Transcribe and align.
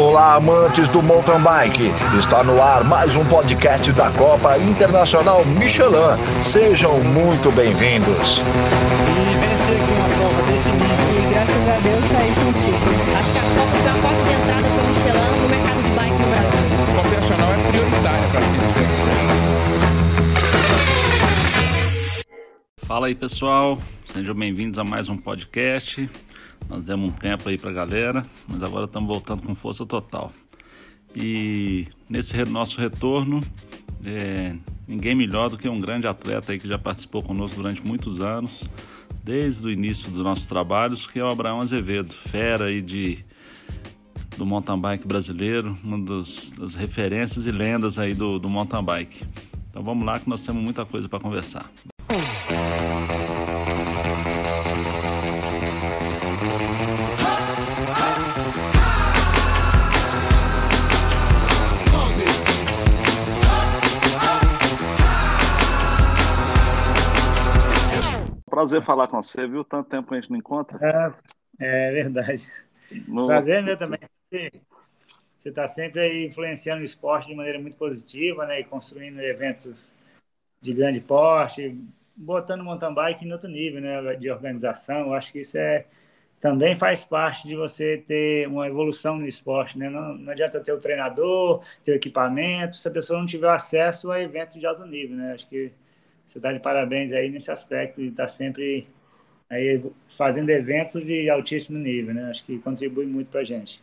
Olá, 0.00 0.36
amantes 0.36 0.88
do 0.88 1.02
mountain 1.02 1.42
bike. 1.42 1.92
Está 2.18 2.42
no 2.42 2.62
ar 2.62 2.82
mais 2.84 3.14
um 3.14 3.24
podcast 3.26 3.92
da 3.92 4.10
Copa 4.10 4.56
Internacional 4.56 5.44
Michelin. 5.44 6.16
Sejam 6.42 7.00
muito 7.00 7.52
bem-vindos. 7.52 8.40
A 8.40 8.44
Deus. 11.82 12.04
Acho 13.14 13.30
que 13.30 13.38
a 13.38 13.42
Copa 13.42 13.76
porta 14.00 14.22
de 14.24 14.32
entrada 14.32 14.68
para 14.70 14.80
o 14.80 14.86
Michelin 14.88 15.36
no 15.42 15.48
mercado 15.50 15.80
de 15.82 15.90
bike 15.90 16.18
no 16.18 16.28
Brasil. 16.30 16.64
É 18.24 18.28
para 18.32 18.44
se 18.46 18.56
Fala 22.86 23.06
aí 23.08 23.14
pessoal, 23.14 23.78
sejam 24.06 24.34
bem-vindos 24.34 24.78
a 24.78 24.84
mais 24.84 25.10
um 25.10 25.18
podcast. 25.18 26.08
Nós 26.70 26.82
demos 26.84 27.12
um 27.12 27.14
tempo 27.14 27.48
aí 27.48 27.58
pra 27.58 27.72
galera, 27.72 28.24
mas 28.48 28.62
agora 28.62 28.84
estamos 28.84 29.08
voltando 29.08 29.42
com 29.42 29.54
força 29.56 29.84
total. 29.84 30.32
E 31.14 31.88
nesse 32.08 32.42
nosso 32.44 32.80
retorno, 32.80 33.42
é, 34.04 34.54
ninguém 34.86 35.14
melhor 35.16 35.50
do 35.50 35.58
que 35.58 35.68
um 35.68 35.80
grande 35.80 36.06
atleta 36.06 36.52
aí 36.52 36.58
que 36.60 36.68
já 36.68 36.78
participou 36.78 37.22
conosco 37.22 37.56
durante 37.56 37.84
muitos 37.84 38.22
anos, 38.22 38.62
desde 39.24 39.66
o 39.66 39.70
início 39.70 40.10
dos 40.12 40.22
nossos 40.22 40.46
trabalhos, 40.46 41.06
que 41.08 41.18
é 41.18 41.24
o 41.24 41.28
Abraão 41.28 41.60
Azevedo, 41.60 42.14
fera 42.14 42.66
aí 42.66 42.80
de, 42.80 43.18
do 44.38 44.46
mountain 44.46 44.78
bike 44.78 45.06
brasileiro, 45.08 45.76
uma 45.82 45.98
dos- 45.98 46.52
das 46.52 46.76
referências 46.76 47.46
e 47.46 47.50
lendas 47.50 47.98
aí 47.98 48.14
do, 48.14 48.38
do 48.38 48.48
mountain 48.48 48.82
bike. 48.84 49.24
Então 49.68 49.82
vamos 49.82 50.04
lá 50.06 50.20
que 50.20 50.28
nós 50.28 50.44
temos 50.46 50.62
muita 50.62 50.86
coisa 50.86 51.08
para 51.08 51.18
conversar. 51.18 51.68
Prazer 68.60 68.82
falar 68.82 69.08
com 69.08 69.22
você, 69.22 69.46
viu? 69.46 69.64
Tanto 69.64 69.88
tempo 69.88 70.08
que 70.08 70.14
a 70.14 70.20
gente 70.20 70.30
não 70.30 70.38
encontra. 70.38 70.78
É, 71.58 71.88
é 71.88 71.92
verdade. 71.92 72.46
Nossa 73.08 73.28
Prazer 73.28 73.64
meu 73.64 73.78
também. 73.78 74.00
Você 75.38 75.48
está 75.48 75.66
sempre 75.66 76.00
aí 76.00 76.26
influenciando 76.26 76.82
o 76.82 76.84
esporte 76.84 77.28
de 77.28 77.34
maneira 77.34 77.58
muito 77.58 77.78
positiva, 77.78 78.44
né? 78.44 78.60
E 78.60 78.64
construindo 78.64 79.18
eventos 79.20 79.90
de 80.60 80.74
grande 80.74 81.00
porte, 81.00 81.74
botando 82.14 82.62
mountain 82.62 82.92
bike 82.92 83.24
em 83.24 83.32
outro 83.32 83.48
nível, 83.48 83.80
né? 83.80 84.14
De 84.16 84.30
organização. 84.30 85.06
Eu 85.06 85.14
acho 85.14 85.32
que 85.32 85.40
isso 85.40 85.56
é 85.56 85.86
também 86.38 86.74
faz 86.74 87.02
parte 87.02 87.48
de 87.48 87.54
você 87.54 87.96
ter 87.98 88.46
uma 88.46 88.66
evolução 88.66 89.18
no 89.18 89.26
esporte, 89.26 89.78
né? 89.78 89.88
Não, 89.88 90.14
não 90.16 90.32
adianta 90.32 90.60
ter 90.60 90.72
o 90.72 90.80
treinador, 90.80 91.62
ter 91.82 91.92
o 91.92 91.94
equipamento, 91.94 92.76
se 92.76 92.88
a 92.88 92.90
pessoa 92.90 93.18
não 93.18 93.26
tiver 93.26 93.50
acesso 93.50 94.10
a 94.10 94.20
eventos 94.20 94.58
de 94.60 94.66
alto 94.66 94.84
nível, 94.84 95.16
né? 95.16 95.32
Acho 95.32 95.48
que 95.48 95.72
você 96.30 96.38
está 96.38 96.52
de 96.52 96.60
parabéns 96.60 97.12
aí 97.12 97.28
nesse 97.28 97.50
aspecto 97.50 98.00
e 98.00 98.08
está 98.08 98.28
sempre 98.28 98.86
aí 99.48 99.82
fazendo 100.08 100.50
eventos 100.50 101.04
de 101.04 101.28
altíssimo 101.28 101.78
nível, 101.78 102.14
né? 102.14 102.30
Acho 102.30 102.44
que 102.44 102.58
contribui 102.60 103.06
muito 103.06 103.28
para 103.30 103.40
a 103.40 103.44
gente. 103.44 103.82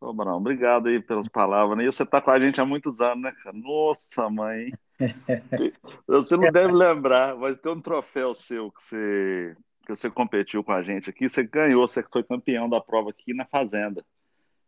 Ô, 0.00 0.12
Brão, 0.12 0.36
obrigado 0.36 0.88
aí 0.88 1.00
pelas 1.00 1.26
palavras. 1.26 1.76
né? 1.78 1.84
E 1.84 1.86
você 1.86 2.06
tá 2.06 2.20
com 2.20 2.30
a 2.30 2.38
gente 2.38 2.60
há 2.60 2.64
muitos 2.64 3.00
anos, 3.00 3.22
né, 3.22 3.32
cara? 3.42 3.56
Nossa, 3.56 4.28
mãe. 4.30 4.70
Você 6.06 6.36
não 6.36 6.50
deve 6.50 6.72
lembrar, 6.72 7.36
mas 7.36 7.58
tem 7.58 7.72
um 7.72 7.80
troféu 7.80 8.34
seu 8.34 8.70
que 8.70 8.82
você, 8.82 9.56
que 9.86 9.88
você 9.94 10.10
competiu 10.10 10.62
com 10.62 10.72
a 10.72 10.82
gente 10.82 11.08
aqui. 11.10 11.28
Você 11.28 11.42
ganhou, 11.42 11.86
você 11.86 12.02
foi 12.02 12.22
campeão 12.22 12.68
da 12.68 12.80
prova 12.80 13.10
aqui 13.10 13.32
na 13.32 13.44
Fazenda. 13.44 14.04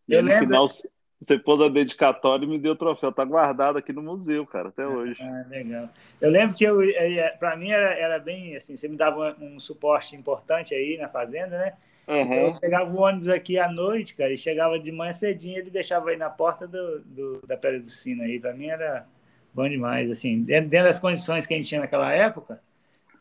E 0.09 0.15
Eu 0.15 0.19
aí, 0.19 0.25
no 0.25 0.29
lembro. 0.29 0.47
final 0.47 0.67
você 1.21 1.39
pôs 1.39 1.61
a 1.61 1.69
dedicatória 1.69 2.45
e 2.45 2.49
me 2.49 2.59
deu 2.59 2.73
o 2.73 2.77
troféu. 2.77 3.13
Tá 3.13 3.25
guardado 3.25 3.79
aqui 3.79 3.93
no 3.93 4.03
museu, 4.03 4.47
cara, 4.47 4.69
até 4.71 4.87
hoje. 4.87 5.21
Ah, 5.21 5.45
legal. 5.49 5.89
Eu 6.21 6.31
lembro 6.31 6.57
que 6.57 6.65
eu, 6.65 6.79
para 7.39 7.57
mim 7.57 7.71
era, 7.71 7.93
era 7.99 8.19
bem 8.19 8.57
assim, 8.57 8.77
você 8.77 8.89
me 8.89 8.97
dava 8.97 9.37
um, 9.39 9.57
um 9.57 9.61
suporte 9.61 10.17
importante 10.17 10.75
aí 10.75 10.97
na 10.99 11.09
fazenda, 11.09 11.59
né? 11.59 11.77
Então, 12.23 12.43
Aham. 12.43 12.49
eu 12.49 12.55
chegava 12.55 12.91
o 12.91 13.01
ônibus 13.01 13.29
aqui 13.29 13.59
à 13.59 13.71
noite, 13.71 14.15
cara, 14.15 14.33
e 14.33 14.37
chegava 14.39 14.79
de 14.79 14.91
manhã 14.93 15.13
cedinho, 15.13 15.59
ele 15.59 15.71
deixava 15.71 16.11
aí 16.11 16.17
na 16.17 16.29
porta 16.31 16.67
do, 16.67 17.01
do- 17.05 17.41
da 17.47 17.57
Pedra 17.57 17.81
do 17.81 17.89
Sino 17.89 18.23
aí. 18.23 18.39
Para 18.41 18.53
mim 18.55 18.67
era 18.69 19.07
bom 19.55 19.69
demais, 19.69 20.11
assim, 20.11 20.43
dentro, 20.43 20.69
dentro 20.71 20.89
das 20.89 20.99
condições 21.01 21.47
que 21.47 21.55
a 21.55 21.57
gente 21.57 21.69
tinha 21.69 21.81
naquela 21.81 22.13
época, 22.13 22.61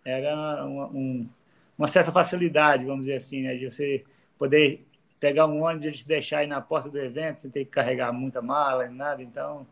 era 0.04 0.66
uma, 0.66 0.88
um- 0.90 1.30
uma 1.78 1.88
certa 1.88 2.12
facilidade, 2.12 2.86
vamos 2.86 3.06
dizer 3.06 3.18
assim, 3.18 3.42
né, 3.44 3.56
de 3.58 3.70
você 3.72 4.04
poder 4.38 4.86
pegar 5.19 5.47
um 5.47 5.63
ônibus 5.63 6.02
e 6.02 6.07
deixar 6.07 6.40
aí 6.40 6.47
na 6.47 6.62
porta 6.62 6.90
do 6.90 7.00
evento, 7.00 7.41
sem 7.41 7.52
ter 7.52 7.66
que 7.66 7.72
carregar 7.72 8.12
muita 8.13 8.41
mala 8.41 8.85
e 8.85 8.90
nada, 8.90 9.22
então 9.24 9.68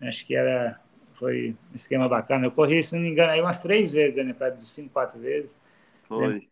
acho 0.00 0.26
que 0.26 0.34
era 0.36 0.80
foi 1.14 1.56
um 1.72 1.74
esquema 1.74 2.08
bacana. 2.08 2.46
Eu 2.46 2.52
corri, 2.52 2.82
se 2.82 2.94
não 2.94 3.02
me 3.02 3.10
engano, 3.10 3.32
aí 3.32 3.40
umas 3.42 3.60
três 3.62 3.92
vezes, 3.92 4.24
né, 4.24 4.32
Pedra 4.32 4.56
do 4.56 4.64
Sino, 4.64 4.88
quatro 4.90 5.20
vezes. 5.20 5.56
Foi. 6.08 6.50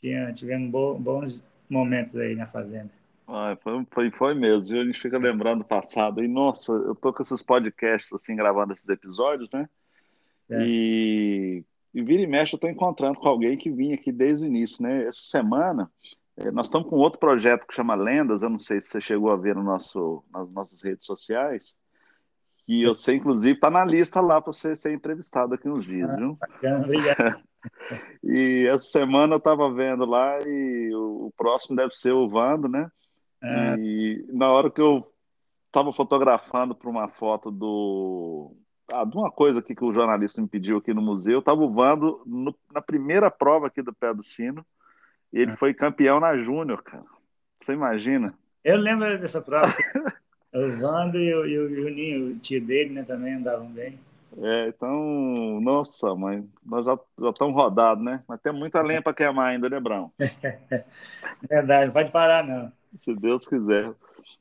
Tinha, 0.00 0.32
tivemos 0.32 0.70
bo- 0.70 0.98
bons 0.98 1.42
momentos 1.68 2.16
aí 2.16 2.34
na 2.34 2.46
fazenda. 2.46 2.90
Ah, 3.28 3.56
foi, 3.62 3.84
foi, 3.92 4.10
foi 4.12 4.34
mesmo. 4.34 4.78
A 4.80 4.84
gente 4.84 5.00
fica 5.00 5.18
lembrando 5.18 5.60
do 5.60 5.64
passado. 5.66 6.22
E, 6.22 6.28
nossa, 6.28 6.72
eu 6.72 6.94
tô 6.94 7.12
com 7.12 7.22
esses 7.22 7.42
podcasts, 7.42 8.12
assim, 8.12 8.36
gravando 8.36 8.72
esses 8.72 8.88
episódios, 8.88 9.52
né? 9.52 9.68
É. 10.50 10.70
E, 10.80 11.64
e 11.94 12.02
vira 12.02 12.22
e 12.22 12.26
mexe, 12.26 12.54
eu 12.54 12.60
tô 12.60 12.68
encontrando 12.68 13.18
com 13.20 13.28
alguém 13.28 13.58
que 13.58 13.70
vinha 13.70 13.94
aqui 13.96 14.12
desde 14.12 14.44
o 14.44 14.48
início, 14.48 14.82
né? 14.82 15.04
Essa 15.06 15.22
semana, 15.22 15.90
nós 16.52 16.66
estamos 16.66 16.88
com 16.88 16.96
outro 16.96 17.18
projeto 17.18 17.66
que 17.66 17.74
chama 17.74 17.94
Lendas. 17.94 18.42
Eu 18.42 18.50
não 18.50 18.58
sei 18.58 18.80
se 18.80 18.88
você 18.88 19.00
chegou 19.00 19.30
a 19.30 19.36
ver 19.36 19.54
no 19.54 19.62
nosso, 19.62 20.22
nas 20.30 20.50
nossas 20.50 20.82
redes 20.82 21.04
sociais. 21.04 21.76
E 22.68 22.82
eu 22.82 22.94
sei, 22.94 23.16
inclusive, 23.16 23.58
tá 23.58 23.70
na 23.70 23.84
lista 23.84 24.20
lá 24.20 24.40
para 24.40 24.52
você 24.52 24.74
ser 24.74 24.92
entrevistado 24.92 25.54
aqui 25.54 25.68
uns 25.68 25.84
dias, 25.86 26.14
viu? 26.16 26.36
Bacana, 26.40 26.84
obrigado. 26.84 27.40
E 28.22 28.66
essa 28.68 28.86
semana 28.86 29.34
eu 29.34 29.38
estava 29.38 29.68
vendo 29.72 30.04
lá 30.04 30.38
e 30.46 30.94
o, 30.94 31.26
o 31.26 31.32
próximo 31.36 31.74
deve 31.74 31.92
ser 31.92 32.12
o 32.12 32.28
Vando, 32.28 32.68
né? 32.68 32.88
Ah, 33.42 33.74
E 33.78 34.24
na 34.32 34.50
hora 34.52 34.70
que 34.70 34.80
eu 34.80 35.04
estava 35.66 35.92
fotografando 35.92 36.74
para 36.74 36.88
uma 36.88 37.08
foto 37.08 37.50
do. 37.50 38.52
Ah, 38.92 39.04
de 39.04 39.16
uma 39.16 39.32
coisa 39.32 39.58
aqui 39.58 39.74
que 39.74 39.84
o 39.84 39.92
jornalista 39.92 40.40
me 40.40 40.46
pediu 40.48 40.76
aqui 40.78 40.94
no 40.94 41.02
museu, 41.02 41.40
estava 41.40 41.60
o 41.60 41.72
Vando 41.72 42.22
no- 42.24 42.54
na 42.72 42.80
primeira 42.80 43.30
prova 43.32 43.66
aqui 43.66 43.82
do 43.82 43.92
Pé 43.92 44.14
do 44.14 44.22
Sino 44.22 44.64
e 45.32 45.40
ele 45.40 45.52
foi 45.52 45.74
campeão 45.74 46.20
na 46.20 46.36
Júnior, 46.36 46.82
cara. 46.82 47.04
Você 47.60 47.72
imagina? 47.72 48.26
eu 48.64 48.76
lembro 48.76 49.18
dessa 49.18 49.40
prova. 49.40 49.66
O 50.54 50.70
Vando 50.80 51.18
e 51.18 51.34
o, 51.34 51.44
e 51.44 51.58
o 51.58 51.68
Juninho, 51.68 52.30
o 52.30 52.38
tio 52.38 52.64
dele, 52.64 52.94
né, 52.94 53.02
também 53.02 53.34
andavam 53.34 53.66
bem. 53.66 54.00
É, 54.38 54.68
então, 54.68 55.60
nossa, 55.60 56.14
mãe, 56.14 56.48
nós 56.64 56.86
já, 56.86 56.98
já 57.20 57.28
estamos 57.28 57.54
rodados, 57.54 58.02
né? 58.02 58.22
Mas 58.26 58.40
tem 58.40 58.54
muita 58.54 58.80
lenha 58.80 59.02
para 59.02 59.12
queimar 59.12 59.48
ainda, 59.48 59.68
né, 59.68 59.78
Brão? 59.78 60.10
Verdade, 61.46 61.86
não 61.86 61.92
pode 61.92 62.10
parar, 62.10 62.42
não. 62.42 62.72
Se 62.96 63.14
Deus 63.14 63.46
quiser. 63.46 63.92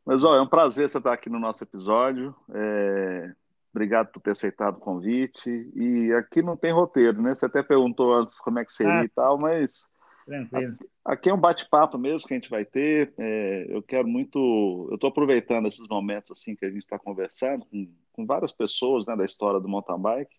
Mas, 0.06 0.24
ó, 0.24 0.38
é 0.38 0.42
um 0.42 0.48
prazer 0.48 0.88
você 0.88 1.00
estar 1.00 1.12
aqui 1.12 1.30
no 1.30 1.40
nosso 1.40 1.66
episódio. 1.66 2.34
É, 2.54 3.32
Obrigado 3.76 4.08
por 4.08 4.22
ter 4.22 4.32
aceitado 4.32 4.76
o 4.78 4.80
convite. 4.80 5.50
E 5.76 6.14
aqui 6.14 6.42
não 6.42 6.56
tem 6.56 6.72
roteiro, 6.72 7.22
né? 7.22 7.36
Você 7.36 7.46
até 7.46 7.62
perguntou 7.62 8.14
antes 8.14 8.40
como 8.40 8.58
é 8.58 8.64
que 8.64 8.72
seria 8.72 9.02
Ah. 9.02 9.04
e 9.04 9.10
tal, 9.10 9.38
mas 9.38 9.86
Tranquilo. 10.26 10.76
aqui 11.04 11.30
é 11.30 11.34
um 11.34 11.40
bate-papo 11.40 11.98
mesmo 11.98 12.28
que 12.28 12.34
a 12.34 12.38
gente 12.38 12.50
vai 12.50 12.66
ter. 12.66 13.14
É, 13.18 13.68
eu 13.70 13.84
quero 13.84 14.08
muito. 14.08 14.88
Eu 14.90 14.96
estou 14.96 15.10
aproveitando 15.10 15.68
esses 15.68 15.88
momentos 15.88 16.32
assim 16.32 16.56
que 16.56 16.66
a 16.66 16.70
gente 16.70 16.80
está 16.80 16.98
conversando 16.98 17.64
com, 17.66 17.88
com 18.12 18.26
várias 18.26 18.52
pessoas 18.52 19.06
né, 19.06 19.16
da 19.16 19.24
história 19.24 19.60
do 19.60 19.68
mountain 19.68 20.00
bike 20.00 20.36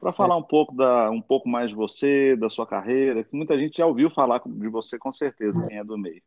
para 0.00 0.12
falar 0.12 0.36
um 0.36 0.42
pouco 0.42 0.74
da 0.74 1.10
um 1.10 1.20
pouco 1.20 1.48
mais 1.48 1.70
de 1.70 1.76
você, 1.76 2.34
da 2.34 2.48
sua 2.48 2.66
carreira, 2.66 3.22
que 3.22 3.36
muita 3.36 3.56
gente 3.56 3.78
já 3.78 3.86
ouviu 3.86 4.10
falar 4.10 4.42
de 4.44 4.68
você 4.68 4.98
com 4.98 5.12
certeza, 5.12 5.64
quem 5.66 5.78
é 5.78 5.84
do 5.84 5.96
meio. 5.96 6.22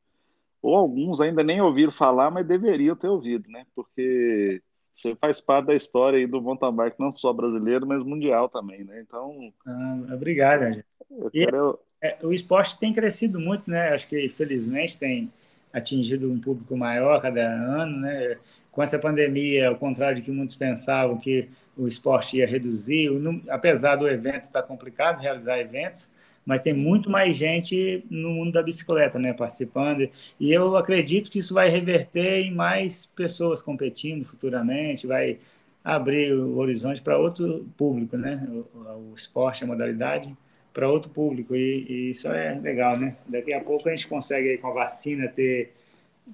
Ou 0.62 0.76
alguns 0.76 1.20
ainda 1.20 1.44
nem 1.44 1.62
ouviram 1.62 1.92
falar, 1.92 2.32
mas 2.32 2.48
deveriam 2.48 2.96
ter 2.96 3.08
ouvido, 3.08 3.50
né? 3.50 3.66
Porque 3.76 4.62
você 4.96 5.14
faz 5.16 5.42
parte 5.42 5.68
da 5.68 5.76
história 5.76 6.18
aí 6.18 6.26
do 6.26 6.42
mountain 6.42 6.74
bike, 6.74 7.00
não 7.00 7.12
só 7.12 7.34
brasileiro, 7.34 7.86
mas 7.86 8.04
mundial 8.04 8.48
também, 8.48 8.84
né? 8.84 9.02
Então, 9.02 9.54
Ah, 9.68 9.98
obrigado, 10.14 10.82
eu 11.12 11.30
quero. 11.32 11.80
É, 12.06 12.18
o 12.22 12.32
esporte 12.32 12.78
tem 12.78 12.94
crescido 12.94 13.40
muito, 13.40 13.70
né? 13.70 13.90
Acho 13.90 14.08
que 14.08 14.30
felizmente 14.30 14.98
tem 14.98 15.32
atingido 15.74 16.32
um 16.32 16.40
público 16.40 16.78
maior 16.78 17.20
cada 17.22 17.42
ano, 17.42 18.02
né? 18.02 18.38
Com 18.72 18.84
essa 18.84 19.00
pandemia, 19.00 19.70
ao 19.70 19.76
contrário 19.76 20.18
de 20.18 20.22
que 20.22 20.32
muitos 20.32 20.56
pensavam 20.56 21.18
que 21.18 21.50
o 21.76 21.88
esporte 21.88 22.38
ia 22.38 22.48
reduzir, 22.48 23.10
o 23.10 23.42
apesar 23.50 23.96
do 23.96 24.08
evento 24.08 24.46
estar 24.46 24.64
complicado 24.64 25.22
realizar 25.22 25.60
eventos, 25.60 26.12
mas 26.46 26.62
tem 26.62 26.74
muito 26.74 27.10
mais 27.10 27.36
gente 27.36 28.06
no 28.10 28.30
mundo 28.30 28.52
da 28.54 28.62
bicicleta, 28.62 29.18
né, 29.18 29.34
participando. 29.34 30.08
E 30.40 30.54
eu 30.54 30.78
acredito 30.78 31.32
que 31.32 31.40
isso 31.40 31.54
vai 31.54 31.70
reverter 31.70 32.42
em 32.46 32.54
mais 32.54 33.08
pessoas 33.08 33.62
competindo 33.62 34.24
futuramente, 34.26 35.08
vai 35.08 35.40
abrir 35.84 36.34
o 36.34 36.58
horizonte 36.58 37.02
para 37.02 37.18
outro 37.18 37.68
público, 37.78 38.16
né? 38.18 38.48
O, 38.50 39.12
o 39.12 39.14
esporte, 39.16 39.64
a 39.64 39.68
modalidade 39.68 40.36
para 40.76 40.90
outro 40.90 41.10
público 41.10 41.56
e, 41.56 41.86
e, 41.90 42.12
isso 42.12 42.28
é 42.28 42.54
legal, 42.60 43.00
né? 43.00 43.16
Daqui 43.26 43.54
a 43.54 43.62
pouco 43.62 43.88
a 43.88 43.96
gente 43.96 44.08
consegue 44.08 44.50
aí, 44.50 44.58
com 44.58 44.68
a 44.68 44.74
vacina 44.74 45.30
ter 45.30 45.74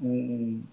um, 0.01 0.63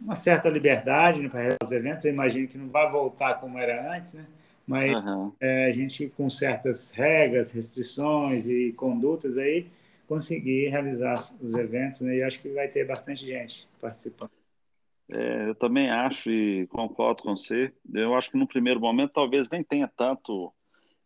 uma 0.00 0.16
certa 0.16 0.48
liberdade 0.48 1.22
né, 1.22 1.28
para 1.28 1.56
os 1.64 1.70
eventos. 1.70 2.04
Eu 2.04 2.12
imagino 2.12 2.48
que 2.48 2.58
não 2.58 2.68
vai 2.68 2.90
voltar 2.90 3.34
como 3.34 3.56
era 3.58 3.96
antes, 3.96 4.14
né? 4.14 4.26
mas 4.66 4.92
Aham. 4.92 5.32
é, 5.40 5.66
a 5.66 5.72
gente, 5.72 6.08
com 6.16 6.28
certas 6.28 6.90
regras, 6.90 7.52
restrições 7.52 8.46
e 8.46 8.72
condutas 8.72 9.38
aí, 9.38 9.68
conseguir 10.08 10.68
realizar 10.68 11.14
os 11.40 11.54
eventos. 11.54 12.00
Né? 12.00 12.16
E 12.16 12.22
acho 12.24 12.42
que 12.42 12.48
vai 12.48 12.66
ter 12.66 12.84
bastante 12.84 13.24
gente 13.24 13.68
participando. 13.80 14.32
É, 15.12 15.48
eu 15.48 15.54
também 15.54 15.90
acho 15.90 16.28
e 16.28 16.66
concordo 16.66 17.22
com 17.22 17.36
você. 17.36 17.72
Eu 17.94 18.16
acho 18.16 18.32
que 18.32 18.36
no 18.36 18.48
primeiro 18.48 18.80
momento 18.80 19.12
talvez 19.12 19.48
nem 19.48 19.62
tenha 19.62 19.86
tanto. 19.86 20.52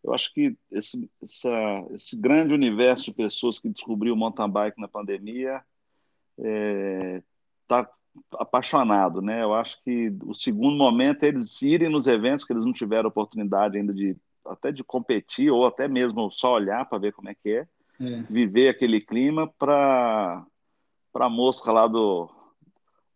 Eu 0.05 0.13
acho 0.13 0.31
que 0.33 0.55
esse, 0.71 1.09
essa- 1.21 1.85
esse 1.91 2.15
grande 2.15 2.53
universo 2.53 3.05
de 3.05 3.13
pessoas 3.13 3.59
que 3.59 3.67
descobriu 3.69 4.13
o 4.13 4.17
mountain 4.17 4.47
bike 4.49 4.79
na 4.79 4.87
pandemia 4.87 5.63
está 7.63 7.89
apaixonado, 8.33 9.21
né? 9.21 9.41
Eu 9.43 9.53
acho 9.53 9.81
que 9.83 10.13
o 10.23 10.33
segundo 10.33 10.77
momento 10.77 11.23
é 11.23 11.27
eles 11.29 11.59
irem 11.61 11.89
nos 11.89 12.07
eventos 12.07 12.45
que 12.45 12.53
eles 12.53 12.65
não 12.65 12.71
tiveram 12.73 13.09
oportunidade 13.09 13.77
ainda 13.77 13.93
de 13.93 14.15
até 14.45 14.71
de 14.71 14.83
competir 14.83 15.49
ou 15.49 15.65
até 15.65 15.87
mesmo 15.87 16.29
só 16.31 16.53
olhar 16.53 16.85
para 16.87 16.99
ver 16.99 17.13
como 17.13 17.29
é 17.29 17.33
que 17.35 17.49
é, 17.49 17.67
É. 17.99 18.21
viver 18.29 18.69
aquele 18.69 19.01
clima 19.01 19.47
para 19.57 20.45
para 21.11 21.25
a 21.25 21.29
mosca 21.29 21.71
lá 21.71 21.87
do 21.87 22.29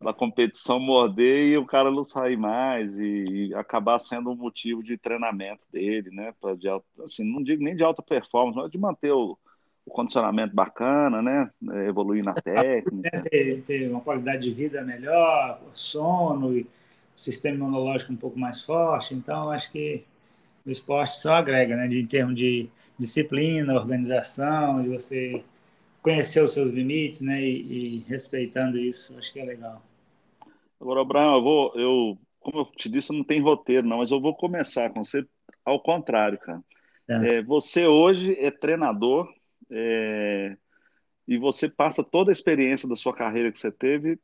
da 0.01 0.13
competição 0.13 0.79
morder 0.79 1.49
e 1.49 1.57
o 1.57 1.65
cara 1.65 1.91
não 1.91 2.03
sair 2.03 2.37
mais 2.37 2.99
e, 2.99 3.49
e 3.49 3.53
acabar 3.55 3.99
sendo 3.99 4.31
um 4.31 4.35
motivo 4.35 4.83
de 4.83 4.97
treinamento 4.97 5.65
dele, 5.71 6.09
né? 6.11 6.33
Pra, 6.39 6.55
de, 6.55 6.67
assim, 7.03 7.23
não 7.23 7.43
digo 7.43 7.63
nem 7.63 7.75
de 7.75 7.83
alta 7.83 8.01
performance, 8.01 8.57
mas 8.57 8.71
de 8.71 8.77
manter 8.77 9.11
o, 9.11 9.37
o 9.85 9.91
condicionamento 9.91 10.55
bacana, 10.55 11.21
né? 11.21 11.51
É, 11.71 11.87
Evoluir 11.89 12.23
na 12.23 12.35
técnica. 12.35 13.29
ter, 13.29 13.61
ter 13.63 13.89
uma 13.89 14.01
qualidade 14.01 14.43
de 14.43 14.53
vida 14.53 14.81
melhor, 14.83 15.61
sono 15.73 16.57
e 16.57 16.67
sistema 17.15 17.55
imunológico 17.57 18.13
um 18.13 18.15
pouco 18.15 18.39
mais 18.39 18.61
forte. 18.63 19.13
Então, 19.13 19.51
acho 19.51 19.71
que 19.71 20.03
o 20.65 20.71
esporte 20.71 21.19
só 21.19 21.33
agrega, 21.35 21.75
né? 21.77 21.87
De, 21.87 21.99
em 22.01 22.07
termos 22.07 22.35
de 22.35 22.69
disciplina, 22.99 23.75
organização, 23.75 24.81
de 24.83 24.89
você 24.89 25.43
conhecer 26.03 26.43
os 26.43 26.53
seus 26.53 26.73
limites, 26.73 27.21
né? 27.21 27.41
E, 27.43 27.97
e 27.97 28.05
respeitando 28.09 28.77
isso, 28.79 29.17
acho 29.17 29.33
que 29.33 29.39
é 29.39 29.45
legal. 29.45 29.83
Agora, 30.79 31.01
Abraão, 31.01 31.35
eu 31.35 31.43
vou, 31.43 31.73
eu, 31.75 32.17
como 32.39 32.59
eu 32.59 32.65
te 32.65 32.89
disse, 32.89 33.11
não 33.11 33.23
tem 33.23 33.41
roteiro, 33.41 33.85
não, 33.85 33.97
mas 33.97 34.11
eu 34.11 34.21
vou 34.21 34.35
começar 34.35 34.89
com 34.91 35.03
você 35.03 35.25
ao 35.65 35.79
contrário, 35.79 36.37
cara. 36.39 36.63
Tá. 37.07 37.25
É, 37.25 37.41
você 37.41 37.85
hoje 37.85 38.37
é 38.39 38.49
treinador, 38.51 39.27
é, 39.69 40.55
e 41.27 41.37
você 41.37 41.69
passa 41.69 42.03
toda 42.03 42.31
a 42.31 42.33
experiência 42.33 42.87
da 42.87 42.95
sua 42.95 43.13
carreira 43.13 43.51
que 43.51 43.59
você 43.59 43.71
teve 43.71 44.19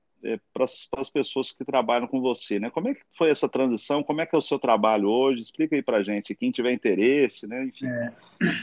para 0.53 0.65
as 0.97 1.09
pessoas 1.09 1.51
que 1.51 1.63
trabalham 1.63 2.07
com 2.07 2.19
você, 2.19 2.59
né? 2.59 2.71
Como 2.71 2.87
é 2.87 2.95
que 2.95 3.01
foi 3.15 3.29
essa 3.29 3.47
transição? 3.47 4.01
Como 4.01 4.21
é 4.21 4.25
que 4.25 4.35
é 4.35 4.39
o 4.39 4.41
seu 4.41 4.57
trabalho 4.57 5.07
hoje? 5.07 5.41
Explica 5.41 5.75
aí 5.75 5.83
para 5.83 6.01
gente, 6.01 6.33
quem 6.33 6.51
tiver 6.51 6.71
interesse, 6.71 7.45
né? 7.45 7.65
Enfim, 7.65 7.85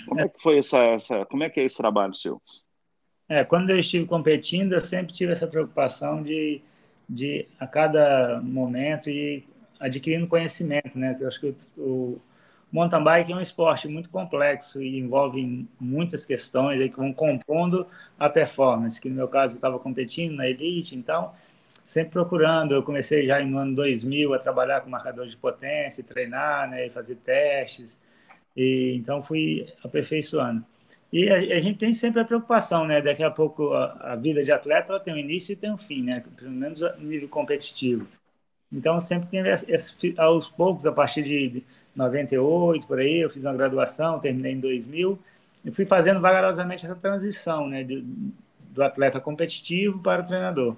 como 0.06 0.20
é 0.20 0.28
que 0.28 0.42
foi 0.42 0.58
essa, 0.58 0.78
essa, 0.78 1.24
como 1.26 1.44
é 1.44 1.50
que 1.50 1.60
é 1.60 1.64
esse 1.64 1.76
trabalho 1.76 2.14
seu? 2.14 2.42
É, 3.28 3.44
quando 3.44 3.70
eu 3.70 3.78
estive 3.78 4.06
competindo, 4.06 4.72
eu 4.72 4.80
sempre 4.80 5.12
tive 5.12 5.32
essa 5.32 5.46
preocupação 5.46 6.22
de, 6.22 6.60
de 7.12 7.46
a 7.60 7.66
cada 7.66 8.40
momento 8.42 9.10
ir 9.10 9.46
adquirindo 9.78 10.26
conhecimento, 10.26 10.98
né? 10.98 11.16
Eu 11.20 11.28
acho 11.28 11.40
que 11.40 11.54
o, 11.76 11.82
o 11.82 12.20
mountain 12.70 13.04
bike 13.04 13.32
é 13.32 13.36
um 13.36 13.40
esporte 13.40 13.86
muito 13.86 14.08
complexo 14.08 14.80
e 14.80 14.98
envolve 14.98 15.68
muitas 15.78 16.24
questões 16.24 16.80
aí 16.80 16.88
que 16.88 16.96
vão 16.96 17.12
compondo 17.12 17.86
a 18.18 18.28
performance. 18.28 19.00
Que 19.00 19.10
no 19.10 19.16
meu 19.16 19.28
caso 19.28 19.54
eu 19.54 19.56
estava 19.56 19.78
competindo 19.78 20.34
na 20.36 20.48
elite, 20.48 20.96
então 20.96 21.32
sempre 21.84 22.12
procurando. 22.12 22.74
Eu 22.74 22.82
comecei 22.82 23.26
já 23.26 23.44
no 23.44 23.58
ano 23.58 23.74
2000 23.74 24.32
a 24.32 24.38
trabalhar 24.38 24.80
com 24.80 24.88
marcador 24.88 25.26
de 25.26 25.36
potência, 25.36 26.02
treinar, 26.02 26.70
né? 26.70 26.86
E 26.86 26.90
fazer 26.90 27.16
testes. 27.16 28.00
E 28.56 28.94
então 28.96 29.22
fui 29.22 29.66
aperfeiçoando. 29.84 30.64
E 31.12 31.28
a, 31.28 31.36
a, 31.36 31.60
gente 31.60 31.78
tem 31.78 31.92
sempre 31.92 32.20
a 32.20 32.24
preocupação, 32.24 32.86
né? 32.86 33.02
Daqui 33.02 33.22
a 33.22 33.30
pouco 33.30 33.72
a, 33.74 34.12
a, 34.12 34.16
vida 34.16 34.42
de 34.42 34.50
atleta 34.50 34.92
ela 34.92 35.00
tem 35.00 35.12
um 35.12 35.18
início 35.18 35.52
e 35.52 35.56
tem 35.56 35.70
um 35.70 35.76
fim, 35.76 36.02
né? 36.02 36.24
Pelo 36.36 36.50
menos 36.50 36.80
no 36.80 37.06
nível 37.06 37.28
competitivo. 37.28 38.08
Então 38.72 38.98
sempre 39.00 39.28
tem 39.28 39.42
aos 40.16 40.48
poucos, 40.48 40.86
a 40.86 40.92
partir 40.92 41.22
de 41.22 41.62
98 41.94 42.86
por 42.86 42.98
aí, 42.98 43.18
eu 43.20 43.28
fiz 43.30 43.44
uma 43.44 43.52
graduação, 43.52 44.18
terminei 44.18 44.52
em 44.52 44.60
2000 44.60 45.18
e 45.64 45.70
fui 45.74 45.84
fazendo 45.84 46.20
vagarosamente 46.20 46.86
essa 46.86 46.96
transição, 46.96 47.68
né? 47.68 47.84
De, 47.84 48.00
do 48.70 48.82
atleta 48.82 49.20
competitivo 49.20 50.00
para 50.02 50.22
o 50.22 50.26
treinador. 50.26 50.76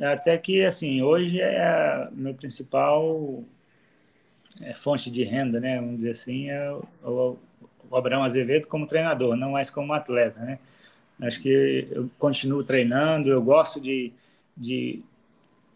Até 0.00 0.38
que 0.38 0.64
assim 0.64 1.02
hoje 1.02 1.40
é 1.40 2.08
meu 2.12 2.34
principal 2.34 3.44
é, 4.60 4.74
fonte 4.74 5.10
de 5.10 5.24
renda, 5.24 5.60
né? 5.60 5.76
Vamos 5.80 5.96
dizer 5.96 6.10
assim, 6.10 6.50
é 6.50 6.70
o, 7.04 7.36
o 7.90 7.96
Abraão 7.96 8.22
Azevedo 8.22 8.66
como 8.68 8.86
treinador, 8.86 9.36
não 9.36 9.52
mais 9.52 9.70
como 9.70 9.92
atleta, 9.92 10.40
né? 10.40 10.58
Acho 11.20 11.40
que 11.40 11.88
eu 11.90 12.10
continuo 12.18 12.62
treinando, 12.62 13.30
eu 13.30 13.42
gosto 13.42 13.80
de, 13.80 14.12
de 14.56 15.02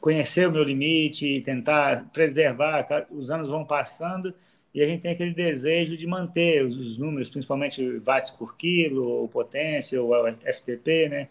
conhecer 0.01 0.49
o 0.49 0.53
meu 0.53 0.63
limite 0.63 1.27
e 1.27 1.41
tentar 1.41 2.05
preservar. 2.13 2.87
Os 3.11 3.31
anos 3.31 3.49
vão 3.49 3.65
passando 3.65 4.35
e 4.75 4.83
a 4.83 4.87
gente 4.87 5.03
tem 5.03 5.13
aquele 5.13 5.33
desejo 5.35 5.97
de 5.97 6.07
manter 6.07 6.65
os, 6.65 6.77
os 6.77 6.99
números, 6.99 7.29
principalmente 7.29 7.99
watts 7.99 8.31
por 8.31 8.57
quilo, 8.57 9.05
ou 9.05 9.29
potência, 9.29 10.01
ou 10.03 10.13
FTP, 10.45 11.09
né? 11.09 11.29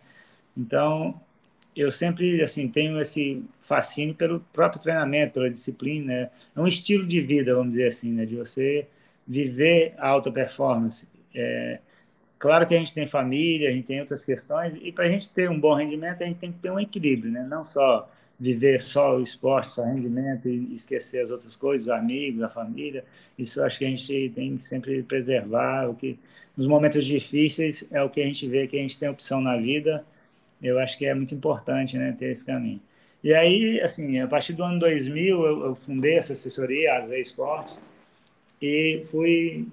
Então, 0.57 1.19
eu 1.75 1.91
sempre 1.91 2.41
assim 2.41 2.67
tenho 2.67 2.99
esse 3.01 3.43
fascínio 3.59 4.15
pelo 4.15 4.39
próprio 4.53 4.81
treinamento, 4.81 5.33
pela 5.33 5.49
disciplina. 5.49 6.31
É 6.55 6.59
um 6.59 6.67
estilo 6.67 7.05
de 7.05 7.21
vida, 7.21 7.55
vamos 7.55 7.71
dizer 7.71 7.87
assim, 7.87 8.11
né? 8.11 8.25
De 8.25 8.35
você 8.35 8.87
viver 9.27 9.93
a 9.97 10.07
alta 10.07 10.31
performance. 10.31 11.07
É, 11.33 11.79
claro 12.39 12.67
que 12.67 12.75
a 12.75 12.79
gente 12.79 12.93
tem 12.93 13.05
família, 13.05 13.69
a 13.69 13.71
gente 13.71 13.85
tem 13.85 13.99
outras 13.99 14.25
questões, 14.25 14.75
e 14.81 14.91
para 14.91 15.05
a 15.05 15.11
gente 15.11 15.29
ter 15.29 15.49
um 15.49 15.59
bom 15.59 15.75
rendimento, 15.75 16.23
a 16.23 16.25
gente 16.25 16.39
tem 16.39 16.51
que 16.51 16.59
ter 16.59 16.71
um 16.71 16.79
equilíbrio, 16.79 17.31
né? 17.31 17.45
não 17.47 17.63
só 17.63 18.09
viver 18.39 18.79
só 18.79 19.17
o 19.17 19.21
esporte, 19.21 19.67
só 19.67 19.83
rendimento 19.83 20.47
e 20.47 20.73
esquecer 20.73 21.21
as 21.21 21.29
outras 21.29 21.55
coisas, 21.55 21.87
os 21.87 21.93
amigos, 21.93 22.41
a 22.41 22.49
família. 22.49 23.03
Isso 23.37 23.61
acho 23.61 23.77
que 23.77 23.85
a 23.85 23.89
gente 23.89 24.31
tem 24.33 24.55
que 24.55 24.63
sempre 24.63 25.03
preservar. 25.03 25.89
O 25.89 25.95
que 25.95 26.17
nos 26.55 26.65
momentos 26.65 27.05
difíceis 27.05 27.85
é 27.91 28.01
o 28.01 28.09
que 28.09 28.21
a 28.21 28.25
gente 28.25 28.47
vê 28.47 28.65
que 28.65 28.77
a 28.77 28.81
gente 28.81 28.97
tem 28.97 29.09
opção 29.09 29.41
na 29.41 29.57
vida. 29.57 30.05
Eu 30.61 30.79
acho 30.79 30.97
que 30.97 31.05
é 31.05 31.13
muito 31.13 31.33
importante, 31.33 31.97
né, 31.97 32.15
ter 32.17 32.31
esse 32.31 32.45
caminho. 32.45 32.81
E 33.23 33.33
aí, 33.33 33.81
assim, 33.81 34.19
a 34.19 34.27
partir 34.27 34.53
do 34.53 34.63
ano 34.63 34.79
2000, 34.79 35.45
eu, 35.45 35.65
eu 35.65 35.75
fundei 35.75 36.17
essa 36.17 36.33
assessoria, 36.33 36.93
a 36.93 37.01
Z 37.01 37.19
Esportes, 37.19 37.81
e 38.61 39.01
fui 39.05 39.67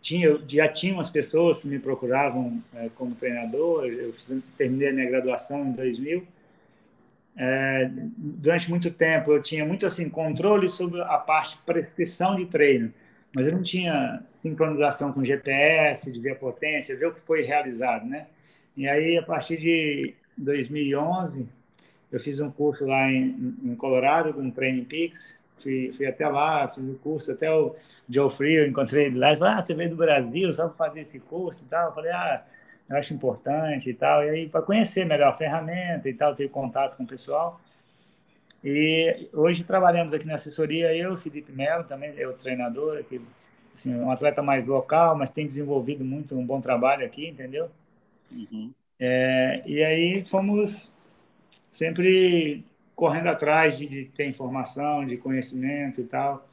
tinha 0.00 0.40
já 0.46 0.68
tinha 0.68 0.94
umas 0.94 1.10
pessoas 1.10 1.60
que 1.60 1.68
me 1.68 1.78
procuravam 1.78 2.62
é, 2.74 2.88
como 2.94 3.14
treinador 3.14 3.86
eu 3.86 4.12
fiz, 4.12 4.32
terminei 4.56 4.90
a 4.90 4.92
minha 4.92 5.10
graduação 5.10 5.66
em 5.66 5.72
2000 5.72 6.26
é, 7.36 7.90
durante 8.16 8.70
muito 8.70 8.90
tempo 8.90 9.32
eu 9.32 9.42
tinha 9.42 9.64
muito 9.64 9.84
assim 9.86 10.08
controle 10.08 10.68
sobre 10.68 11.00
a 11.02 11.18
parte 11.18 11.56
de 11.56 11.62
prescrição 11.62 12.36
de 12.36 12.46
treino 12.46 12.92
mas 13.34 13.46
eu 13.46 13.52
não 13.52 13.62
tinha 13.62 14.22
sincronização 14.30 15.12
com 15.12 15.24
GPS 15.24 16.10
de 16.12 16.20
ver 16.20 16.32
a 16.32 16.36
potência 16.36 16.96
ver 16.96 17.06
o 17.06 17.14
que 17.14 17.20
foi 17.20 17.42
realizado 17.42 18.06
né 18.06 18.28
e 18.76 18.88
aí 18.88 19.18
a 19.18 19.22
partir 19.22 19.56
de 19.56 20.14
2011 20.38 21.48
eu 22.10 22.18
fiz 22.18 22.40
um 22.40 22.50
curso 22.50 22.86
lá 22.86 23.10
em, 23.10 23.54
em 23.62 23.74
Colorado 23.74 24.32
com 24.32 24.50
Training 24.50 24.84
Peaks. 24.84 25.36
Fui, 25.58 25.92
fui 25.92 26.06
até 26.06 26.26
lá 26.28 26.68
fiz 26.68 26.84
o 26.88 26.94
curso 26.94 27.32
até 27.32 27.52
o 27.52 27.74
Joe 28.08 28.30
Free, 28.30 28.54
eu 28.54 28.66
encontrei 28.66 29.06
ele 29.06 29.18
lá, 29.18 29.30
ele 29.30 29.38
falou, 29.38 29.54
ah, 29.54 29.60
você 29.60 29.74
veio 29.74 29.90
do 29.90 29.96
Brasil 29.96 30.52
só 30.52 30.68
para 30.68 30.76
fazer 30.76 31.00
esse 31.00 31.20
curso 31.20 31.64
e 31.64 31.68
tal, 31.68 31.86
eu 31.88 31.92
falei, 31.92 32.10
ah, 32.10 32.42
eu 32.88 32.96
acho 32.96 33.12
importante 33.12 33.90
e 33.90 33.94
tal, 33.94 34.24
e 34.24 34.30
aí 34.30 34.48
para 34.48 34.62
conhecer 34.62 35.04
melhor 35.04 35.28
a 35.28 35.32
ferramenta 35.32 36.08
e 36.08 36.14
tal, 36.14 36.34
ter 36.34 36.48
contato 36.48 36.96
com 36.96 37.02
o 37.02 37.06
pessoal, 37.06 37.60
e 38.64 39.28
hoje 39.32 39.62
trabalhamos 39.62 40.12
aqui 40.12 40.26
na 40.26 40.36
assessoria, 40.36 40.94
eu, 40.96 41.16
Felipe 41.16 41.52
Melo, 41.52 41.84
também 41.84 42.14
é 42.16 42.26
o 42.26 42.32
treinador, 42.32 42.98
aqui, 42.98 43.20
assim, 43.74 43.94
um 43.94 44.10
atleta 44.10 44.42
mais 44.42 44.66
local, 44.66 45.16
mas 45.16 45.30
tem 45.30 45.46
desenvolvido 45.46 46.04
muito 46.04 46.34
um 46.36 46.46
bom 46.46 46.60
trabalho 46.60 47.04
aqui, 47.04 47.28
entendeu? 47.28 47.70
Uhum. 48.32 48.72
É, 49.00 49.62
e 49.66 49.82
aí 49.84 50.24
fomos 50.24 50.90
sempre 51.70 52.64
correndo 52.96 53.28
atrás 53.28 53.78
de, 53.78 53.86
de 53.88 54.06
ter 54.06 54.26
informação, 54.28 55.06
de 55.06 55.16
conhecimento 55.18 56.00
e 56.00 56.04
tal, 56.04 56.46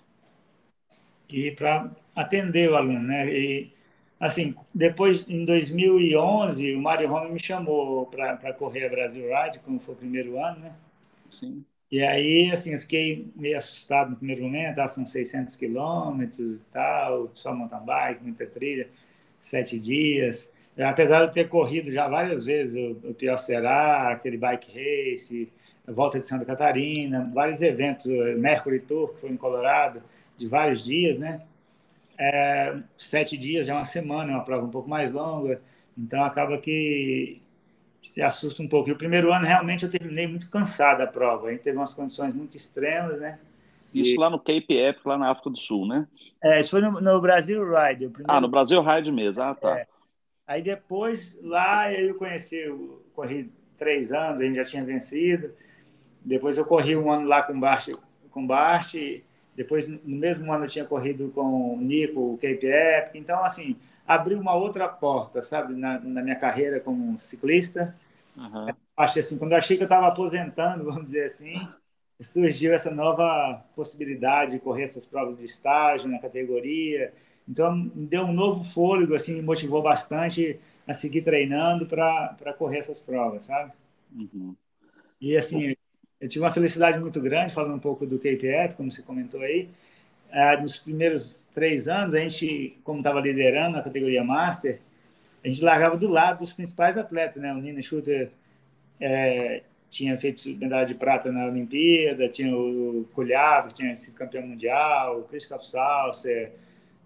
e 1.29 1.51
para 1.51 1.91
atender 2.15 2.69
o 2.69 2.75
aluno, 2.75 3.01
né? 3.01 3.27
E 3.33 3.71
assim, 4.19 4.55
depois 4.73 5.25
em 5.27 5.45
2011, 5.45 6.73
o 6.73 6.81
Mário 6.81 7.09
Roma 7.09 7.29
me 7.29 7.39
chamou 7.39 8.05
para 8.07 8.53
correr 8.53 8.85
a 8.85 8.89
Brasil 8.89 9.25
Ride, 9.27 9.59
como 9.59 9.79
foi 9.79 9.95
o 9.95 9.97
primeiro 9.97 10.39
ano, 10.43 10.59
né? 10.59 10.73
Sim. 11.29 11.65
E 11.91 12.01
aí, 12.01 12.51
assim, 12.51 12.73
eu 12.73 12.79
fiquei 12.79 13.31
meio 13.35 13.57
assustado 13.57 14.09
no 14.11 14.15
primeiro 14.17 14.43
momento, 14.43 14.79
ah, 14.79 14.87
são 14.87 15.05
600 15.05 15.55
quilômetros 15.55 16.57
e 16.57 16.59
tal, 16.71 17.29
só 17.33 17.53
mountain 17.53 17.79
bike, 17.85 18.23
muita 18.23 18.45
trilha, 18.47 18.89
sete 19.39 19.79
dias. 19.79 20.51
Apesar 20.83 21.19
de 21.19 21.25
eu 21.27 21.31
ter 21.31 21.47
corrido 21.47 21.91
já 21.91 22.07
várias 22.07 22.45
vezes 22.45 22.75
o, 22.75 23.09
o 23.09 23.13
Pior 23.13 23.37
Será, 23.37 24.11
aquele 24.11 24.37
bike 24.37 24.67
race, 24.67 25.51
a 25.87 25.91
Volta 25.91 26.19
de 26.19 26.27
Santa 26.27 26.45
Catarina, 26.45 27.29
vários 27.33 27.61
eventos, 27.61 28.05
Mercury 28.05 28.79
Tour, 28.79 29.13
que 29.13 29.21
foi 29.21 29.29
em 29.29 29.37
Colorado, 29.37 30.01
de 30.37 30.47
vários 30.47 30.83
dias, 30.83 31.17
né? 31.17 31.41
É, 32.17 32.77
sete 32.97 33.37
dias, 33.37 33.67
já 33.67 33.73
é 33.73 33.75
uma 33.75 33.85
semana, 33.85 34.31
é 34.31 34.35
uma 34.35 34.43
prova 34.43 34.65
um 34.65 34.69
pouco 34.69 34.89
mais 34.89 35.11
longa, 35.11 35.61
então 35.97 36.23
acaba 36.23 36.57
que 36.57 37.41
se 38.01 38.21
assusta 38.21 38.61
um 38.61 38.67
pouco. 38.67 38.89
E 38.89 38.91
o 38.91 38.97
primeiro 38.97 39.33
ano, 39.33 39.45
realmente, 39.45 39.83
eu 39.83 39.91
terminei 39.91 40.27
muito 40.27 40.49
cansado 40.49 41.01
a 41.01 41.07
prova. 41.07 41.47
A 41.47 41.51
gente 41.51 41.61
teve 41.61 41.77
umas 41.77 41.93
condições 41.93 42.33
muito 42.33 42.55
extremas, 42.55 43.19
né? 43.19 43.39
Isso 43.93 44.19
lá 44.19 44.29
no 44.29 44.37
Cape 44.37 44.75
Epic, 44.75 45.05
lá 45.05 45.17
na 45.17 45.31
África 45.31 45.49
do 45.49 45.57
Sul, 45.57 45.87
né? 45.87 46.07
É, 46.43 46.59
isso 46.59 46.71
foi 46.71 46.81
no, 46.81 46.99
no 46.99 47.21
Brasil 47.21 47.63
Ride. 47.63 48.09
Primeiro... 48.09 48.25
Ah, 48.27 48.41
no 48.41 48.47
Brasil 48.47 48.81
Ride 48.81 49.11
mesmo. 49.11 49.41
Ah, 49.41 49.55
tá. 49.55 49.79
É. 49.79 49.87
Aí 50.47 50.61
depois, 50.61 51.37
lá 51.41 51.91
eu 51.91 52.15
conheci, 52.15 52.57
eu 52.57 53.03
corri 53.13 53.51
três 53.77 54.11
anos, 54.11 54.41
a 54.41 54.43
gente 54.43 54.55
já 54.55 54.65
tinha 54.65 54.83
vencido. 54.83 55.53
Depois 56.23 56.57
eu 56.57 56.65
corri 56.65 56.95
um 56.95 57.11
ano 57.11 57.27
lá 57.27 57.43
com 57.43 57.59
Bart, 57.59 57.89
com 58.31 58.45
Bart. 58.45 58.95
Depois, 59.55 59.87
no 59.87 59.99
mesmo 60.17 60.51
ano, 60.53 60.65
eu 60.65 60.69
tinha 60.69 60.85
corrido 60.85 61.31
com 61.33 61.75
o 61.75 61.81
Nico, 61.81 62.33
o 62.33 62.37
Cape 62.37 62.67
Epic. 62.67 63.15
Então, 63.15 63.43
assim, 63.45 63.77
abriu 64.05 64.39
uma 64.39 64.53
outra 64.55 64.87
porta, 64.89 65.41
sabe, 65.41 65.73
na, 65.75 65.99
na 65.99 66.21
minha 66.21 66.35
carreira 66.35 66.79
como 66.79 67.19
ciclista. 67.19 67.95
Uhum. 68.35 68.75
Achei 68.97 69.21
assim, 69.21 69.37
quando 69.37 69.53
eu 69.53 69.57
achei 69.57 69.77
que 69.77 69.83
eu 69.83 69.87
estava 69.87 70.07
aposentando, 70.07 70.83
vamos 70.85 71.05
dizer 71.05 71.25
assim, 71.25 71.73
surgiu 72.21 72.73
essa 72.73 72.91
nova 72.91 73.63
possibilidade 73.75 74.51
de 74.53 74.59
correr 74.59 74.83
essas 74.83 75.05
provas 75.05 75.37
de 75.37 75.45
estágio 75.45 76.09
na 76.09 76.19
categoria. 76.19 77.13
Então, 77.47 77.75
me 77.75 78.07
deu 78.07 78.23
um 78.23 78.33
novo 78.33 78.63
fôlego, 78.63 79.13
assim, 79.15 79.35
me 79.35 79.41
motivou 79.41 79.81
bastante 79.81 80.59
a 80.87 80.93
seguir 80.93 81.21
treinando 81.21 81.85
para 81.85 82.53
correr 82.57 82.79
essas 82.79 82.99
provas, 82.99 83.45
sabe? 83.45 83.71
Uhum. 84.15 84.55
E, 85.21 85.37
assim, 85.37 85.75
eu 86.19 86.27
tive 86.27 86.43
uma 86.43 86.51
felicidade 86.51 86.99
muito 86.99 87.19
grande, 87.21 87.53
falando 87.53 87.75
um 87.75 87.79
pouco 87.79 88.05
do 88.05 88.19
KPF, 88.19 88.75
como 88.75 88.91
você 88.91 89.01
comentou 89.01 89.41
aí. 89.41 89.69
Ah, 90.31 90.57
nos 90.57 90.77
primeiros 90.77 91.47
três 91.53 91.87
anos, 91.87 92.13
a 92.15 92.19
gente, 92.19 92.77
como 92.83 92.99
estava 92.99 93.19
liderando 93.21 93.77
a 93.77 93.81
categoria 93.81 94.23
Master, 94.23 94.79
a 95.43 95.47
gente 95.47 95.63
largava 95.63 95.95
do 95.95 96.07
lado 96.07 96.39
dos 96.39 96.51
principais 96.51 96.97
atletas, 96.97 97.41
né? 97.41 97.53
O 97.53 97.57
Nina 97.57 97.81
Schutter 97.81 98.31
é, 98.99 99.61
tinha 99.89 100.17
feito 100.17 100.49
medalha 100.57 100.85
de 100.85 100.95
prata 100.95 101.31
na 101.31 101.45
Olimpíada, 101.45 102.27
tinha 102.27 102.55
o 102.55 103.07
Kulhava, 103.13 103.67
que 103.67 103.75
tinha 103.75 103.95
sido 103.95 104.15
campeão 104.15 104.45
mundial, 104.45 105.19
o 105.19 105.23
Christoph 105.23 105.63
Salser, 105.63 106.51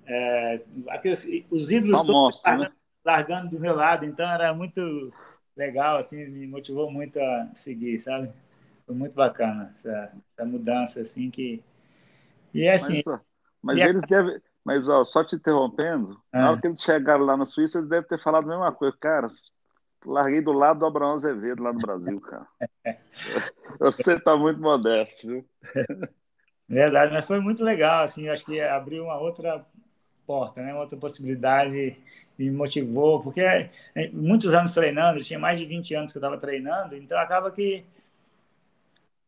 é, 0.10 0.62
aqueles, 0.88 1.24
os 1.51 1.72
ídolos 1.72 2.01
todos 2.01 2.44
largando, 2.44 2.63
né? 2.63 2.72
largando 3.06 3.50
do 3.51 3.60
meu 3.60 3.75
lado, 3.75 4.06
então 4.06 4.30
era 4.30 4.51
muito 4.54 5.13
legal, 5.56 6.00
assim, 6.00 6.25
me 6.25 6.48
motivou 6.48 6.92
muito 6.92 7.20
a 7.20 7.51
seguir, 7.54 8.00
sabe? 8.00 8.32
Foi 8.88 8.96
muito 8.96 9.13
bacana 9.13 9.72
essa, 9.75 10.12
essa 10.34 10.46
mudança, 10.46 11.01
assim, 11.01 11.30
que... 11.30 11.63
E 12.54 12.63
é 12.63 12.74
assim... 12.74 13.01
Mas, 13.06 13.20
mas 13.62 13.78
e 13.78 13.82
eles 13.82 14.04
a... 14.04 14.08
devem... 14.08 14.42
Mas, 14.66 14.89
ó, 14.89 15.04
só 15.04 15.24
te 15.24 15.36
interrompendo, 15.36 16.20
ah. 16.34 16.42
na 16.42 16.51
hora 16.51 16.62
que 16.62 16.68
eles 16.68 16.82
chegaram 16.82 17.24
lá 17.24 17.38
na 17.38 17.46
Suíça, 17.46 17.78
eles 17.78 17.89
devem 17.89 18.08
ter 18.08 18.20
falado 18.20 18.46
a 18.46 18.50
mesma 18.50 18.72
coisa. 18.72 18.96
Cara, 19.00 19.28
larguei 20.06 20.42
do 20.42 20.51
lado 20.51 20.80
do 20.80 20.86
Abraão 20.86 21.16
Azevedo 21.16 21.63
lá 21.63 21.72
no 21.72 21.80
Brasil, 21.80 22.20
cara. 22.22 22.48
Você 23.80 24.13
está 24.16 24.36
muito 24.36 24.60
modesto, 24.60 25.28
viu? 25.28 25.46
Verdade, 26.68 27.13
mas 27.13 27.25
foi 27.25 27.39
muito 27.39 27.63
legal, 27.63 28.04
assim, 28.04 28.28
acho 28.30 28.46
que 28.46 28.62
abriu 28.62 29.06
uma 29.06 29.18
outra 29.18 29.66
porta, 30.29 30.62
né? 30.62 30.75
Outra 30.75 30.95
possibilidade 30.95 31.98
me 32.38 32.51
motivou, 32.51 33.19
porque 33.24 33.41
é, 33.41 33.71
muitos 34.13 34.53
anos 34.53 34.71
treinando, 34.71 35.24
tinha 35.24 35.39
mais 35.39 35.57
de 35.57 35.65
20 35.65 35.95
anos 35.95 36.12
que 36.12 36.19
eu 36.19 36.21
estava 36.21 36.38
treinando, 36.38 36.95
então 36.95 37.17
acaba 37.17 37.51
que 37.51 37.83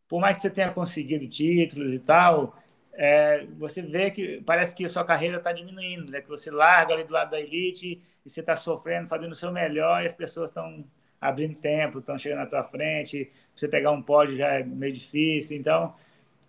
por 0.08 0.20
mais 0.20 0.38
que 0.38 0.44
você 0.44 0.50
tenha 0.52 0.72
conseguido 0.72 1.28
títulos 1.28 1.92
e 1.92 1.98
tal, 2.00 2.56
é, 2.94 3.46
você 3.58 3.82
vê 3.82 4.12
que 4.12 4.42
parece 4.46 4.76
que 4.76 4.86
a 4.86 4.90
sua 4.90 5.04
carreira 5.04 5.38
está 5.38 5.52
diminuindo, 5.52 6.12
né? 6.12 6.22
que 6.22 6.30
você 6.30 6.52
larga 6.52 6.94
ali 6.94 7.04
do 7.04 7.14
lado 7.14 7.32
da 7.32 7.40
elite 7.40 8.00
e 8.26 8.30
você 8.30 8.42
está 8.42 8.56
sofrendo, 8.56 9.08
fazendo 9.08 9.32
o 9.32 9.36
seu 9.36 9.52
melhor 9.52 10.04
e 10.04 10.08
as 10.08 10.14
pessoas 10.14 10.50
estão 10.52 10.84
abrindo 11.20 11.56
tempo, 11.56 12.00
estão 12.00 12.20
chegando 12.20 12.40
na 12.40 12.46
tua 12.46 12.64
frente, 12.64 13.32
você 13.56 13.68
pegar 13.68 13.92
um 13.92 14.02
pódio 14.02 14.38
já 14.38 14.50
é 14.60 14.64
meio 14.64 14.94
difícil. 14.94 15.58
Então, 15.58 15.96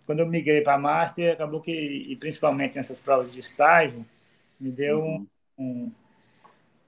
quando 0.05 0.19
eu 0.19 0.27
migrei 0.27 0.61
para 0.61 0.77
Master, 0.77 1.33
acabou 1.33 1.61
que, 1.61 1.71
e 1.71 2.15
principalmente 2.17 2.75
nessas 2.77 2.99
provas 2.99 3.33
de 3.33 3.39
estágio, 3.39 4.05
me 4.59 4.71
deu 4.71 4.99
uhum. 4.99 5.27
um, 5.57 5.63
um, 5.63 5.91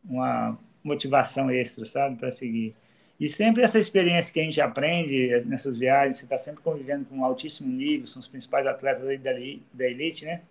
uma 0.03 0.57
motivação 0.83 1.49
extra, 1.49 1.85
sabe, 1.85 2.15
para 2.15 2.31
seguir. 2.31 2.75
E 3.19 3.27
sempre 3.27 3.63
essa 3.63 3.79
experiência 3.79 4.33
que 4.33 4.39
a 4.39 4.43
gente 4.43 4.59
aprende 4.59 5.41
nessas 5.45 5.77
viagens, 5.77 6.17
você 6.17 6.25
está 6.25 6.37
sempre 6.37 6.61
convivendo 6.61 7.05
com 7.05 7.17
um 7.17 7.25
altíssimo 7.25 7.71
nível, 7.71 8.07
são 8.07 8.19
os 8.19 8.27
principais 8.27 8.67
atletas 8.67 9.03
da, 9.21 9.87
elite, 9.87 10.25
né? 10.25 10.41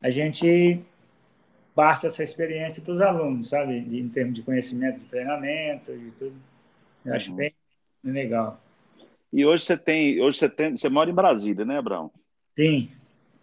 A 0.00 0.10
gente 0.10 0.80
passa 1.74 2.08
essa 2.08 2.24
experiência 2.24 2.82
para 2.82 2.94
os 2.94 3.00
alunos, 3.00 3.48
sabe? 3.48 3.76
Em 3.76 4.08
termos 4.08 4.34
de 4.34 4.42
conhecimento 4.42 4.98
de 4.98 5.06
treinamento 5.06 5.92
e 5.92 6.10
tudo. 6.18 6.34
Eu 7.04 7.14
acho 7.14 7.30
uhum. 7.30 7.36
bem 7.36 7.54
legal. 8.02 8.60
E 9.32 9.44
hoje 9.46 9.64
você 9.64 9.76
tem, 9.76 10.20
hoje 10.20 10.38
você 10.38 10.48
tem, 10.48 10.76
você 10.76 10.88
mora 10.88 11.10
em 11.10 11.14
Brasília, 11.14 11.64
né, 11.64 11.78
Abraão? 11.78 12.10
Sim. 12.56 12.90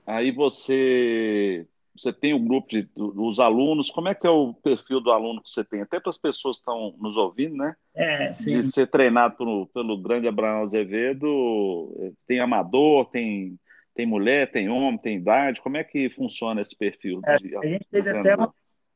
Aí 0.05 0.31
você 0.31 1.65
você 1.97 2.11
tem 2.11 2.33
o 2.33 2.37
um 2.37 2.45
grupo 2.45 2.67
de, 2.67 2.81
dos 2.95 3.39
alunos, 3.39 3.89
como 3.89 4.09
é 4.09 4.15
que 4.15 4.27
é 4.27 4.29
o 4.29 4.53
perfil 4.53 4.99
do 4.99 5.11
aluno 5.11 5.41
que 5.41 5.49
você 5.49 5.63
tem? 5.63 5.81
Até 5.81 5.99
para 5.99 6.09
as 6.09 6.17
pessoas 6.17 6.57
que 6.57 6.61
estão 6.61 6.93
nos 6.99 7.15
ouvindo, 7.15 7.55
né? 7.55 7.75
É, 7.93 8.33
sim. 8.33 8.59
De 8.59 8.71
ser 8.71 8.87
treinado 8.87 9.37
pelo, 9.37 9.67
pelo 9.67 9.97
grande 9.97 10.27
Abraão 10.27 10.63
Azevedo, 10.63 12.13
tem 12.27 12.39
amador, 12.39 13.05
tem, 13.05 13.57
tem 13.95 14.05
mulher, 14.05 14.51
tem 14.51 14.69
homem, 14.69 14.97
tem 14.97 15.17
idade, 15.17 15.61
como 15.61 15.77
é 15.77 15.83
que 15.83 16.09
funciona 16.09 16.61
esse 16.61 16.75
perfil? 16.75 17.21
É, 17.25 17.37
de, 17.37 17.55
a 17.55 17.65
gente 17.65 17.87
fez 17.89 18.07
até 18.07 18.35
uma 18.35 18.53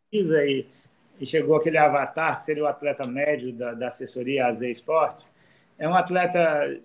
pesquisa 0.10 0.39
aí, 0.39 0.68
e 1.20 1.25
chegou 1.25 1.56
aquele 1.56 1.77
avatar, 1.77 2.38
que 2.38 2.44
seria 2.44 2.63
o 2.63 2.68
atleta 2.68 3.08
médio 3.08 3.53
da, 3.53 3.74
da 3.74 3.88
assessoria 3.88 4.48
AZ 4.48 4.62
Esportes, 4.62 5.32
é 5.77 5.88
um 5.88 5.96
atleta, 5.96 6.77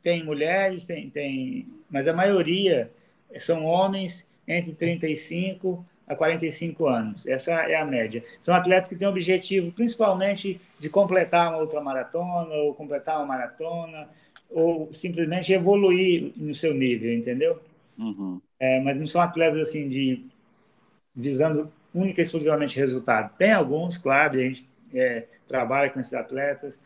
tem 0.00 0.22
mulheres, 0.22 0.84
tem, 0.84 1.10
tem, 1.10 1.66
mas 1.90 2.06
a 2.06 2.12
maioria 2.12 2.90
são 3.38 3.64
homens 3.64 4.24
entre 4.58 4.72
35 4.72 5.84
a 6.06 6.16
45 6.16 6.86
anos. 6.88 7.26
Essa 7.26 7.52
é 7.52 7.76
a 7.76 7.84
média. 7.84 8.24
São 8.42 8.54
atletas 8.54 8.88
que 8.88 8.96
têm 8.96 9.06
o 9.06 9.10
objetivo, 9.10 9.70
principalmente, 9.70 10.60
de 10.78 10.88
completar 10.88 11.50
uma 11.50 11.58
outra 11.58 11.80
maratona, 11.80 12.52
ou 12.54 12.74
completar 12.74 13.18
uma 13.18 13.26
maratona, 13.26 14.08
ou 14.50 14.92
simplesmente 14.92 15.52
evoluir 15.52 16.32
no 16.36 16.52
seu 16.52 16.74
nível, 16.74 17.14
entendeu? 17.14 17.60
Uhum. 17.96 18.40
É, 18.58 18.80
mas 18.80 18.96
não 18.98 19.06
são 19.06 19.20
atletas 19.20 19.68
assim 19.68 19.88
de 19.88 20.24
visando 21.14 21.70
única 21.94 22.20
e 22.20 22.24
exclusivamente 22.24 22.76
resultado. 22.76 23.36
Tem 23.36 23.52
alguns, 23.52 23.96
claro, 23.96 24.36
a 24.36 24.42
gente 24.42 24.68
é, 24.92 25.26
trabalha 25.46 25.90
com 25.90 26.00
esses 26.00 26.14
atletas, 26.14 26.78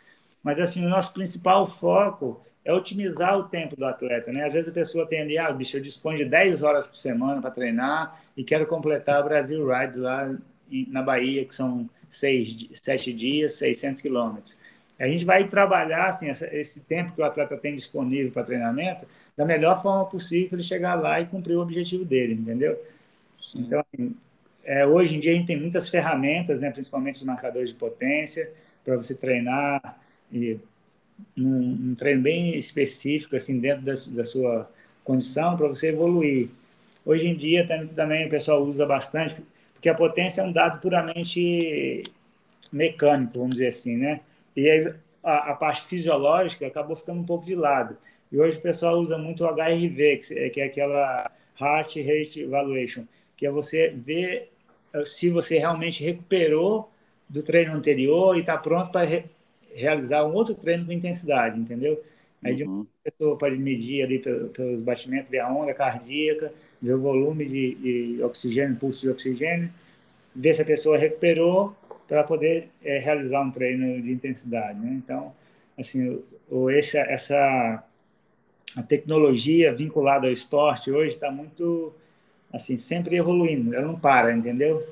mas 0.43 0.61
assim 0.61 0.85
o 0.85 0.89
nosso 0.89 1.13
principal 1.15 1.67
foco 1.67 2.45
é 2.65 2.73
otimizar 2.73 3.39
o 3.39 3.45
tempo 3.45 3.77
do 3.77 3.85
atleta, 3.85 4.33
né? 4.33 4.45
Às 4.45 4.53
vezes 4.53 4.69
a 4.69 4.73
pessoa 4.73 5.07
tem 5.07 5.21
ali, 5.21 5.37
ah, 5.37 5.53
bicho, 5.53 5.77
eu 5.77 5.83
disponho 5.83 6.19
de 6.19 6.25
10 6.25 6.63
horas 6.63 6.87
por 6.87 6.97
semana 6.97 7.41
para 7.41 7.51
treinar 7.51 8.21
e 8.37 8.43
quero 8.43 8.67
completar 8.67 9.21
o 9.21 9.25
Brasil 9.25 9.67
Ride 9.69 9.99
lá 9.99 10.35
na 10.89 11.03
Bahia, 11.03 11.45
que 11.45 11.55
são 11.55 11.89
seis, 12.09 12.69
sete 12.75 13.13
dias, 13.13 13.55
600 13.55 14.01
quilômetros. 14.01 14.57
A 14.99 15.07
gente 15.07 15.25
vai 15.25 15.47
trabalhar 15.49 16.09
assim, 16.09 16.29
esse 16.29 16.81
tempo 16.81 17.13
que 17.13 17.21
o 17.21 17.25
atleta 17.25 17.57
tem 17.57 17.75
disponível 17.75 18.31
para 18.33 18.45
treinamento 18.45 19.07
da 19.37 19.45
melhor 19.45 19.83
forma 19.83 20.07
possível 20.07 20.51
para 20.51 20.57
ele 20.57 20.63
chegar 20.63 20.95
lá 20.95 21.21
e 21.21 21.27
cumprir 21.27 21.57
o 21.57 21.61
objetivo 21.61 22.05
dele, 22.05 22.35
entendeu? 22.35 22.81
Então, 23.55 23.81
assim, 23.81 24.15
é, 24.65 24.87
hoje 24.87 25.17
em 25.17 25.21
dia 25.21 25.33
a 25.33 25.35
gente 25.35 25.47
tem 25.47 25.61
muitas 25.61 25.89
ferramentas, 25.89 26.61
né, 26.61 26.71
principalmente 26.71 27.17
os 27.17 27.25
marcadores 27.25 27.71
de 27.71 27.75
potência, 27.75 28.51
para 28.85 28.97
você 28.97 29.15
treinar 29.15 29.99
e 30.33 30.59
num, 31.37 31.91
um 31.91 31.95
treino 31.95 32.23
bem 32.23 32.57
específico, 32.57 33.37
assim, 33.37 33.59
dentro 33.59 33.85
da, 33.85 33.95
da 34.09 34.25
sua 34.25 34.71
condição, 35.05 35.57
para 35.57 35.69
você 35.69 35.89
evoluir. 35.89 36.49
Hoje 37.05 37.27
em 37.27 37.37
dia 37.37 37.67
também 37.95 38.27
o 38.27 38.31
pessoal 38.31 38.63
usa 38.63 38.87
bastante, 38.87 39.37
porque 39.75 39.89
a 39.89 39.95
potência 39.95 40.41
é 40.41 40.45
um 40.45 40.53
dado 40.53 40.81
puramente 40.81 42.03
mecânico, 42.73 43.39
vamos 43.39 43.57
dizer 43.57 43.69
assim, 43.69 43.97
né? 43.97 44.21
E 44.57 44.69
aí 44.69 44.95
a, 45.23 45.53
a 45.53 45.55
parte 45.55 45.85
fisiológica 45.85 46.67
acabou 46.67 46.97
ficando 46.97 47.21
um 47.21 47.27
pouco 47.27 47.45
de 47.45 47.55
lado. 47.55 47.97
E 48.33 48.39
hoje 48.39 48.59
o 48.59 48.63
pessoal 48.63 48.99
usa 48.99 49.19
muito 49.19 49.45
o 49.45 49.49
HRV, 49.49 50.17
que, 50.17 50.51
que 50.51 50.61
é 50.61 50.65
aquela 50.65 51.31
Heart 51.61 51.97
Rate 51.97 52.41
Evaluation, 52.41 53.05
que 53.37 53.47
é 53.47 53.51
você 53.51 53.91
ver 53.91 54.51
eh, 54.93 55.05
se 55.05 55.31
você 55.31 55.59
realmente 55.59 56.03
recuperou 56.03 56.91
do 57.29 57.43
treino 57.43 57.75
anterior 57.75 58.37
e 58.37 58.41
está 58.41 58.57
pronto 58.57 58.91
para 58.91 59.25
realizar 59.75 60.25
um 60.25 60.33
outro 60.33 60.55
treino 60.55 60.87
com 60.87 60.93
intensidade, 60.93 61.59
entendeu? 61.59 62.03
Aí 62.43 62.55
de 62.55 62.65
uma 62.65 62.87
pessoa 63.03 63.39
pode 63.39 63.57
medir 63.57 64.03
ali 64.03 64.19
pelos 64.19 64.53
pelo 64.53 64.79
batimentos, 64.79 65.31
ver 65.31 65.41
a 65.41 65.53
onda 65.53 65.73
cardíaca, 65.73 66.53
ver 66.81 66.95
o 66.95 67.01
volume 67.01 67.47
de, 67.47 67.75
de, 67.77 68.23
oxigênio, 68.23 68.77
pulso 68.77 69.01
de 69.01 69.09
oxigênio, 69.09 69.71
ver 70.37 70.55
se 70.55 70.61
a 70.61 70.65
pessoa 70.65 70.99
recuperou 70.99 71.75
para 72.07 72.23
poder 72.23 72.69
é, 72.85 72.99
realizar 72.99 73.41
um 73.41 73.51
treino 73.51 74.03
de 74.03 74.13
intensidade. 74.13 74.79
Né? 74.79 75.01
Então, 75.03 75.33
assim, 75.79 76.23
o, 76.51 76.69
essa, 76.69 76.99
essa 76.99 77.83
a 78.77 78.83
tecnologia 78.83 79.73
vinculada 79.73 80.27
ao 80.27 80.33
esporte 80.33 80.91
hoje 80.91 81.11
está 81.11 81.31
muito, 81.31 81.95
assim, 82.53 82.77
sempre 82.77 83.17
evoluindo, 83.17 83.75
ela 83.75 83.87
não 83.87 83.99
para, 83.99 84.33
entendeu? 84.33 84.87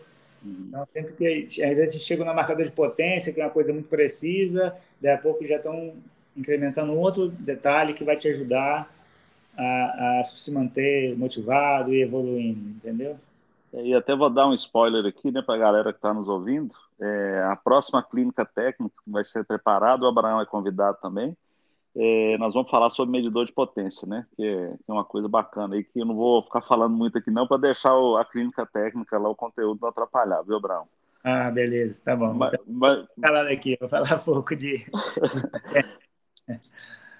Então, 0.45 0.87
sempre 0.93 1.13
que, 1.13 1.63
às 1.63 1.77
vezes, 1.77 2.03
chega 2.03 2.25
na 2.25 2.35
marcador 2.35 2.65
de 2.65 2.73
potência, 2.73 3.33
que 3.33 3.41
é 3.41 3.45
uma 3.45 3.51
coisa 3.51 3.73
muito 3.73 3.89
precisa, 3.89 4.75
daí 5.01 5.13
a 5.13 5.19
pouco 5.19 5.47
já 5.47 5.57
estão 5.57 5.95
incrementando 6.37 6.93
um 6.93 6.99
outro 6.99 7.29
detalhe 7.29 7.95
que 7.95 8.05
vai 8.05 8.17
te 8.17 8.29
ajudar 8.29 8.91
a, 9.57 10.21
a 10.21 10.25
se 10.25 10.51
manter 10.51 11.17
motivado 11.17 11.93
e 11.93 12.03
evoluindo, 12.03 12.71
entendeu? 12.71 13.19
E 13.73 13.95
até 13.95 14.15
vou 14.15 14.29
dar 14.29 14.47
um 14.47 14.53
spoiler 14.53 15.07
aqui, 15.07 15.31
né, 15.31 15.41
para 15.41 15.55
a 15.55 15.59
galera 15.59 15.93
que 15.93 15.99
está 15.99 16.13
nos 16.13 16.29
ouvindo. 16.29 16.75
É, 17.01 17.43
a 17.51 17.57
próxima 17.57 18.03
clínica 18.03 18.45
técnica 18.45 18.95
vai 19.07 19.25
ser 19.25 19.45
preparada, 19.45 20.05
o 20.05 20.09
Abraão 20.09 20.41
é 20.41 20.47
convidado 20.47 20.99
também. 21.01 21.35
É, 21.95 22.39
nós 22.39 22.55
vamos 22.55 22.71
falar 22.71 22.89
sobre 22.91 23.13
medidor 23.13 23.45
de 23.45 23.53
potência, 23.53 24.09
né? 24.09 24.27
Que 24.35 24.45
é, 24.45 24.77
que 24.77 24.91
é, 24.91 24.93
uma 24.93 25.05
coisa 25.05 25.29
bacana 25.29 25.75
aí, 25.75 25.85
que 25.85 26.01
eu 26.01 26.07
não 26.07 26.15
vou 26.15 26.43
ficar 26.43 26.63
falando 26.63 26.97
muito 26.97 27.19
aqui 27.19 27.31
não, 27.31 27.47
para 27.47 27.59
deixar 27.59 27.95
o, 27.95 28.17
a 28.17 28.25
clínica 28.25 28.65
técnica 28.65 29.19
lá, 29.19 29.29
o 29.29 29.37
conteúdo 29.37 29.79
não 29.81 29.91
atrapalhar, 29.91 30.43
viu, 30.43 30.57
Abraão? 30.57 30.89
Ah, 31.23 31.51
beleza, 31.51 32.01
tá 32.03 32.17
bom. 32.17 32.33
Mas, 32.33 32.55
então, 32.55 32.65
mas... 32.67 33.07
Falar 33.21 33.47
aqui, 33.47 33.77
vou 33.79 33.89
falar 33.89 34.19
pouco 34.25 34.57
de. 34.57 34.87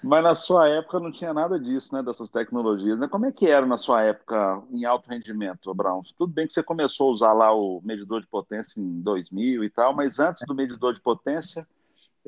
Mas 0.03 0.21
na 0.21 0.35
sua 0.35 0.67
época 0.67 0.99
não 0.99 1.13
tinha 1.13 1.33
nada 1.33 1.57
disso, 1.57 1.95
né? 1.95 2.03
Dessas 2.03 2.29
tecnologias. 2.29 2.99
Né? 2.99 3.07
Como 3.07 3.25
é 3.25 3.31
que 3.31 3.47
era 3.47 3.65
na 3.65 3.77
sua 3.77 4.03
época 4.03 4.61
em 4.69 4.83
alto 4.83 5.09
rendimento, 5.09 5.71
Abraão? 5.71 6.03
Tudo 6.17 6.33
bem 6.33 6.45
que 6.45 6.51
você 6.51 6.61
começou 6.61 7.07
a 7.07 7.13
usar 7.13 7.31
lá 7.31 7.55
o 7.55 7.81
medidor 7.81 8.19
de 8.19 8.27
potência 8.27 8.81
em 8.81 9.01
2000 9.01 9.63
e 9.63 9.69
tal, 9.69 9.95
mas 9.95 10.19
antes 10.19 10.45
do 10.45 10.53
medidor 10.53 10.93
de 10.93 10.99
potência, 10.99 11.65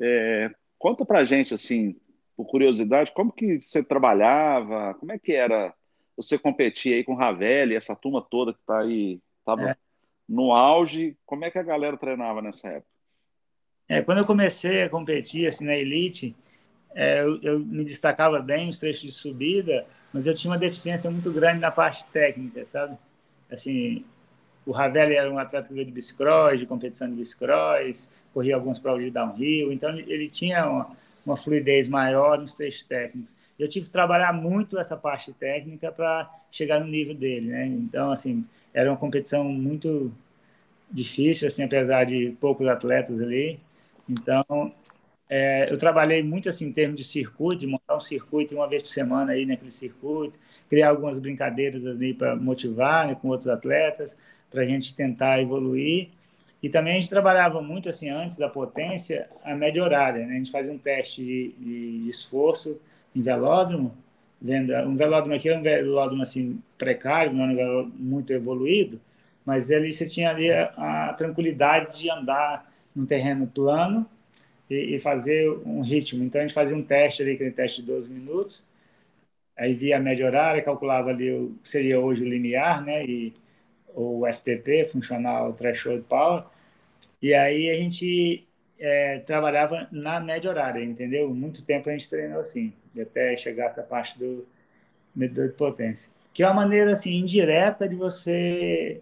é... 0.00 0.50
conta 0.78 1.04
pra 1.04 1.26
gente, 1.26 1.52
assim, 1.52 1.94
por 2.36 2.46
curiosidade, 2.46 3.12
como 3.12 3.32
que 3.32 3.60
você 3.60 3.82
trabalhava? 3.82 4.94
Como 4.94 5.10
é 5.10 5.18
que 5.18 5.32
era 5.32 5.72
você 6.16 6.38
competir 6.38 6.94
aí 6.94 7.04
com 7.04 7.14
Ravelli, 7.14 7.74
essa 7.74 7.96
turma 7.96 8.20
toda 8.22 8.52
que 8.52 8.60
está 8.60 8.80
aí, 8.80 9.20
estava 9.38 9.70
é. 9.70 9.76
no 10.28 10.52
auge? 10.52 11.16
Como 11.24 11.44
é 11.44 11.50
que 11.50 11.58
a 11.58 11.62
galera 11.62 11.96
treinava 11.96 12.42
nessa 12.42 12.68
época? 12.68 12.90
É, 13.88 14.02
quando 14.02 14.18
eu 14.18 14.26
comecei 14.26 14.82
a 14.82 14.90
competir 14.90 15.48
assim, 15.48 15.64
na 15.64 15.76
elite, 15.76 16.34
é, 16.94 17.20
eu, 17.20 17.40
eu, 17.42 17.58
me 17.60 17.84
destacava 17.84 18.40
bem 18.40 18.66
nos 18.66 18.78
trechos 18.78 19.02
de 19.02 19.12
subida, 19.12 19.86
mas 20.12 20.26
eu 20.26 20.34
tinha 20.34 20.50
uma 20.50 20.58
deficiência 20.58 21.10
muito 21.10 21.32
grande 21.32 21.60
na 21.60 21.70
parte 21.70 22.04
técnica, 22.06 22.66
sabe? 22.66 22.98
Assim, 23.50 24.04
o 24.66 24.72
Ravelli 24.72 25.14
era 25.14 25.30
um 25.30 25.38
atleta 25.38 25.72
de 25.72 25.84
bicicross, 25.84 26.58
de 26.58 26.66
competição 26.66 27.08
de 27.08 27.14
bicicross, 27.14 28.10
corria 28.34 28.56
algumas 28.56 28.78
provas 28.78 29.04
de 29.04 29.10
downhill, 29.10 29.72
então 29.72 29.96
ele 29.96 30.28
tinha 30.28 30.68
uma, 30.68 30.96
uma 31.26 31.36
fluidez 31.36 31.88
maior 31.88 32.38
nos 32.38 32.54
trechos 32.54 32.84
técnicos. 32.84 33.34
Eu 33.58 33.68
tive 33.68 33.86
que 33.86 33.92
trabalhar 33.92 34.32
muito 34.32 34.78
essa 34.78 34.96
parte 34.96 35.32
técnica 35.32 35.90
para 35.90 36.30
chegar 36.50 36.80
no 36.80 36.86
nível 36.86 37.14
dele, 37.14 37.48
né? 37.48 37.66
Então, 37.66 38.10
assim, 38.12 38.44
era 38.72 38.90
uma 38.90 38.96
competição 38.96 39.44
muito 39.44 40.12
difícil, 40.90 41.48
assim, 41.48 41.64
apesar 41.64 42.04
de 42.04 42.36
poucos 42.40 42.66
atletas 42.68 43.20
ali. 43.20 43.58
Então, 44.08 44.72
é, 45.28 45.70
eu 45.72 45.76
trabalhei 45.76 46.22
muito 46.22 46.48
assim 46.48 46.66
em 46.66 46.72
termos 46.72 46.96
de 46.96 47.04
circuito, 47.04 47.60
de 47.60 47.66
montar 47.66 47.96
um 47.96 48.00
circuito 48.00 48.54
uma 48.54 48.68
vez 48.68 48.82
por 48.82 48.88
semana 48.90 49.32
aí 49.32 49.44
naquele 49.44 49.70
circuito, 49.70 50.38
criar 50.68 50.90
algumas 50.90 51.18
brincadeiras 51.18 51.84
ali 51.84 52.14
para 52.14 52.36
motivar 52.36 53.08
né, 53.08 53.16
com 53.16 53.28
outros 53.28 53.48
atletas, 53.48 54.16
para 54.50 54.62
a 54.62 54.66
gente 54.66 54.94
tentar 54.94 55.40
evoluir. 55.40 56.10
E 56.62 56.68
também 56.68 56.96
a 56.96 57.00
gente 57.00 57.10
trabalhava 57.10 57.60
muito 57.60 57.88
assim 57.88 58.08
antes 58.08 58.36
da 58.36 58.48
potência 58.48 59.28
a 59.44 59.54
média 59.54 59.82
horária. 59.82 60.26
Né? 60.26 60.34
A 60.34 60.38
gente 60.38 60.50
fazia 60.50 60.72
um 60.72 60.78
teste 60.78 61.22
de, 61.22 61.52
de 61.52 62.10
esforço 62.10 62.80
em 63.14 63.20
velódromo, 63.20 63.96
vendo 64.40 64.74
um 64.74 64.96
velódromo 64.96 65.34
aqui 65.34 65.48
é 65.48 65.56
um 65.56 65.62
velódromo 65.62 66.22
assim 66.22 66.60
precário, 66.76 67.32
não 67.32 67.44
é 67.44 67.52
um 67.52 67.56
velódromo 67.56 67.94
muito 67.98 68.32
evoluído, 68.32 69.00
mas 69.44 69.70
ali 69.70 69.92
você 69.92 70.06
tinha 70.06 70.30
ali 70.30 70.50
a, 70.50 71.10
a 71.10 71.14
tranquilidade 71.14 72.00
de 72.00 72.10
andar 72.10 72.70
num 72.94 73.06
terreno 73.06 73.46
plano 73.46 74.06
e, 74.68 74.96
e, 74.96 74.98
fazer 74.98 75.48
um 75.64 75.82
ritmo. 75.82 76.24
Então, 76.24 76.40
a 76.40 76.44
gente 76.44 76.54
fazia 76.54 76.74
um 76.74 76.82
teste 76.82 77.22
ali, 77.22 77.32
aquele 77.32 77.52
teste 77.52 77.82
de 77.82 77.88
12 77.88 78.10
minutos, 78.10 78.64
aí 79.56 79.74
via 79.74 79.96
a 79.96 80.00
média 80.00 80.26
horária, 80.26 80.62
calculava 80.62 81.10
ali 81.10 81.30
o 81.32 81.54
que 81.62 81.68
seria 81.68 82.00
hoje 82.00 82.22
o 82.22 82.28
linear, 82.28 82.84
né, 82.84 83.04
e 83.04 83.32
o 83.96 84.26
FTP, 84.26 84.84
Funcional 84.84 85.52
Threshold 85.54 86.02
Power, 86.02 86.44
e 87.20 87.32
aí 87.32 87.70
a 87.70 87.74
gente 87.74 88.46
é, 88.78 89.20
trabalhava 89.20 89.88
na 89.90 90.20
média 90.20 90.50
horária, 90.50 90.84
entendeu? 90.84 91.32
Muito 91.34 91.64
tempo 91.64 91.88
a 91.88 91.92
gente 91.92 92.08
treinou 92.08 92.40
assim, 92.40 92.72
até 93.00 93.36
chegar 93.36 93.66
essa 93.66 93.82
parte 93.82 94.18
do 94.18 94.46
medidor 95.14 95.48
de 95.48 95.54
potência. 95.54 96.10
Que 96.34 96.42
é 96.42 96.46
uma 96.46 96.54
maneira 96.54 96.92
assim 96.92 97.14
indireta 97.14 97.88
de 97.88 97.94
você 97.94 99.00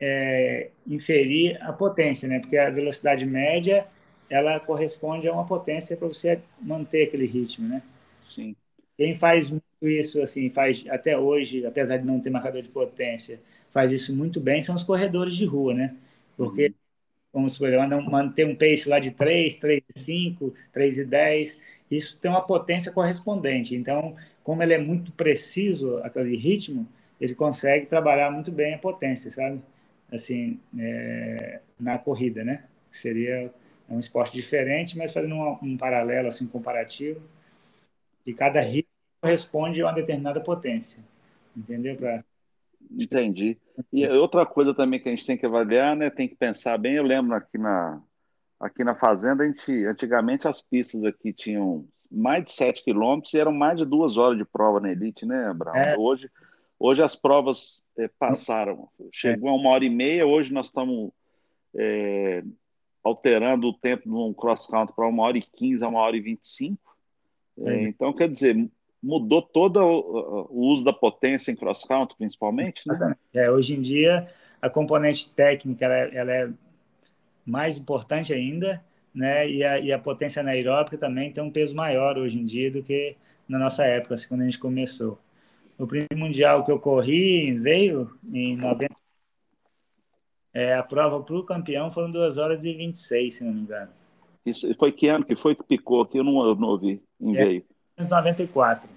é, 0.00 0.70
inferir 0.86 1.56
a 1.62 1.72
potência, 1.72 2.28
né? 2.28 2.40
Porque 2.40 2.58
a 2.58 2.68
velocidade 2.68 3.24
média 3.24 3.86
ela 4.28 4.58
corresponde 4.58 5.28
a 5.28 5.32
uma 5.32 5.46
potência 5.46 5.96
para 5.96 6.08
você 6.08 6.40
manter 6.60 7.04
aquele 7.04 7.26
ritmo, 7.26 7.68
né? 7.68 7.80
Sim. 8.28 8.56
Quem 8.96 9.14
faz 9.14 9.52
isso, 9.80 10.20
assim, 10.22 10.50
faz 10.50 10.84
até 10.88 11.16
hoje, 11.16 11.64
apesar 11.64 11.98
de 11.98 12.04
não 12.04 12.18
ter 12.18 12.30
marcador 12.30 12.62
de 12.62 12.68
potência, 12.68 13.38
faz 13.76 13.92
isso 13.92 14.16
muito 14.16 14.40
bem, 14.40 14.62
são 14.62 14.74
os 14.74 14.82
corredores 14.82 15.34
de 15.36 15.44
rua, 15.44 15.74
né? 15.74 15.94
Porque, 16.34 16.68
uhum. 16.68 16.74
vamos 17.30 17.52
supor, 17.52 17.70
manter 18.10 18.46
um 18.46 18.56
pace 18.56 18.88
lá 18.88 18.98
de 18.98 19.10
3, 19.10 19.58
3,5, 19.58 20.54
3,10, 20.72 21.60
isso 21.90 22.16
tem 22.18 22.30
uma 22.30 22.40
potência 22.40 22.90
correspondente. 22.90 23.74
Então, 23.76 24.16
como 24.42 24.62
ele 24.62 24.72
é 24.72 24.78
muito 24.78 25.12
preciso, 25.12 25.98
aquele 25.98 26.36
ritmo, 26.38 26.88
ele 27.20 27.34
consegue 27.34 27.84
trabalhar 27.84 28.30
muito 28.30 28.50
bem 28.50 28.72
a 28.74 28.78
potência, 28.78 29.30
sabe? 29.30 29.60
Assim, 30.10 30.58
é, 30.78 31.60
na 31.78 31.98
corrida, 31.98 32.42
né? 32.42 32.64
Seria 32.90 33.52
um 33.90 34.00
esporte 34.00 34.32
diferente, 34.32 34.96
mas 34.96 35.12
fazendo 35.12 35.34
um, 35.34 35.58
um 35.62 35.76
paralelo, 35.76 36.28
assim, 36.28 36.46
comparativo, 36.46 37.20
e 38.26 38.32
cada 38.32 38.60
ritmo 38.60 38.90
corresponde 39.20 39.82
a 39.82 39.86
uma 39.86 39.92
determinada 39.92 40.40
potência. 40.40 41.02
Entendeu? 41.54 41.94
Pra... 41.96 42.24
Entendi. 42.90 43.58
E 43.92 44.06
outra 44.08 44.46
coisa 44.46 44.74
também 44.74 45.00
que 45.00 45.08
a 45.08 45.10
gente 45.10 45.26
tem 45.26 45.36
que 45.36 45.46
avaliar, 45.46 45.96
né? 45.96 46.10
Tem 46.10 46.28
que 46.28 46.36
pensar 46.36 46.78
bem. 46.78 46.94
Eu 46.94 47.02
lembro 47.02 47.34
aqui 47.34 47.58
na, 47.58 48.02
aqui 48.58 48.82
na 48.82 48.94
fazenda, 48.94 49.44
a 49.44 49.46
gente, 49.46 49.72
antigamente 49.84 50.48
as 50.48 50.60
pistas 50.60 51.04
aqui 51.04 51.32
tinham 51.32 51.86
mais 52.10 52.44
de 52.44 52.52
7 52.52 52.82
quilômetros 52.82 53.34
e 53.34 53.38
eram 53.38 53.52
mais 53.52 53.78
de 53.78 53.84
duas 53.84 54.16
horas 54.16 54.38
de 54.38 54.44
prova 54.44 54.80
na 54.80 54.90
elite, 54.90 55.26
né, 55.26 55.46
Abraão? 55.46 55.76
É. 55.76 55.96
Hoje, 55.96 56.30
hoje 56.78 57.02
as 57.02 57.14
provas 57.14 57.82
é, 57.98 58.08
passaram, 58.18 58.88
chegou 59.12 59.50
a 59.50 59.54
uma 59.54 59.70
hora 59.70 59.84
e 59.84 59.90
meia, 59.90 60.26
hoje 60.26 60.52
nós 60.52 60.66
estamos 60.66 61.10
é, 61.74 62.42
alterando 63.04 63.68
o 63.68 63.74
tempo 63.74 64.08
de 64.08 64.14
um 64.14 64.32
cross-country 64.32 64.94
para 64.94 65.06
uma 65.06 65.22
hora 65.22 65.38
e 65.38 65.42
quinze 65.42 65.84
a 65.84 65.88
uma 65.88 66.00
hora 66.00 66.16
e 66.16 66.20
vinte 66.20 66.44
e 66.44 66.48
cinco. 66.48 66.96
É, 67.58 67.82
então, 67.84 68.12
quer 68.12 68.28
dizer, 68.28 68.68
mudou 69.06 69.40
todo 69.40 69.78
o, 69.78 70.48
o 70.50 70.66
uso 70.72 70.84
da 70.84 70.92
potência 70.92 71.52
em 71.52 71.56
cross-country, 71.56 72.16
principalmente, 72.18 72.82
né? 72.86 73.16
É, 73.32 73.48
hoje 73.50 73.74
em 73.74 73.80
dia, 73.80 74.28
a 74.60 74.68
componente 74.68 75.30
técnica 75.30 75.84
ela, 75.84 75.94
é, 75.94 76.16
ela 76.16 76.32
é 76.32 76.50
mais 77.46 77.78
importante 77.78 78.34
ainda, 78.34 78.84
né? 79.14 79.48
E 79.48 79.62
a, 79.62 79.78
e 79.78 79.92
a 79.92 79.98
potência 79.98 80.40
anaeróbica 80.40 80.98
também 80.98 81.32
tem 81.32 81.42
um 81.42 81.50
peso 81.50 81.74
maior 81.74 82.18
hoje 82.18 82.36
em 82.36 82.44
dia 82.44 82.70
do 82.70 82.82
que 82.82 83.16
na 83.48 83.58
nossa 83.58 83.84
época, 83.84 84.16
assim, 84.16 84.26
quando 84.26 84.40
a 84.40 84.44
gente 84.44 84.58
começou. 84.58 85.18
O 85.78 85.86
primeiro 85.86 86.18
mundial 86.18 86.64
que 86.64 86.72
eu 86.72 86.80
corri 86.80 87.52
veio 87.52 88.10
em 88.32 88.56
90, 88.56 88.92
é, 90.52 90.74
a 90.74 90.82
prova 90.82 91.22
para 91.22 91.36
o 91.36 91.44
campeão 91.44 91.90
foram 91.90 92.10
2 92.10 92.38
horas 92.38 92.64
e 92.64 92.72
26, 92.72 93.34
se 93.34 93.44
não 93.44 93.52
me 93.52 93.60
engano. 93.60 93.90
Isso 94.44 94.74
foi 94.76 94.90
que 94.90 95.06
ano 95.06 95.24
que 95.24 95.36
foi 95.36 95.54
que 95.54 95.62
picou 95.62 96.02
aqui? 96.02 96.18
Eu 96.18 96.24
não, 96.24 96.44
eu 96.44 96.56
não 96.56 96.68
ouvi 96.68 97.02
em 97.20 97.36
é, 97.36 97.44
veio. 97.44 97.64
94. 97.98 98.88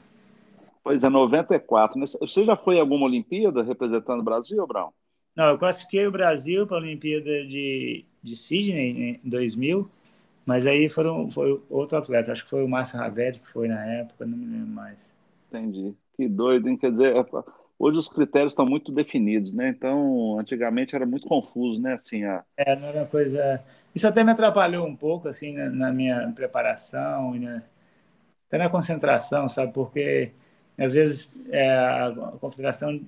Pois 0.83 1.03
é, 1.03 1.09
94. 1.09 1.99
Você 1.99 2.45
já 2.45 2.55
foi 2.55 2.75
em 2.75 2.79
alguma 2.79 3.05
Olimpíada 3.05 3.63
representando 3.63 4.21
o 4.21 4.23
Brasil, 4.23 4.65
Brown? 4.65 4.91
Não, 5.35 5.49
eu 5.49 5.57
classifiquei 5.57 6.05
o 6.07 6.11
Brasil 6.11 6.65
para 6.65 6.77
a 6.77 6.81
Olimpíada 6.81 7.45
de, 7.45 8.05
de 8.21 8.35
Sydney 8.35 9.19
em 9.23 9.29
2000, 9.29 9.89
mas 10.45 10.65
aí 10.65 10.89
foram, 10.89 11.29
foi 11.29 11.61
outro 11.69 11.97
atleta, 11.97 12.31
acho 12.31 12.43
que 12.43 12.49
foi 12.49 12.63
o 12.63 12.67
Márcio 12.67 12.97
Ravelli 12.97 13.39
que 13.39 13.47
foi 13.47 13.67
na 13.67 13.85
época, 13.85 14.25
não 14.25 14.37
me 14.37 14.45
lembro 14.45 14.67
mais. 14.67 14.97
Entendi. 15.47 15.95
Que 16.15 16.27
doido, 16.27 16.67
hein? 16.67 16.77
Quer 16.77 16.91
dizer, 16.91 17.15
é, 17.15 17.23
Hoje 17.79 17.97
os 17.97 18.09
critérios 18.09 18.51
estão 18.51 18.65
muito 18.65 18.91
definidos, 18.91 19.53
né? 19.53 19.69
Então, 19.69 20.37
antigamente 20.37 20.93
era 20.93 21.05
muito 21.05 21.25
confuso, 21.29 21.81
né? 21.81 21.93
Assim, 21.93 22.25
a... 22.25 22.43
É, 22.57 22.75
não 22.75 22.89
era 22.89 22.99
uma 22.99 23.07
coisa. 23.07 23.63
Isso 23.95 24.05
até 24.05 24.21
me 24.21 24.31
atrapalhou 24.31 24.85
um 24.85 24.93
pouco, 24.93 25.29
assim, 25.29 25.53
na, 25.53 25.69
na 25.69 25.93
minha 25.93 26.29
preparação, 26.35 27.33
e 27.37 27.47
até 28.47 28.57
na 28.57 28.69
concentração, 28.69 29.47
sabe? 29.47 29.71
Porque 29.71 30.33
às 30.79 30.93
vezes 30.93 31.31
é, 31.49 31.69
a 31.69 32.37
confederação 32.39 33.01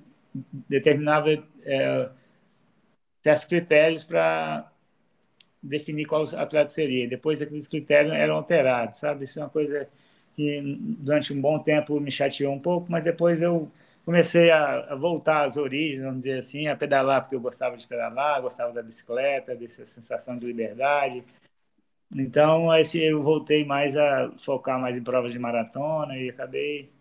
determinava 0.68 1.30
é, 1.64 2.08
certos 3.22 3.44
critérios 3.46 4.04
para 4.04 4.70
definir 5.62 6.06
qual 6.06 6.24
atleta 6.34 6.70
seria. 6.70 7.08
Depois 7.08 7.40
aqueles 7.40 7.68
critérios 7.68 8.14
eram 8.14 8.36
alterados, 8.36 8.98
sabe? 8.98 9.24
Isso 9.24 9.38
é 9.38 9.42
uma 9.42 9.50
coisa 9.50 9.88
que 10.34 10.60
durante 10.98 11.32
um 11.32 11.40
bom 11.40 11.58
tempo 11.58 11.98
me 12.00 12.10
chateou 12.10 12.52
um 12.52 12.58
pouco, 12.58 12.90
mas 12.90 13.04
depois 13.04 13.40
eu 13.40 13.70
comecei 14.04 14.50
a, 14.50 14.92
a, 14.92 14.94
voltar 14.96 15.46
às 15.46 15.56
origens, 15.56 16.02
vamos 16.02 16.20
dizer 16.22 16.38
assim, 16.38 16.66
a 16.68 16.76
pedalar 16.76 17.22
porque 17.22 17.36
eu 17.36 17.40
gostava 17.40 17.76
de 17.76 17.86
pedalar, 17.86 18.42
gostava 18.42 18.72
da 18.72 18.82
bicicleta, 18.82 19.54
dessa 19.54 19.86
sensação 19.86 20.36
de 20.38 20.46
liberdade. 20.46 21.24
Então, 22.14 22.68
eu 22.94 23.22
voltei 23.22 23.64
mais 23.64 23.96
a 23.96 24.30
focar 24.36 24.78
mais 24.80 24.96
em 24.96 25.02
provas 25.02 25.32
de 25.32 25.38
maratona 25.38 26.16
e 26.18 26.28
acabei 26.28 26.91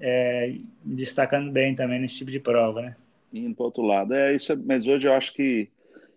é, 0.00 0.56
destacando 0.84 1.50
bem 1.50 1.74
também 1.74 2.00
nesse 2.00 2.16
tipo 2.16 2.30
de 2.30 2.40
prova, 2.40 2.82
né? 2.82 2.96
Indo 3.32 3.54
para 3.54 3.66
outro 3.66 3.82
lado. 3.82 4.14
É, 4.14 4.34
isso, 4.34 4.52
é, 4.52 4.56
mas 4.56 4.86
hoje 4.86 5.08
eu 5.08 5.12
acho 5.12 5.32
que 5.32 5.68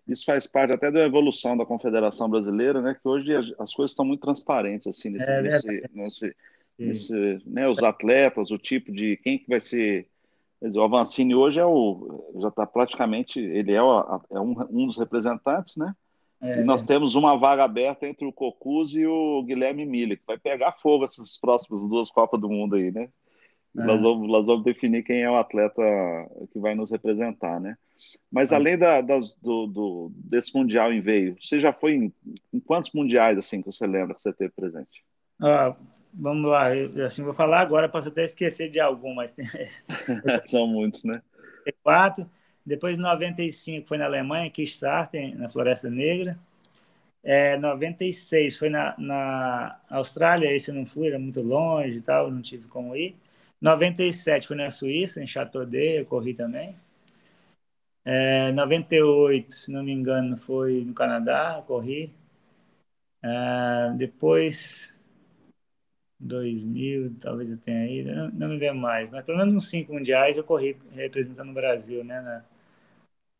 isso 0.06 0.24
faz 0.24 0.46
parte 0.46 0.72
até 0.72 0.90
da 0.90 1.04
evolução 1.04 1.56
da 1.56 1.66
Confederação 1.66 2.28
Brasileira, 2.28 2.80
né? 2.80 2.96
Que 3.00 3.08
hoje 3.08 3.34
as, 3.34 3.46
as 3.58 3.74
coisas 3.74 3.92
estão 3.92 4.04
muito 4.04 4.20
transparentes, 4.20 4.86
assim, 4.86 5.10
nesse, 5.10 5.32
é, 5.32 5.42
nesse, 5.42 5.90
nesse, 5.94 6.36
nesse, 6.78 7.42
né, 7.46 7.68
os 7.68 7.82
atletas, 7.82 8.50
o 8.50 8.58
tipo 8.58 8.90
de 8.92 9.16
quem 9.18 9.38
que 9.38 9.48
vai 9.48 9.60
ser 9.60 10.08
Dizer, 10.62 10.78
o 10.78 10.82
Avancini 10.82 11.34
hoje 11.34 11.58
é 11.58 11.64
o, 11.64 12.34
já 12.38 12.48
está 12.48 12.66
praticamente, 12.66 13.40
ele 13.40 13.72
é, 13.72 13.82
o, 13.82 14.20
é 14.30 14.38
um, 14.38 14.54
um, 14.70 14.86
dos 14.86 14.98
representantes, 14.98 15.76
né? 15.76 15.94
É, 16.42 16.60
e 16.60 16.64
nós 16.64 16.84
temos 16.84 17.14
uma 17.14 17.36
vaga 17.36 17.64
aberta 17.64 18.06
entre 18.06 18.26
o 18.26 18.32
Cocuz 18.32 18.92
e 18.92 19.06
o 19.06 19.42
Guilherme 19.42 19.86
Miller, 19.86 20.18
que 20.18 20.26
vai 20.26 20.38
pegar 20.38 20.72
fogo 20.72 21.04
essas 21.04 21.38
próximas 21.38 21.86
duas 21.88 22.10
Copas 22.10 22.40
do 22.40 22.48
Mundo 22.48 22.76
aí, 22.76 22.90
né? 22.90 23.08
É. 23.76 23.84
Nós, 23.84 24.00
vamos, 24.00 24.28
nós 24.28 24.46
vamos 24.46 24.64
definir 24.64 25.02
quem 25.02 25.22
é 25.22 25.30
o 25.30 25.36
atleta 25.36 25.82
que 26.52 26.58
vai 26.58 26.74
nos 26.74 26.90
representar, 26.90 27.60
né? 27.60 27.76
Mas 28.30 28.52
é. 28.52 28.56
além 28.56 28.78
da, 28.78 29.00
das, 29.00 29.34
do, 29.36 29.66
do, 29.66 30.12
desse 30.14 30.56
Mundial 30.56 30.92
em 30.92 31.00
veio, 31.00 31.36
você 31.40 31.58
já 31.60 31.72
foi 31.72 31.94
em, 31.94 32.12
em, 32.52 32.60
quantos 32.60 32.92
mundiais, 32.92 33.38
assim, 33.38 33.60
que 33.60 33.70
você 33.70 33.86
lembra 33.86 34.14
que 34.14 34.22
você 34.22 34.32
teve 34.32 34.52
presente? 34.54 35.04
Ah, 35.40 35.74
vamos 36.12 36.50
lá, 36.50 36.74
eu, 36.74 37.04
assim, 37.04 37.22
vou 37.22 37.32
falar 37.32 37.60
agora, 37.60 37.88
posso 37.88 38.08
até 38.08 38.24
esquecer 38.24 38.70
de 38.70 38.80
algum, 38.80 39.14
mas... 39.14 39.36
São 40.46 40.66
muitos, 40.66 41.04
né? 41.04 41.22
Quatro, 41.82 42.28
depois 42.64 42.96
em 42.96 43.00
95 43.00 43.86
foi 43.86 43.98
na 43.98 44.06
Alemanha, 44.06 44.50
Kickstarter, 44.50 45.36
na 45.38 45.48
Floresta 45.48 45.90
Negra. 45.90 46.38
É, 47.22 47.56
96 47.58 48.56
foi 48.56 48.70
na, 48.70 48.94
na 48.96 49.78
Austrália, 49.90 50.52
esse 50.54 50.70
eu 50.70 50.74
não 50.74 50.86
fui, 50.86 51.08
era 51.08 51.18
muito 51.18 51.42
longe 51.42 51.98
e 51.98 52.00
tal, 52.00 52.30
não 52.30 52.40
tive 52.40 52.66
como 52.66 52.96
ir. 52.96 53.14
97 53.60 54.46
foi 54.48 54.56
na 54.56 54.70
Suíça, 54.70 55.22
em 55.22 55.26
Chateaudet, 55.26 55.98
eu 55.98 56.06
corri 56.06 56.34
também. 56.34 56.74
É, 58.04 58.50
98, 58.52 59.54
se 59.54 59.70
não 59.70 59.82
me 59.82 59.92
engano, 59.92 60.36
foi 60.38 60.84
no 60.84 60.94
Canadá, 60.94 61.62
corri. 61.66 62.12
É, 63.22 63.92
depois, 63.96 64.92
2000, 66.18 67.14
talvez 67.20 67.50
eu 67.50 67.58
tenha 67.58 67.86
ido, 67.86 68.14
não, 68.14 68.30
não, 68.30 68.48
me 68.48 68.56
lembro 68.56 68.80
mais, 68.80 69.10
mas 69.10 69.24
pelo 69.24 69.38
menos 69.38 69.54
uns 69.54 69.68
cinco 69.68 69.92
mundiais 69.92 70.36
eu 70.36 70.44
corri 70.44 70.76
representando 70.92 71.50
o 71.50 71.54
Brasil, 71.54 72.02
né, 72.02 72.20
na, 72.20 72.44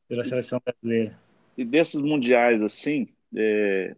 pela 0.06 0.24
seleção 0.24 0.61
brasileira. 0.62 1.18
E 1.56 1.64
desses 1.64 2.00
mundiais, 2.00 2.62
assim, 2.62 3.09
é, 3.35 3.96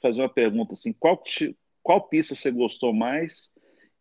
fazer 0.00 0.22
uma 0.22 0.28
pergunta 0.28 0.74
assim, 0.74 0.92
qual, 0.92 1.22
qual 1.82 2.08
pista 2.08 2.34
você 2.34 2.50
gostou 2.50 2.92
mais 2.92 3.50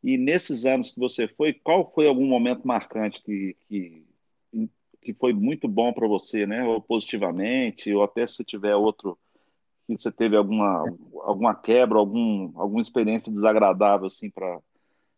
e 0.06 0.20
nesses 0.20 0.66
anos 0.66 0.92
que 0.92 1.00
você 1.00 1.28
foi, 1.28 1.52
qual 1.52 1.92
foi 1.92 2.08
algum 2.08 2.28
momento 2.28 2.68
marcante 2.68 3.24
que, 3.24 3.58
que, 3.68 4.06
que 5.02 5.14
foi 5.16 5.34
muito 5.34 5.68
bom 5.68 5.92
para 5.92 6.08
você, 6.08 6.46
né? 6.46 6.64
Ou 6.64 6.80
positivamente, 6.80 7.92
ou 7.92 8.04
até 8.04 8.28
se 8.28 8.44
tiver 8.44 8.76
outro 8.76 9.18
que 9.88 9.98
você 9.98 10.12
teve 10.12 10.38
alguma, 10.38 10.84
alguma 11.24 11.56
quebra, 11.56 11.98
algum, 11.98 12.52
alguma 12.56 12.82
experiência 12.82 13.32
desagradável 13.32 14.06
assim 14.06 14.30
para 14.30 14.60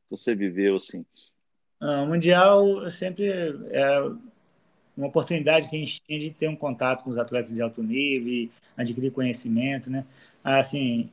você 0.10 0.34
viveu 0.34 0.78
assim. 0.78 1.06
Ah, 1.82 2.04
o 2.04 2.08
mundial 2.08 2.90
sempre 2.90 3.28
é 3.72 4.00
uma 4.96 5.08
oportunidade 5.08 5.70
que 5.70 5.76
a 5.76 5.80
gente 5.80 6.02
tinha 6.02 6.18
de 6.18 6.32
ter 6.32 6.48
um 6.48 6.56
contato 6.56 7.04
com 7.04 7.10
os 7.10 7.18
atletas 7.18 7.54
de 7.54 7.62
alto 7.62 7.84
nível 7.84 8.50
adquirir 8.78 9.12
conhecimento, 9.12 9.90
né? 9.90 10.06
Assim, 10.42 11.10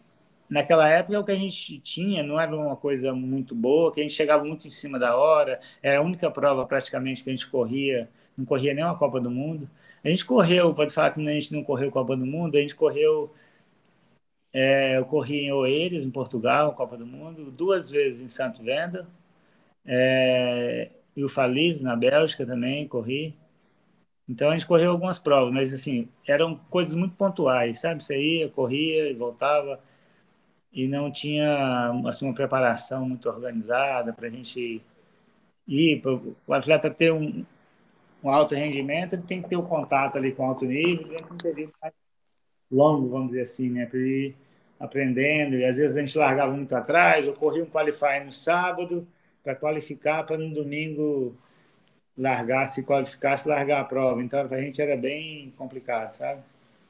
naquela 0.49 0.89
época 0.89 1.19
o 1.21 1.25
que 1.25 1.33
a 1.33 1.37
gente 1.37 1.79
tinha 1.81 2.23
não 2.23 2.39
era 2.41 2.55
uma 2.57 2.77
coisa 2.77 3.13
muito 3.15 3.55
boa, 3.55 3.93
que 3.93 4.01
a 4.01 4.03
gente 4.03 4.15
chegava 4.15 4.45
muito 4.45 4.67
em 4.67 4.71
cima 4.71 4.99
da 4.99 5.17
hora, 5.17 5.61
era 5.83 5.99
a 5.99 6.03
única 6.03 6.31
prova 6.31 6.67
praticamente 6.67 7.23
que 7.25 7.31
a 7.31 7.33
gente 7.35 7.49
corria, 7.49 8.09
não 8.37 8.45
corria 8.45 8.75
nem 8.75 8.85
uma 8.85 8.99
Copa 8.99 9.21
do 9.21 9.31
Mundo. 9.31 9.69
A 10.05 10.09
gente 10.09 10.25
correu, 10.25 10.75
pode 10.75 10.93
falar 10.93 11.11
que 11.13 11.21
a 11.21 11.33
gente 11.33 11.53
não 11.53 11.65
correu 11.65 11.91
Copa 11.91 12.17
do 12.17 12.27
Mundo, 12.27 12.57
a 12.57 12.61
gente 12.61 12.75
correu 12.75 13.33
é, 14.53 14.97
eu 14.99 15.05
corri 15.07 15.47
em 15.47 15.53
Oeiras, 15.53 16.05
em 16.05 16.11
Portugal, 16.11 16.75
Copa 16.75 16.97
do 16.97 17.05
Mundo, 17.07 17.51
duas 17.51 17.91
vezes 17.91 18.21
em 18.21 18.29
Santo 18.29 18.63
Venda, 18.63 19.07
é, 19.87 20.91
e 21.17 21.25
o 21.25 21.29
Faliz, 21.29 21.81
na 21.81 21.97
Bélgica 21.97 22.47
também, 22.47 22.89
corri. 22.89 23.35
Então 24.29 24.51
a 24.51 24.55
gente 24.55 24.67
correu 24.67 24.93
algumas 24.93 25.19
provas, 25.19 25.53
mas 25.53 25.73
assim, 25.73 26.09
eram 26.27 26.57
coisas 26.71 26.95
muito 26.95 27.17
pontuais, 27.17 27.81
sabe? 27.81 28.03
Você 28.05 28.17
ia, 28.19 28.49
corria 28.49 29.11
e 29.11 29.15
voltava 29.15 29.81
e 30.75 30.89
não 30.89 31.11
tinha 31.11 31.93
assim, 32.09 32.27
uma 32.27 32.35
preparação 32.35 33.09
muito 33.09 33.29
organizada 33.29 34.13
para 34.13 34.27
a 34.27 34.31
gente 34.31 34.83
ir. 35.69 36.03
O 36.47 36.53
atleta 36.53 36.91
ter 36.91 37.13
um, 37.13 37.45
um 38.23 38.31
alto 38.31 38.55
rendimento, 38.55 39.15
ele 39.15 39.23
tem 39.23 39.41
que 39.41 39.49
ter 39.49 39.57
o 39.57 39.61
um 39.61 39.67
contato 39.67 40.19
ali 40.19 40.33
com 40.33 40.47
alto 40.47 40.65
nível 40.65 41.17
de 41.17 41.33
um 41.33 41.37
período 41.37 41.73
mais 41.81 41.95
longo, 42.71 43.09
vamos 43.09 43.29
dizer 43.29 43.43
assim, 43.43 43.71
né? 43.71 43.87
Para 43.87 43.99
ir 44.01 44.35
aprendendo. 44.81 45.57
E 45.57 45.65
às 45.65 45.77
vezes 45.77 45.97
a 45.97 46.01
gente 46.01 46.19
largava 46.19 46.53
muito 46.53 46.75
atrás, 46.75 47.27
ou 47.29 47.35
corria 47.35 47.63
um 47.63 47.71
qualify 47.71 48.25
no 48.25 48.33
sábado 48.33 49.07
para 49.43 49.55
qualificar, 49.55 50.25
para 50.25 50.39
no 50.39 50.53
domingo 50.53 51.37
largar, 52.17 52.67
se 52.67 52.83
qualificasse, 52.83 53.49
largar 53.49 53.81
a 53.81 53.85
prova. 53.85 54.23
Então, 54.23 54.47
para 54.49 54.57
a 54.57 54.61
gente 54.61 54.83
era 54.83 54.97
bem 54.97 55.53
complicado, 55.57 56.13
sabe? 56.15 56.43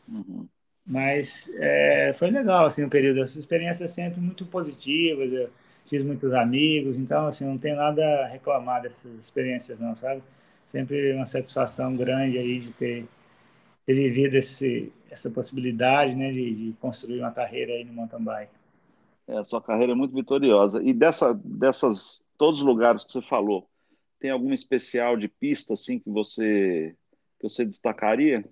Uhum. 0.09 0.47
Mas 0.87 1.51
é, 1.55 2.12
foi 2.14 2.31
legal, 2.31 2.66
assim, 2.66 2.85
o 2.85 2.90
período. 2.90 3.23
As 3.23 3.35
experiências 3.37 3.92
sempre 3.92 4.20
muito 4.20 4.44
positivas, 4.47 5.33
eu 5.33 5.51
fiz 5.87 6.05
muitos 6.05 6.33
amigos, 6.33 6.99
então, 6.99 7.27
assim, 7.27 7.44
não 7.44 7.59
tenho 7.59 7.77
nada 7.77 8.03
a 8.25 8.29
reclamar 8.29 8.83
dessas 8.83 9.12
experiências, 9.14 9.79
não, 9.79 9.97
sabe? 9.97 10.23
Sempre 10.68 11.12
uma 11.12 11.27
satisfação 11.27 11.97
grande 11.97 12.38
aí 12.38 12.61
de 12.61 12.73
ter, 12.73 13.07
ter 13.87 13.94
vivido 13.94 14.35
esse, 14.35 14.92
essa 15.11 15.31
possibilidade, 15.31 16.14
né, 16.14 16.33
de, 16.33 16.55
de 16.55 16.73
construir 16.81 17.20
uma 17.20 17.31
carreira 17.31 17.73
aí 17.73 17.85
no 17.85 17.92
mountain 17.92 18.23
bike. 18.23 18.53
É, 19.27 19.38
a 19.38 19.44
sua 19.44 19.62
carreira 19.62 19.92
é 19.92 19.94
muito 19.94 20.14
vitoriosa. 20.14 20.83
E 20.83 20.92
dessa, 20.92 21.33
dessas, 21.35 22.25
todos 22.37 22.61
os 22.61 22.66
lugares 22.66 23.05
que 23.05 23.12
você 23.12 23.23
falou, 23.23 23.66
tem 24.20 24.31
algum 24.31 24.53
especial 24.53 25.16
de 25.16 25.29
pista, 25.29 25.75
assim, 25.75 25.99
que 25.99 26.11
você, 26.11 26.94
que 27.38 27.49
você 27.49 27.64
destacaria? 27.64 28.44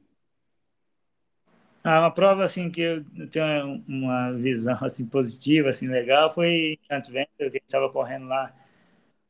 Ah, 1.85 2.01
uma 2.01 2.11
prova 2.13 2.45
assim 2.45 2.71
que 2.71 2.81
eu 2.81 3.05
tenho 3.31 3.83
uma 3.89 4.33
visão 4.33 4.77
assim 4.83 5.05
positiva, 5.07 5.71
assim 5.71 5.89
legal, 5.89 6.31
foi 6.31 6.79
em 6.89 6.95
Adventure, 6.95 7.29
que 7.39 7.45
a 7.45 7.49
gente 7.51 7.63
estava 7.65 7.91
correndo 7.91 8.27
lá. 8.27 8.55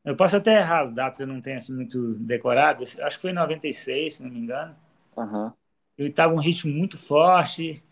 Eu 0.05 0.17
posso 0.17 0.37
até 0.37 0.59
errar 0.59 0.83
as 0.83 0.93
datas, 0.93 1.21
eu 1.21 1.27
não 1.27 1.41
tenho 1.41 1.59
assim 1.59 1.73
muito 1.73 2.15
decorado. 2.15 2.85
Acho 2.85 3.17
que 3.17 3.23
foi 3.23 3.31
em 3.31 3.35
96, 3.35 4.17
se 4.17 4.23
não 4.23 4.31
me 4.31 4.41
engano. 4.41 4.75
Uhum. 5.17 5.53
Eu 5.97 6.09
estava 6.09 6.35
um 6.35 6.39
ritmo 6.39 6.73
muito 6.73 6.99
forte, 6.99 7.83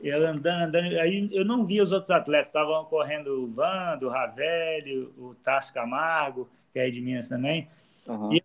eu 0.00 0.26
andando, 0.26 0.62
andando. 0.64 0.98
Aí 0.98 1.28
eu 1.32 1.44
não 1.44 1.64
via 1.64 1.82
os 1.82 1.92
outros 1.92 2.10
atletas, 2.10 2.48
estavam 2.48 2.84
correndo 2.86 3.44
o 3.44 3.46
Vando, 3.46 4.06
o 4.06 4.10
Ravelli, 4.10 5.12
o 5.16 5.34
Tarso 5.42 5.72
Camargo, 5.72 6.48
que 6.72 6.78
é 6.78 6.90
de 6.90 7.00
Minas 7.00 7.28
também. 7.28 7.68
Uhum. 8.08 8.32
E 8.32 8.37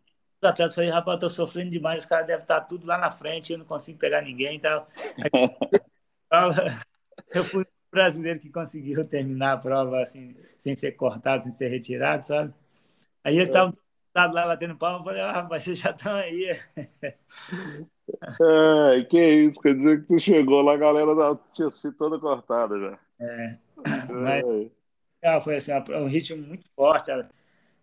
atletas 0.43 0.75
falaram, 0.75 0.93
rapaz, 0.93 1.15
eu 1.15 1.19
tô 1.19 1.29
sofrendo 1.29 1.71
demais, 1.71 2.03
os 2.03 2.09
caras 2.09 2.27
devem 2.27 2.41
estar 2.41 2.61
tudo 2.61 2.85
lá 2.85 2.97
na 2.97 3.11
frente, 3.11 3.51
eu 3.51 3.57
não 3.57 3.65
consigo 3.65 3.99
pegar 3.99 4.21
ninguém 4.21 4.57
e 4.57 4.59
tal. 4.59 4.87
eu 7.33 7.43
fui 7.43 7.63
o 7.63 7.67
brasileiro 7.91 8.39
que 8.39 8.49
conseguiu 8.49 9.05
terminar 9.05 9.53
a 9.53 9.57
prova 9.57 10.01
assim, 10.01 10.35
sem 10.59 10.75
ser 10.75 10.93
cortado, 10.93 11.43
sem 11.43 11.51
ser 11.51 11.67
retirado, 11.67 12.25
sabe? 12.25 12.53
Aí 13.23 13.35
eles 13.35 13.49
estavam 13.49 13.73
lá 14.15 14.47
batendo 14.47 14.75
palma, 14.75 14.99
eu 14.99 15.03
falei, 15.03 15.21
ah, 15.21 15.31
rapaz, 15.31 15.63
vocês 15.63 15.79
já 15.79 15.91
estão 15.91 16.15
aí. 16.15 16.59
É, 18.41 19.03
que 19.05 19.17
isso, 19.17 19.61
quer 19.61 19.75
dizer 19.75 20.01
que 20.01 20.07
tu 20.07 20.19
chegou 20.19 20.61
lá, 20.61 20.73
a 20.73 20.77
galera 20.77 21.39
tinha 21.53 21.71
sido 21.71 21.95
toda 21.95 22.19
cortada 22.19 22.77
já. 22.77 22.99
É, 23.25 23.57
mas, 24.09 24.43
é. 25.21 25.39
foi 25.39 25.55
assim, 25.55 25.71
um 25.71 26.07
ritmo 26.07 26.45
muito 26.45 26.69
forte. 26.75 27.11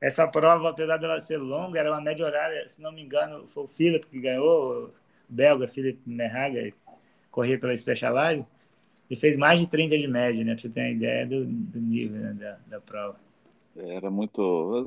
Essa 0.00 0.26
prova, 0.26 0.70
apesar 0.70 0.96
dela 0.96 1.20
ser 1.20 1.36
longa, 1.36 1.78
era 1.78 1.92
uma 1.92 2.00
média 2.00 2.24
horária, 2.24 2.66
se 2.68 2.80
não 2.80 2.90
me 2.90 3.02
engano, 3.02 3.46
foi 3.46 3.64
o 3.64 3.68
Philip 3.68 4.06
que 4.06 4.18
ganhou, 4.18 4.86
o 4.86 4.90
belga 5.28 5.68
Philip 5.68 6.00
Merhaga, 6.06 6.72
corria 7.30 7.58
pela 7.58 7.76
Specialized, 7.76 8.46
e 9.10 9.16
fez 9.16 9.36
mais 9.36 9.60
de 9.60 9.66
30 9.66 9.98
de 9.98 10.06
média, 10.08 10.42
né? 10.44 10.52
Pra 10.54 10.62
você 10.62 10.68
ter 10.68 10.80
uma 10.80 10.90
ideia 10.90 11.26
do, 11.26 11.44
do 11.44 11.80
nível 11.80 12.18
né, 12.18 12.32
da, 12.32 12.58
da 12.66 12.80
prova. 12.80 13.18
Era 13.76 14.10
muito. 14.10 14.40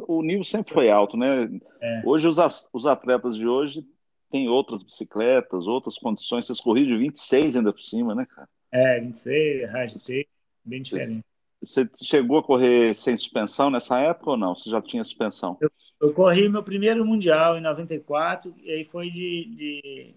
O 0.08 0.22
nível 0.22 0.44
sempre 0.44 0.74
foi 0.74 0.90
alto, 0.90 1.16
né? 1.16 1.50
É. 1.82 2.02
Hoje, 2.06 2.28
os, 2.28 2.38
os 2.72 2.86
atletas 2.86 3.36
de 3.36 3.46
hoje 3.46 3.86
têm 4.32 4.50
outras 4.50 4.82
bicicletas, 4.82 5.68
outras 5.68 5.98
condições. 5.98 6.46
Vocês 6.46 6.60
corriam 6.60 6.88
de 6.88 6.98
26 6.98 7.56
ainda 7.56 7.72
por 7.72 7.82
cima, 7.82 8.16
né, 8.16 8.26
cara? 8.26 8.48
É, 8.72 9.00
26, 9.00 9.70
RAST, 9.70 10.28
bem 10.66 10.82
diferente. 10.82 11.24
Você 11.64 11.90
chegou 11.96 12.40
a 12.40 12.44
correr 12.44 12.94
sem 12.96 13.16
suspensão 13.16 13.70
nessa 13.70 13.98
época 14.00 14.32
ou 14.32 14.38
não? 14.38 14.54
Você 14.54 14.70
já 14.70 14.82
tinha 14.82 15.04
suspensão? 15.04 15.58
Eu, 15.62 15.72
eu 16.02 16.14
corri 16.14 16.50
meu 16.50 16.62
primeiro 16.62 17.06
mundial 17.06 17.58
em 17.58 17.62
94, 17.62 18.54
e 18.62 18.70
aí 18.70 18.84
foi 18.84 19.10
de, 19.10 19.46
de, 19.56 20.14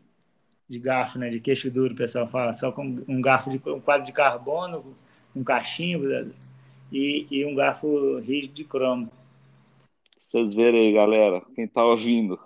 de 0.68 0.78
garfo, 0.80 1.18
né? 1.20 1.30
De 1.30 1.38
queixo 1.38 1.70
duro, 1.70 1.94
o 1.94 1.96
pessoal 1.96 2.26
fala, 2.26 2.52
só 2.52 2.72
com 2.72 3.04
um 3.06 3.20
garfo 3.20 3.50
de 3.50 3.60
um 3.70 3.80
quadro 3.80 4.04
de 4.04 4.12
carbono, 4.12 4.84
um 5.34 5.44
cachimbo 5.44 6.04
e, 6.90 7.26
e 7.30 7.44
um 7.44 7.54
garfo 7.54 8.18
rígido 8.18 8.54
de 8.54 8.64
cromo. 8.64 9.08
Vocês 10.18 10.52
verem 10.52 10.88
aí, 10.88 10.92
galera, 10.92 11.40
quem 11.54 11.64
está 11.64 11.84
ouvindo. 11.84 12.36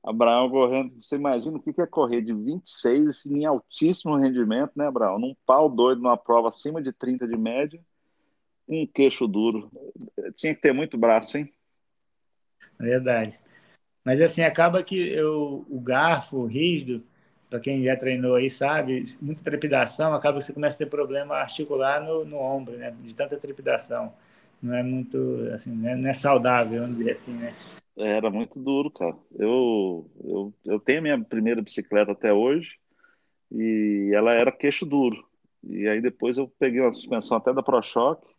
Abraão 0.00 0.48
correndo, 0.48 1.02
você 1.02 1.16
imagina 1.16 1.56
o 1.56 1.60
que 1.60 1.80
é 1.80 1.86
correr 1.86 2.22
de 2.22 2.32
26 2.32 3.08
assim, 3.08 3.38
em 3.38 3.46
altíssimo 3.46 4.16
rendimento, 4.16 4.72
né, 4.76 4.86
Abraão? 4.86 5.18
Num 5.18 5.34
pau 5.44 5.68
doido, 5.68 6.02
numa 6.02 6.16
prova 6.16 6.48
acima 6.48 6.80
de 6.80 6.92
30 6.92 7.26
de 7.26 7.36
média, 7.36 7.80
um 8.68 8.86
queixo 8.86 9.26
duro. 9.26 9.70
Tinha 10.36 10.54
que 10.54 10.60
ter 10.60 10.72
muito 10.72 10.96
braço, 10.96 11.36
hein? 11.36 11.52
Verdade. 12.78 13.38
Mas 14.04 14.20
assim, 14.20 14.42
acaba 14.42 14.82
que 14.82 14.96
eu, 14.96 15.64
o 15.68 15.80
garfo 15.80 16.44
rígido, 16.44 17.02
para 17.48 17.60
quem 17.60 17.82
já 17.82 17.96
treinou 17.96 18.34
aí 18.34 18.50
sabe, 18.50 19.04
muita 19.20 19.42
trepidação, 19.42 20.14
acaba 20.14 20.38
que 20.38 20.44
você 20.44 20.52
começa 20.52 20.76
a 20.76 20.78
ter 20.78 20.86
problema 20.86 21.36
articular 21.36 22.02
no, 22.02 22.24
no 22.24 22.36
ombro, 22.36 22.76
né? 22.76 22.94
De 23.02 23.14
tanta 23.14 23.36
trepidação. 23.36 24.12
Não 24.62 24.74
é 24.74 24.82
muito, 24.82 25.18
assim, 25.54 25.70
não 25.70 25.88
é, 25.88 25.96
não 25.96 26.08
é 26.08 26.12
saudável, 26.12 26.80
vamos 26.82 26.98
dizer 26.98 27.12
assim, 27.12 27.32
né? 27.34 27.52
Era 27.96 28.30
muito 28.30 28.58
duro, 28.58 28.90
cara. 28.90 29.16
Eu, 29.38 30.10
eu, 30.24 30.54
eu 30.64 30.80
tenho 30.80 30.98
a 30.98 31.02
minha 31.02 31.24
primeira 31.24 31.62
bicicleta 31.62 32.12
até 32.12 32.32
hoje 32.32 32.76
e 33.52 34.10
ela 34.12 34.32
era 34.32 34.50
queixo 34.50 34.84
duro. 34.84 35.24
E 35.62 35.88
aí 35.88 36.00
depois 36.00 36.36
eu 36.36 36.48
peguei 36.58 36.80
uma 36.80 36.92
suspensão 36.92 37.36
até 37.38 37.52
da 37.52 37.62
ProShock 37.62 38.33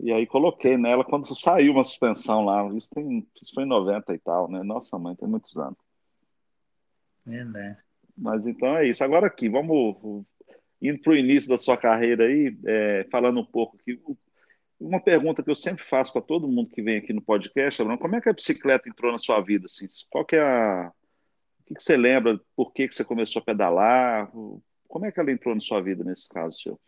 e 0.00 0.12
aí 0.12 0.26
coloquei 0.26 0.76
nela 0.76 1.04
quando 1.04 1.34
saiu 1.34 1.72
uma 1.72 1.82
suspensão 1.82 2.44
lá. 2.44 2.66
Isso, 2.74 2.90
tem, 2.90 3.26
isso 3.42 3.52
foi 3.52 3.64
em 3.64 3.68
90 3.68 4.14
e 4.14 4.18
tal, 4.18 4.50
né? 4.50 4.62
Nossa 4.62 4.98
mãe, 4.98 5.16
tem 5.16 5.28
muitos 5.28 5.56
anos. 5.58 5.78
Verdade. 7.26 7.82
Mas 8.16 8.46
então 8.46 8.76
é 8.76 8.88
isso. 8.88 9.02
Agora 9.02 9.26
aqui, 9.26 9.48
vamos 9.48 10.24
indo 10.80 11.00
para 11.00 11.12
o 11.12 11.16
início 11.16 11.48
da 11.48 11.58
sua 11.58 11.76
carreira 11.76 12.24
aí, 12.24 12.56
é, 12.66 13.06
falando 13.10 13.40
um 13.40 13.44
pouco 13.44 13.76
aqui. 13.76 14.00
Uma 14.78 15.00
pergunta 15.00 15.42
que 15.42 15.50
eu 15.50 15.54
sempre 15.54 15.84
faço 15.84 16.12
para 16.12 16.22
todo 16.22 16.46
mundo 16.46 16.70
que 16.70 16.80
vem 16.80 16.98
aqui 16.98 17.12
no 17.12 17.20
podcast, 17.20 17.82
Abraão, 17.82 17.98
como 17.98 18.14
é 18.14 18.20
que 18.20 18.28
a 18.28 18.32
bicicleta 18.32 18.88
entrou 18.88 19.10
na 19.10 19.18
sua 19.18 19.40
vida? 19.40 19.66
Assim? 19.66 19.86
Qual 20.08 20.24
que 20.24 20.36
é 20.36 20.40
a... 20.40 20.92
O 21.60 21.64
que, 21.66 21.74
que 21.74 21.82
você 21.82 21.96
lembra? 21.96 22.40
Por 22.56 22.72
que, 22.72 22.88
que 22.88 22.94
você 22.94 23.04
começou 23.04 23.40
a 23.40 23.44
pedalar? 23.44 24.30
Como 24.86 25.04
é 25.04 25.12
que 25.12 25.20
ela 25.20 25.32
entrou 25.32 25.54
na 25.54 25.60
sua 25.60 25.82
vida 25.82 26.02
nesse 26.04 26.28
caso, 26.28 26.56
senhor? 26.56 26.78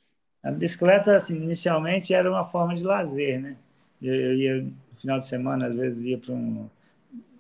A 0.43 0.51
bicicleta, 0.51 1.17
assim, 1.17 1.37
inicialmente 1.37 2.15
era 2.15 2.31
uma 2.31 2.45
forma 2.45 2.75
de 2.75 2.83
lazer, 2.83 3.41
né? 3.41 3.57
Eu, 4.01 4.15
eu 4.15 4.35
ia 4.39 4.63
no 4.63 4.97
final 4.97 5.19
de 5.19 5.27
semana, 5.27 5.67
às 5.67 5.77
vezes 5.77 6.03
ia 6.05 6.19
para 6.19 6.33
um 6.33 6.69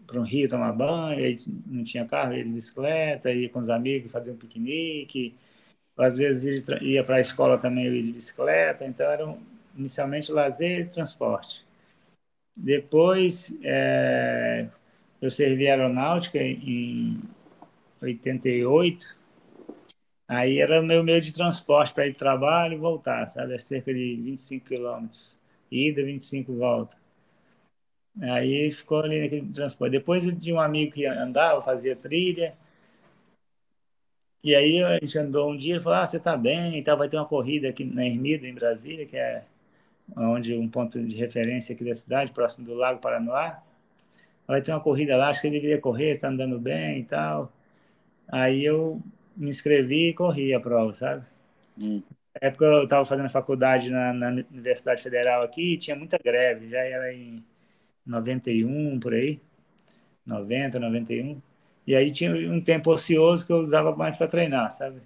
para 0.06 0.20
um 0.20 0.24
rio 0.24 0.48
tomar 0.48 0.72
banho, 0.72 1.18
aí 1.24 1.38
não 1.66 1.84
tinha 1.84 2.06
carro, 2.06 2.34
ia 2.34 2.44
de 2.44 2.50
bicicleta, 2.50 3.32
ia 3.32 3.48
com 3.50 3.60
os 3.60 3.70
amigos 3.70 4.12
fazer 4.12 4.30
um 4.32 4.36
piquenique, 4.36 5.34
às 5.98 6.16
vezes 6.18 6.64
ia 6.82 7.04
para 7.04 7.16
a 7.16 7.20
escola 7.20 7.58
também 7.58 7.86
eu 7.86 7.94
ia 7.96 8.02
de 8.04 8.12
bicicleta, 8.12 8.84
então 8.86 9.06
era 9.10 9.26
um, 9.28 9.38
inicialmente 9.76 10.32
lazer 10.32 10.82
e 10.82 10.86
transporte. 10.90 11.64
Depois 12.56 13.52
é, 13.62 14.68
eu 15.20 15.30
servi 15.30 15.68
aeronáutica 15.68 16.38
em 16.38 17.20
88, 18.02 19.06
aí 20.30 20.60
era 20.60 20.80
o 20.80 20.84
meu 20.84 21.02
meio 21.04 21.20
de 21.20 21.32
transporte 21.32 21.92
para 21.94 22.06
ir 22.06 22.12
para 22.12 22.16
o 22.16 22.18
trabalho 22.18 22.74
e 22.74 22.78
voltar, 22.78 23.28
sabe? 23.28 23.54
É 23.54 23.58
cerca 23.58 23.92
de 23.92 24.16
25 24.16 24.66
quilômetros, 24.66 25.36
ida, 25.70 26.02
25 26.04 26.54
volta. 26.56 26.96
Aí 28.20 28.70
ficou 28.72 29.00
ali 29.00 29.20
naquele 29.22 29.52
transporte. 29.52 29.92
Depois 29.92 30.22
de 30.38 30.52
um 30.52 30.60
amigo 30.60 30.92
que 30.92 31.06
andava, 31.06 31.60
fazia 31.62 31.96
trilha, 31.96 32.56
e 34.42 34.54
aí 34.54 34.82
a 34.82 34.98
gente 34.98 35.18
andou 35.18 35.50
um 35.52 35.56
dia 35.56 35.76
e 35.76 35.80
falou, 35.80 35.98
ah, 35.98 36.06
você 36.06 36.16
está 36.16 36.36
bem, 36.36 36.78
então 36.78 36.96
vai 36.96 37.08
ter 37.08 37.16
uma 37.16 37.26
corrida 37.26 37.68
aqui 37.68 37.84
na 37.84 38.06
Ermida, 38.06 38.48
em 38.48 38.54
Brasília, 38.54 39.04
que 39.06 39.16
é 39.16 39.44
onde 40.16 40.54
um 40.56 40.68
ponto 40.68 41.02
de 41.02 41.16
referência 41.16 41.74
aqui 41.74 41.84
da 41.84 41.94
cidade, 41.94 42.32
próximo 42.32 42.66
do 42.66 42.74
Lago 42.74 43.00
Paranoá. 43.00 43.62
Vai 44.46 44.62
ter 44.62 44.72
uma 44.72 44.80
corrida 44.80 45.16
lá, 45.16 45.30
acho 45.30 45.40
que 45.42 45.48
ele 45.48 45.56
deveria 45.56 45.80
correr, 45.80 46.12
está 46.12 46.28
andando 46.28 46.58
bem 46.58 47.00
e 47.00 47.04
tal. 47.04 47.52
Aí 48.28 48.64
eu 48.64 49.02
me 49.36 49.50
inscrevi 49.50 50.08
e 50.10 50.14
corri 50.14 50.54
a 50.54 50.60
prova, 50.60 50.92
sabe? 50.92 51.24
Hum. 51.80 52.02
Na 52.34 52.48
época 52.48 52.64
eu 52.64 52.84
estava 52.84 53.04
fazendo 53.04 53.28
faculdade 53.28 53.90
na, 53.90 54.12
na, 54.12 54.28
Universidade 54.50 55.02
Federal 55.02 55.42
aqui, 55.42 55.76
tinha 55.76 55.96
muita 55.96 56.18
greve, 56.18 56.68
já 56.68 56.80
era 56.80 57.12
em 57.12 57.44
91, 58.06 59.00
por 59.00 59.14
aí, 59.14 59.40
90, 60.26 60.78
91. 60.78 61.40
E 61.86 61.96
aí 61.96 62.10
tinha 62.10 62.32
um 62.32 62.60
tempo 62.60 62.92
ocioso 62.92 63.46
que 63.46 63.52
eu 63.52 63.58
usava 63.58 63.94
mais 63.96 64.16
para 64.16 64.28
treinar, 64.28 64.70
sabe? 64.72 65.00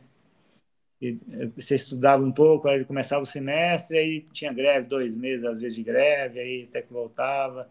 você 1.57 1.75
estudava 1.75 2.23
um 2.25 2.33
pouco, 2.33 2.69
aí 2.69 2.85
começava 2.85 3.23
o 3.23 3.27
semestre, 3.27 3.99
aí 3.99 4.21
tinha 4.33 4.53
greve, 4.53 4.87
dois 4.87 5.15
meses 5.15 5.45
às 5.45 5.61
vezes 5.61 5.77
de 5.77 5.83
greve, 5.83 6.41
aí 6.41 6.67
até 6.69 6.83
que 6.83 6.93
voltava. 6.93 7.69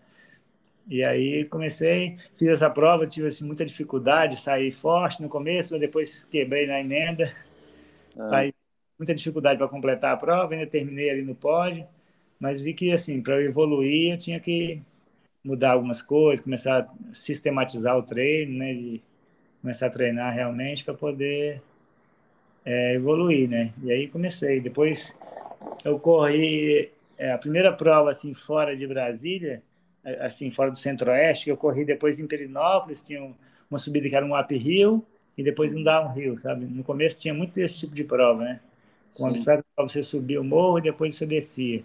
E 0.87 1.03
aí 1.03 1.45
comecei, 1.45 2.17
fiz 2.35 2.47
essa 2.49 2.69
prova, 2.69 3.07
tive 3.07 3.27
assim, 3.27 3.45
muita 3.45 3.65
dificuldade, 3.65 4.39
saí 4.39 4.71
forte 4.71 5.21
no 5.21 5.29
começo, 5.29 5.77
depois 5.79 6.25
quebrei 6.25 6.67
na 6.67 6.79
emenda. 6.79 7.33
Ah. 8.17 8.49
Muita 8.99 9.15
dificuldade 9.15 9.57
para 9.57 9.67
completar 9.67 10.13
a 10.13 10.17
prova, 10.17 10.53
ainda 10.53 10.67
terminei 10.67 11.09
ali 11.09 11.23
no 11.23 11.33
pódio, 11.33 11.85
mas 12.39 12.61
vi 12.61 12.73
que 12.73 12.91
assim, 12.91 13.21
para 13.21 13.35
eu 13.35 13.47
evoluir, 13.47 14.13
eu 14.13 14.17
tinha 14.17 14.39
que 14.39 14.81
mudar 15.43 15.71
algumas 15.71 16.01
coisas, 16.01 16.43
começar 16.43 16.81
a 16.81 17.13
sistematizar 17.13 17.97
o 17.97 18.03
treino, 18.03 18.57
né, 18.57 18.73
de 18.73 19.01
começar 19.61 19.87
a 19.87 19.89
treinar 19.89 20.33
realmente 20.33 20.83
para 20.83 20.93
poder 20.93 21.61
é, 22.65 22.95
evoluir, 22.95 23.49
né? 23.49 23.73
E 23.83 23.91
aí 23.91 24.07
comecei. 24.07 24.61
Depois 24.61 25.13
eu 25.83 25.99
corri 25.99 26.91
é, 27.17 27.31
a 27.31 27.37
primeira 27.37 27.73
prova 27.73 28.11
assim 28.11 28.33
fora 28.33 28.75
de 28.75 28.87
Brasília, 28.87 29.61
assim 30.19 30.51
fora 30.51 30.71
do 30.71 30.77
Centro-Oeste, 30.77 31.45
que 31.45 31.51
eu 31.51 31.57
corri 31.57 31.85
depois 31.85 32.19
em 32.19 32.27
Perinópolis, 32.27 33.01
tinha 33.01 33.33
uma 33.69 33.79
subida 33.79 34.09
que 34.09 34.15
era 34.15 34.25
um 34.25 34.37
uphill 34.37 35.05
e 35.37 35.43
depois 35.43 35.75
um 35.75 35.83
downhill, 35.83 36.37
sabe? 36.37 36.65
No 36.65 36.83
começo 36.83 37.19
tinha 37.19 37.33
muito 37.33 37.57
esse 37.59 37.79
tipo 37.79 37.95
de 37.95 38.03
prova, 38.03 38.43
né? 38.43 38.59
Com 39.15 39.27
a 39.27 39.31
bicicleta 39.31 39.63
você 39.77 40.01
subir 40.01 40.39
o 40.39 40.43
morro 40.43 40.79
e 40.79 40.83
depois 40.83 41.15
você 41.15 41.25
descia. 41.25 41.83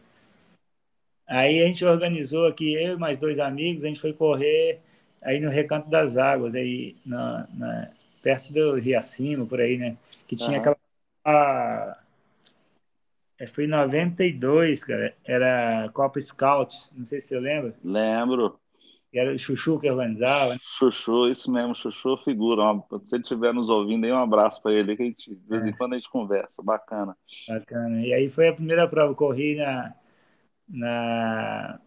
Aí 1.27 1.63
a 1.63 1.67
gente 1.67 1.85
organizou 1.85 2.47
aqui, 2.47 2.75
eu 2.75 2.95
e 2.95 2.99
mais 2.99 3.19
dois 3.19 3.39
amigos, 3.39 3.85
a 3.85 3.89
gente 3.89 4.01
foi 4.01 4.13
correr 4.13 4.81
aí 5.23 5.39
no 5.41 5.51
Recanto 5.51 5.91
das 5.91 6.17
Águas, 6.17 6.55
aí 6.55 6.95
na, 7.05 7.47
na 7.55 7.91
perto 8.23 8.53
do 8.53 8.77
Rio 8.77 8.99
Acima, 8.99 9.45
por 9.45 9.61
aí, 9.61 9.77
né? 9.77 9.97
que 10.29 10.37
tinha 10.37 10.51
uhum. 10.51 10.57
aquela. 10.59 10.77
A, 11.25 11.99
foi 13.47 13.65
em 13.65 13.69
92, 13.69 14.83
cara. 14.83 15.15
Era 15.25 15.89
Copa 15.93 16.21
Scout, 16.21 16.75
não 16.93 17.05
sei 17.05 17.21
se 17.21 17.29
você 17.29 17.39
lembra. 17.39 17.75
Lembro. 17.85 18.59
Era 19.13 19.33
o 19.33 19.39
Chuchu 19.39 19.79
que 19.81 19.91
organizava. 19.91 20.55
Né? 20.55 20.61
Chuchu, 20.61 21.29
isso 21.29 21.51
mesmo, 21.51 21.75
Chuchu 21.75 22.17
figura. 22.19 22.63
Se 23.07 23.17
ele 23.17 23.23
estiver 23.23 23.55
nos 23.55 23.69
ouvindo, 23.69 24.05
aí 24.05 24.13
um 24.13 24.19
abraço 24.19 24.63
para 24.63 24.73
ele, 24.73 24.97
que 24.97 25.03
a 25.03 25.07
gente, 25.07 25.35
de 25.35 25.49
vez 25.49 25.65
em 25.65 25.71
é. 25.71 25.73
quando 25.73 25.95
a 25.95 25.97
gente 25.97 26.11
conversa. 26.11 26.63
Bacana. 26.63 27.17
Bacana. 27.49 28.03
E 28.03 28.13
aí 28.13 28.29
foi 28.29 28.49
a 28.49 28.53
primeira 28.53 28.87
prova. 28.87 29.15
Corri 29.15 29.57
na, 29.57 29.95
na, 30.69 31.81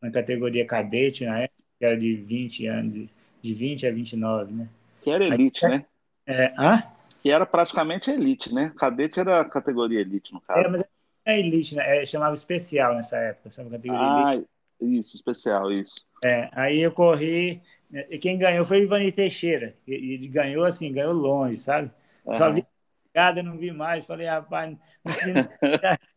na 0.00 0.10
categoria 0.10 0.66
cadete, 0.66 1.26
na 1.26 1.40
época, 1.40 1.62
que 1.78 1.84
era 1.84 1.98
de 1.98 2.14
20 2.14 2.66
anos, 2.68 3.08
de 3.42 3.54
20 3.54 3.86
a 3.86 3.90
29, 3.92 4.52
né? 4.52 4.68
Que 5.02 5.10
era 5.10 5.24
elite, 5.26 5.66
aí, 5.66 5.72
né? 5.72 5.86
É, 6.26 6.54
ah? 6.56 6.93
Que 7.24 7.30
era 7.30 7.46
praticamente 7.46 8.10
elite, 8.10 8.52
né? 8.52 8.70
Cadete 8.76 9.18
era 9.18 9.40
a 9.40 9.48
categoria 9.48 9.98
elite, 9.98 10.30
no 10.30 10.42
caso. 10.42 10.60
É, 10.60 10.68
mas 10.68 10.84
é 11.24 11.40
elite, 11.40 11.74
né? 11.74 12.02
É, 12.02 12.04
chamava 12.04 12.34
especial 12.34 12.94
nessa 12.94 13.16
época, 13.16 13.50
sabe? 13.50 13.70
Categoria 13.70 14.02
ah, 14.02 14.34
elite. 14.34 14.48
isso, 14.98 15.16
especial, 15.16 15.72
isso. 15.72 15.94
É, 16.22 16.50
aí 16.52 16.82
eu 16.82 16.92
corri, 16.92 17.62
né, 17.90 18.06
e 18.10 18.18
quem 18.18 18.36
ganhou 18.36 18.62
foi 18.66 18.80
o 18.80 18.82
Ivani 18.82 19.10
Teixeira, 19.10 19.74
e 19.86 19.94
ele 19.94 20.28
ganhou 20.28 20.66
assim, 20.66 20.92
ganhou 20.92 21.14
longe, 21.14 21.56
sabe? 21.56 21.90
Uhum. 22.26 22.34
Só 22.34 22.50
vi 22.52 22.62
eu 23.14 23.42
não 23.42 23.56
vi 23.56 23.72
mais, 23.72 24.04
falei, 24.04 24.26
rapaz, 24.26 24.76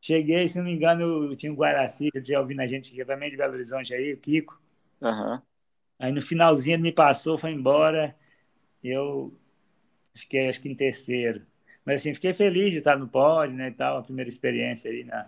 Cheguei, 0.00 0.48
se 0.48 0.58
não 0.58 0.64
me 0.64 0.72
engano, 0.72 1.36
tinha 1.36 1.52
o 1.52 1.54
Guaraci, 1.54 2.10
que 2.10 2.20
tinha 2.20 2.40
ouvindo 2.40 2.60
a 2.60 2.66
gente 2.66 2.92
aqui 2.92 3.04
também 3.04 3.30
de 3.30 3.36
Belo 3.36 3.52
Horizonte 3.52 3.94
aí, 3.94 4.12
o 4.12 4.16
Kiko. 4.16 4.60
Uhum. 5.00 5.40
Aí 6.00 6.10
no 6.10 6.20
finalzinho 6.20 6.74
ele 6.74 6.82
me 6.82 6.92
passou, 6.92 7.38
foi 7.38 7.52
embora. 7.52 8.14
Eu 8.82 9.32
fiquei 10.14 10.48
acho 10.48 10.60
que 10.60 10.68
em 10.68 10.74
terceiro. 10.74 11.42
Mas 11.84 12.00
assim, 12.00 12.14
fiquei 12.14 12.32
feliz 12.32 12.70
de 12.72 12.78
estar 12.78 12.96
no 12.98 13.08
pódio, 13.08 13.56
né, 13.56 13.68
e 13.68 13.72
tal, 13.72 13.98
a 13.98 14.02
primeira 14.02 14.30
experiência 14.30 14.90
aí 14.90 15.04
na, 15.04 15.26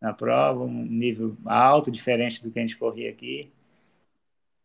na 0.00 0.12
prova, 0.12 0.64
um 0.64 0.84
nível 0.86 1.36
alto, 1.46 1.90
diferente 1.90 2.42
do 2.42 2.50
que 2.50 2.58
a 2.58 2.62
gente 2.62 2.76
corria 2.76 3.10
aqui. 3.10 3.52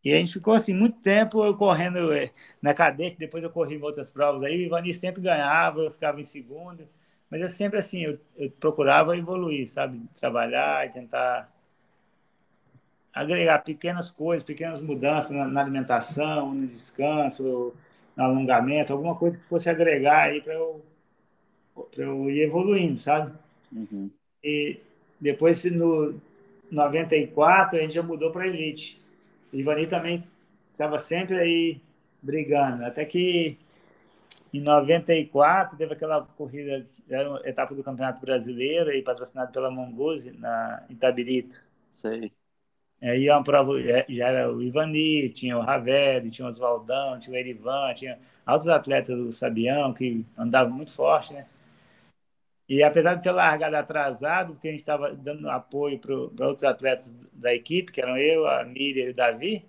E 0.03 0.13
a 0.13 0.17
gente 0.17 0.33
ficou 0.33 0.53
assim 0.53 0.73
muito 0.73 0.99
tempo 1.01 1.43
eu 1.43 1.55
correndo 1.57 2.13
é, 2.13 2.31
na 2.61 2.73
cadete, 2.73 3.17
depois 3.17 3.43
eu 3.43 3.49
corri 3.49 3.75
em 3.75 3.81
outras 3.81 4.09
provas 4.11 4.43
aí, 4.43 4.57
o 4.57 4.61
Ivani 4.61 4.93
sempre 4.93 5.21
ganhava, 5.21 5.81
eu 5.81 5.91
ficava 5.91 6.21
em 6.21 6.23
segundo, 6.23 6.87
mas 7.29 7.41
eu 7.41 7.49
sempre 7.49 7.79
assim, 7.79 8.03
eu, 8.03 8.19
eu 8.37 8.49
procurava 8.51 9.17
evoluir, 9.17 9.69
sabe? 9.69 10.01
Trabalhar 10.15 10.89
tentar 10.91 11.51
agregar 13.13 13.59
pequenas 13.59 14.09
coisas, 14.11 14.43
pequenas 14.43 14.79
mudanças 14.81 15.31
na, 15.31 15.47
na 15.47 15.61
alimentação, 15.61 16.53
no 16.53 16.67
descanso, 16.67 17.43
no 17.43 17.73
alongamento, 18.23 18.93
alguma 18.93 19.15
coisa 19.15 19.37
que 19.37 19.45
fosse 19.45 19.69
agregar 19.69 20.23
aí 20.23 20.41
para 20.41 20.53
eu, 20.53 20.81
eu 21.97 22.29
ir 22.29 22.41
evoluindo, 22.41 22.97
sabe? 22.97 23.33
Uhum. 23.71 24.09
E 24.43 24.79
depois, 25.19 25.63
no 25.65 26.15
94, 26.71 27.77
a 27.77 27.81
gente 27.81 27.93
já 27.93 28.03
mudou 28.03 28.31
para 28.31 28.47
Elite. 28.47 28.99
O 29.51 29.55
Ivani 29.55 29.87
também 29.87 30.23
estava 30.71 30.99
sempre 30.99 31.37
aí 31.37 31.81
brigando, 32.21 32.85
até 32.85 33.05
que 33.05 33.57
em 34.53 34.61
94 34.61 35.77
teve 35.77 35.93
aquela 35.93 36.25
corrida, 36.37 36.85
era 37.09 37.29
uma 37.29 37.47
etapa 37.47 37.73
do 37.75 37.83
Campeonato 37.83 38.19
Brasileiro, 38.19 38.89
aí, 38.89 39.01
patrocinado 39.01 39.51
pela 39.51 39.69
Mongoose, 39.69 40.31
na 40.31 40.83
Itabirito. 40.89 41.61
Sei. 41.93 42.31
Aí 43.01 43.29
uma 43.29 43.43
prova, 43.43 43.79
é, 43.81 44.05
já 44.09 44.27
era 44.27 44.51
o 44.53 44.61
Ivani, 44.61 45.29
tinha 45.29 45.57
o 45.57 45.61
Raveri, 45.61 46.29
tinha 46.29 46.45
o 46.45 46.49
Oswaldão, 46.49 47.19
tinha 47.19 47.33
o 47.33 47.37
Erivan, 47.37 47.93
tinha 47.93 48.19
altos 48.45 48.67
atletas 48.67 49.17
do 49.17 49.31
Sabião, 49.31 49.93
que 49.93 50.25
andavam 50.37 50.73
muito 50.73 50.91
forte, 50.93 51.33
né? 51.33 51.45
E 52.67 52.83
apesar 52.83 53.15
de 53.15 53.23
ter 53.23 53.31
largado 53.31 53.75
atrasado, 53.75 54.53
porque 54.53 54.67
a 54.67 54.71
gente 54.71 54.81
estava 54.81 55.11
dando 55.15 55.49
apoio 55.49 55.97
para 55.97 56.47
outros 56.47 56.63
atletas 56.63 57.15
da 57.33 57.53
equipe, 57.53 57.91
que 57.91 58.01
eram 58.01 58.17
eu, 58.17 58.45
a 58.45 58.63
Miriam 58.63 59.05
e 59.05 59.09
o 59.09 59.15
Davi, 59.15 59.65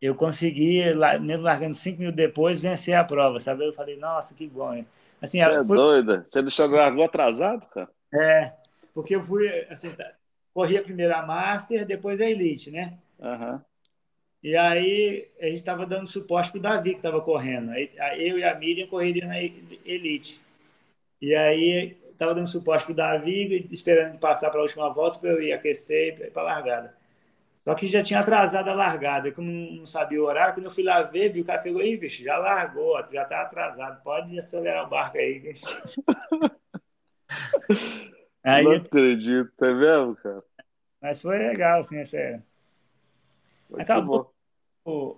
eu 0.00 0.14
consegui, 0.14 0.82
mesmo 1.20 1.44
largando 1.44 1.74
cinco 1.74 1.98
minutos 1.98 2.16
depois, 2.16 2.60
vencer 2.60 2.94
a 2.94 3.02
prova, 3.02 3.40
sabe? 3.40 3.66
Eu 3.66 3.72
falei, 3.72 3.96
nossa, 3.96 4.34
que 4.34 4.46
bom. 4.46 4.84
Assim, 5.20 5.38
Você 5.38 5.50
é 5.50 5.64
fui... 5.64 5.76
doida? 5.76 6.24
Você 6.24 6.42
deixou 6.42 6.68
largou 6.68 7.04
atrasado, 7.04 7.66
cara? 7.66 7.88
É, 8.14 8.52
porque 8.94 9.16
eu 9.16 9.22
fui, 9.22 9.48
assim, 9.68 9.90
corri 10.58 10.76
a 10.76 10.82
primeira 10.82 11.22
Master, 11.22 11.86
depois 11.86 12.20
a 12.20 12.28
Elite, 12.28 12.68
né? 12.72 12.98
Uhum. 13.20 13.60
E 14.42 14.56
aí 14.56 15.28
a 15.40 15.46
gente 15.46 15.60
estava 15.60 15.86
dando 15.86 16.08
suporte 16.08 16.50
para 16.50 16.58
o 16.58 16.62
Davi, 16.62 16.90
que 16.90 16.96
estava 16.96 17.20
correndo. 17.20 17.72
Eu 18.16 18.40
e 18.40 18.42
a 18.42 18.56
Miriam 18.56 18.88
correriam 18.88 19.28
na 19.28 19.40
Elite. 19.40 20.40
E 21.22 21.32
aí 21.32 21.96
estava 22.10 22.34
dando 22.34 22.48
suporte 22.48 22.86
para 22.86 22.92
o 22.92 22.96
Davi, 22.96 23.68
esperando 23.70 24.18
passar 24.18 24.50
para 24.50 24.58
a 24.58 24.64
última 24.64 24.92
volta 24.92 25.20
para 25.20 25.30
eu 25.30 25.40
ir 25.40 25.52
aquecer 25.52 26.20
e 26.22 26.30
para 26.32 26.42
a 26.42 26.46
largada. 26.46 26.96
Só 27.62 27.72
que 27.76 27.86
já 27.86 28.02
tinha 28.02 28.18
atrasado 28.18 28.68
a 28.68 28.74
largada, 28.74 29.30
como 29.30 29.48
não 29.48 29.86
sabia 29.86 30.20
o 30.20 30.26
horário, 30.26 30.54
quando 30.54 30.66
eu 30.66 30.72
fui 30.72 30.82
lá 30.82 31.02
ver, 31.02 31.28
vi 31.28 31.40
o 31.40 31.44
cara 31.44 31.62
falou, 31.62 31.82
ih, 31.82 31.96
bicho, 31.96 32.24
já 32.24 32.36
largou, 32.36 32.96
já 33.12 33.22
está 33.22 33.42
atrasado, 33.42 34.02
pode 34.02 34.36
acelerar 34.36 34.86
o 34.86 34.90
barco 34.90 35.18
aí. 35.18 35.54
aí 38.48 38.64
não 38.64 38.72
acredito, 38.72 39.64
é 39.64 39.74
mesmo, 39.74 40.16
cara? 40.16 40.42
Mas 41.00 41.20
foi 41.22 41.38
legal, 41.38 41.80
assim, 41.80 41.98
essa... 41.98 42.42
Acabou. 43.78 44.32
O, 44.84 45.16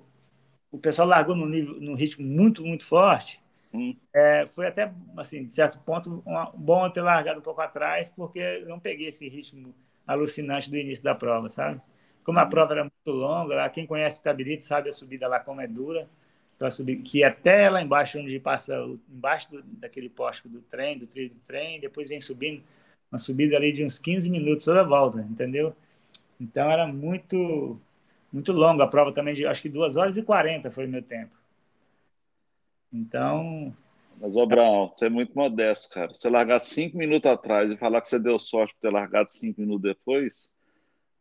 o 0.70 0.78
pessoal 0.78 1.08
largou 1.08 1.34
no, 1.34 1.46
nível, 1.46 1.80
no 1.80 1.94
ritmo 1.94 2.26
muito, 2.26 2.64
muito 2.64 2.84
forte. 2.84 3.40
Hum. 3.72 3.96
É, 4.12 4.46
foi 4.46 4.66
até, 4.66 4.92
assim, 5.16 5.44
de 5.44 5.52
certo 5.52 5.78
ponto, 5.78 6.22
um, 6.26 6.58
bom 6.58 6.90
ter 6.90 7.02
largado 7.02 7.38
um 7.38 7.42
pouco 7.42 7.60
atrás, 7.60 8.10
porque 8.10 8.64
não 8.66 8.80
peguei 8.80 9.08
esse 9.08 9.28
ritmo 9.28 9.74
alucinante 10.06 10.70
do 10.70 10.76
início 10.76 11.04
da 11.04 11.14
prova, 11.14 11.48
sabe? 11.48 11.80
Como 12.24 12.38
a 12.38 12.46
prova 12.46 12.72
era 12.74 12.82
muito 12.82 13.10
longa, 13.10 13.54
lá, 13.54 13.70
quem 13.70 13.86
conhece 13.86 14.20
Itabirito 14.20 14.64
sabe 14.64 14.88
a 14.88 14.92
subida 14.92 15.26
lá 15.28 15.40
como 15.40 15.60
é 15.60 15.66
dura, 15.66 16.08
então, 16.56 16.70
subir, 16.70 16.96
que 16.96 17.24
até 17.24 17.70
lá 17.70 17.80
embaixo, 17.80 18.18
onde 18.18 18.38
passa, 18.38 18.74
embaixo 19.08 19.50
do, 19.50 19.62
daquele 19.62 20.10
poste 20.10 20.46
do 20.46 20.60
trem, 20.60 20.98
do 20.98 21.06
trilho 21.06 21.30
do 21.30 21.40
trem, 21.40 21.80
depois 21.80 22.08
vem 22.08 22.20
subindo, 22.20 22.62
uma 23.10 23.18
subida 23.18 23.56
ali 23.56 23.72
de 23.72 23.84
uns 23.84 23.98
15 23.98 24.30
minutos 24.30 24.64
toda 24.64 24.80
a 24.80 24.84
volta, 24.84 25.20
entendeu? 25.20 25.74
Então 26.40 26.70
era 26.70 26.86
muito 26.86 27.80
muito 28.32 28.52
longa 28.52 28.84
a 28.84 28.88
prova 28.88 29.12
também, 29.12 29.34
de, 29.34 29.44
acho 29.44 29.62
que 29.62 29.68
2 29.68 29.96
horas 29.96 30.16
e 30.16 30.22
40 30.22 30.70
foi 30.70 30.86
o 30.86 30.88
meu 30.88 31.02
tempo. 31.02 31.34
Então. 32.92 33.74
Mas, 34.20 34.36
ô, 34.36 34.46
Brown, 34.46 34.88
você 34.88 35.06
é 35.06 35.10
muito 35.10 35.32
modesto, 35.34 35.92
cara. 35.92 36.12
Você 36.12 36.28
largar 36.28 36.60
cinco 36.60 36.96
minutos 36.96 37.30
atrás 37.30 37.70
e 37.70 37.76
falar 37.76 38.00
que 38.00 38.08
você 38.08 38.18
deu 38.18 38.38
sorte 38.38 38.74
por 38.74 38.80
ter 38.80 38.90
largado 38.90 39.30
cinco 39.30 39.60
minutos 39.60 39.82
depois, 39.82 40.50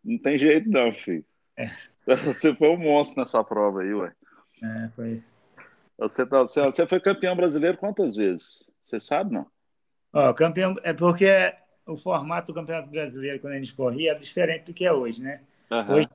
não 0.03 0.17
tem 0.17 0.37
jeito, 0.37 0.69
não, 0.69 0.91
filho. 0.93 1.25
É. 1.57 1.69
Você 2.25 2.55
foi 2.55 2.69
um 2.69 2.77
monstro 2.77 3.19
nessa 3.19 3.43
prova 3.43 3.81
aí, 3.81 3.93
ué. 3.93 4.11
É, 4.63 4.89
foi. 4.89 5.23
Você, 5.99 6.25
tá, 6.25 6.41
você, 6.41 6.61
você 6.61 6.87
foi 6.87 6.99
campeão 6.99 7.35
brasileiro 7.35 7.77
quantas 7.77 8.15
vezes? 8.15 8.63
Você 8.81 8.99
sabe, 8.99 9.33
não? 9.33 9.45
Ó, 10.11 10.33
campeão. 10.33 10.75
É 10.81 10.91
porque 10.91 11.53
o 11.89 11.97
formato 11.97 12.47
do 12.47 12.53
Campeonato 12.53 12.89
Brasileiro, 12.89 13.39
quando 13.39 13.53
a 13.53 13.57
gente 13.57 13.73
corria, 13.73 14.11
era 14.11 14.19
diferente 14.19 14.65
do 14.65 14.73
que 14.73 14.85
é 14.85 14.93
hoje, 14.93 15.21
né? 15.21 15.41
Uhum. 15.71 15.95
Hoje, 15.95 16.07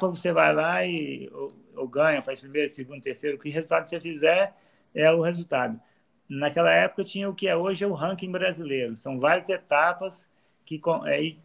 você 0.00 0.32
vai 0.32 0.54
lá 0.54 0.84
e 0.86 1.28
ou, 1.32 1.52
ou, 1.76 1.88
ganha, 1.88 2.22
faz 2.22 2.40
primeiro, 2.40 2.68
segundo, 2.68 3.02
terceiro, 3.02 3.38
que 3.38 3.48
resultado 3.48 3.88
você 3.88 4.00
fizer 4.00 4.54
é 4.94 5.10
o 5.10 5.20
resultado. 5.20 5.80
Naquela 6.28 6.72
época 6.72 7.04
tinha 7.04 7.28
o 7.28 7.34
que 7.34 7.48
é 7.48 7.56
hoje 7.56 7.82
é 7.82 7.86
o 7.86 7.92
ranking 7.92 8.30
brasileiro. 8.30 8.96
São 8.96 9.18
várias 9.18 9.48
etapas 9.48 10.28
que 10.64 10.80
aí 11.04 11.38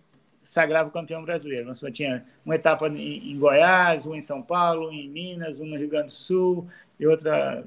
sagrava 0.43 0.89
o 0.89 0.91
campeão 0.91 1.23
brasileiro. 1.23 1.73
Você 1.73 1.89
tinha 1.89 2.25
uma 2.45 2.55
etapa 2.55 2.87
em, 2.89 3.31
em 3.31 3.39
Goiás, 3.39 4.05
uma 4.05 4.17
em 4.17 4.21
São 4.21 4.41
Paulo, 4.41 4.91
em 4.91 5.07
Minas, 5.07 5.59
uma 5.59 5.69
no 5.69 5.77
Rio 5.77 5.89
Grande 5.89 6.07
do 6.07 6.11
Sul 6.11 6.67
e 6.99 7.07
outra 7.07 7.63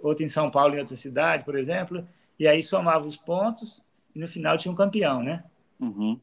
outra 0.00 0.24
em 0.24 0.28
São 0.28 0.50
Paulo 0.50 0.74
em 0.74 0.78
outra 0.78 0.96
cidade, 0.96 1.44
por 1.44 1.58
exemplo. 1.58 2.06
E 2.38 2.46
aí 2.46 2.62
somava 2.62 3.06
os 3.06 3.16
pontos 3.16 3.81
e 4.14 4.18
no 4.18 4.28
final 4.28 4.56
tinha 4.56 4.72
um 4.72 4.76
campeão, 4.76 5.22
né? 5.22 5.44
Uhum. 5.80 6.18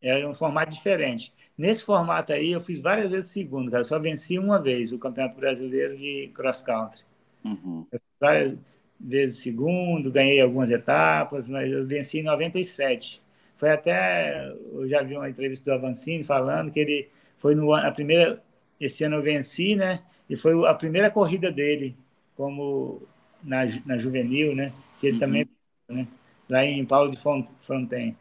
Era 0.00 0.28
um 0.28 0.34
formato 0.34 0.72
diferente. 0.72 1.32
Nesse 1.56 1.84
formato 1.84 2.32
aí, 2.32 2.52
eu 2.52 2.60
fiz 2.60 2.80
várias 2.80 3.10
vezes 3.10 3.30
segundo, 3.30 3.70
cara. 3.70 3.84
Só 3.84 3.98
venci 3.98 4.38
uma 4.38 4.58
vez 4.58 4.92
o 4.92 4.98
Campeonato 4.98 5.38
Brasileiro 5.38 5.96
de 5.96 6.30
Cross 6.34 6.62
Country. 6.62 7.02
Uhum. 7.44 7.86
Várias 8.18 8.58
vezes 8.98 9.42
segundo, 9.42 10.10
ganhei 10.10 10.40
algumas 10.40 10.70
etapas, 10.70 11.48
mas 11.48 11.70
eu 11.70 11.84
venci 11.84 12.18
em 12.18 12.22
97. 12.22 13.22
Foi 13.56 13.70
até, 13.70 14.48
eu 14.72 14.88
já 14.88 15.02
vi 15.02 15.16
uma 15.16 15.28
entrevista 15.28 15.70
do 15.70 15.74
Avancini 15.74 16.24
falando 16.24 16.70
que 16.70 16.80
ele 16.80 17.08
foi 17.36 17.54
no 17.54 17.74
a 17.74 17.90
primeira, 17.90 18.42
esse 18.80 19.04
ano 19.04 19.16
eu 19.16 19.22
venci, 19.22 19.76
né? 19.76 20.02
E 20.28 20.36
foi 20.36 20.66
a 20.66 20.74
primeira 20.74 21.10
corrida 21.10 21.50
dele 21.50 21.94
como 22.36 23.02
na, 23.42 23.60
na 23.84 23.98
juvenil, 23.98 24.54
né? 24.54 24.72
Que 24.98 25.08
ele 25.08 25.14
uhum. 25.14 25.20
também, 25.20 25.48
né? 25.88 26.06
Lá 26.50 26.64
em 26.64 26.84
Paulo 26.84 27.10
de 27.10 27.16
Fontaine. 27.16 28.16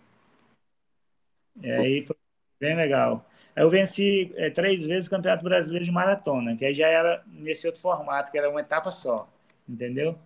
E 1.62 1.72
aí 1.72 2.06
foi 2.06 2.16
bem 2.60 2.76
legal. 2.76 3.26
Eu 3.56 3.70
venci 3.70 4.32
é, 4.36 4.50
três 4.50 4.86
vezes 4.86 5.08
o 5.08 5.10
Campeonato 5.10 5.44
Brasileiro 5.44 5.84
de 5.84 5.92
Maratona, 5.92 6.56
que 6.56 6.64
aí 6.64 6.74
já 6.74 6.88
era 6.88 7.24
nesse 7.28 7.66
outro 7.66 7.82
formato, 7.82 8.32
que 8.32 8.38
era 8.38 8.50
uma 8.50 8.62
etapa 8.62 8.92
só, 8.92 9.28
entendeu? 9.68 10.18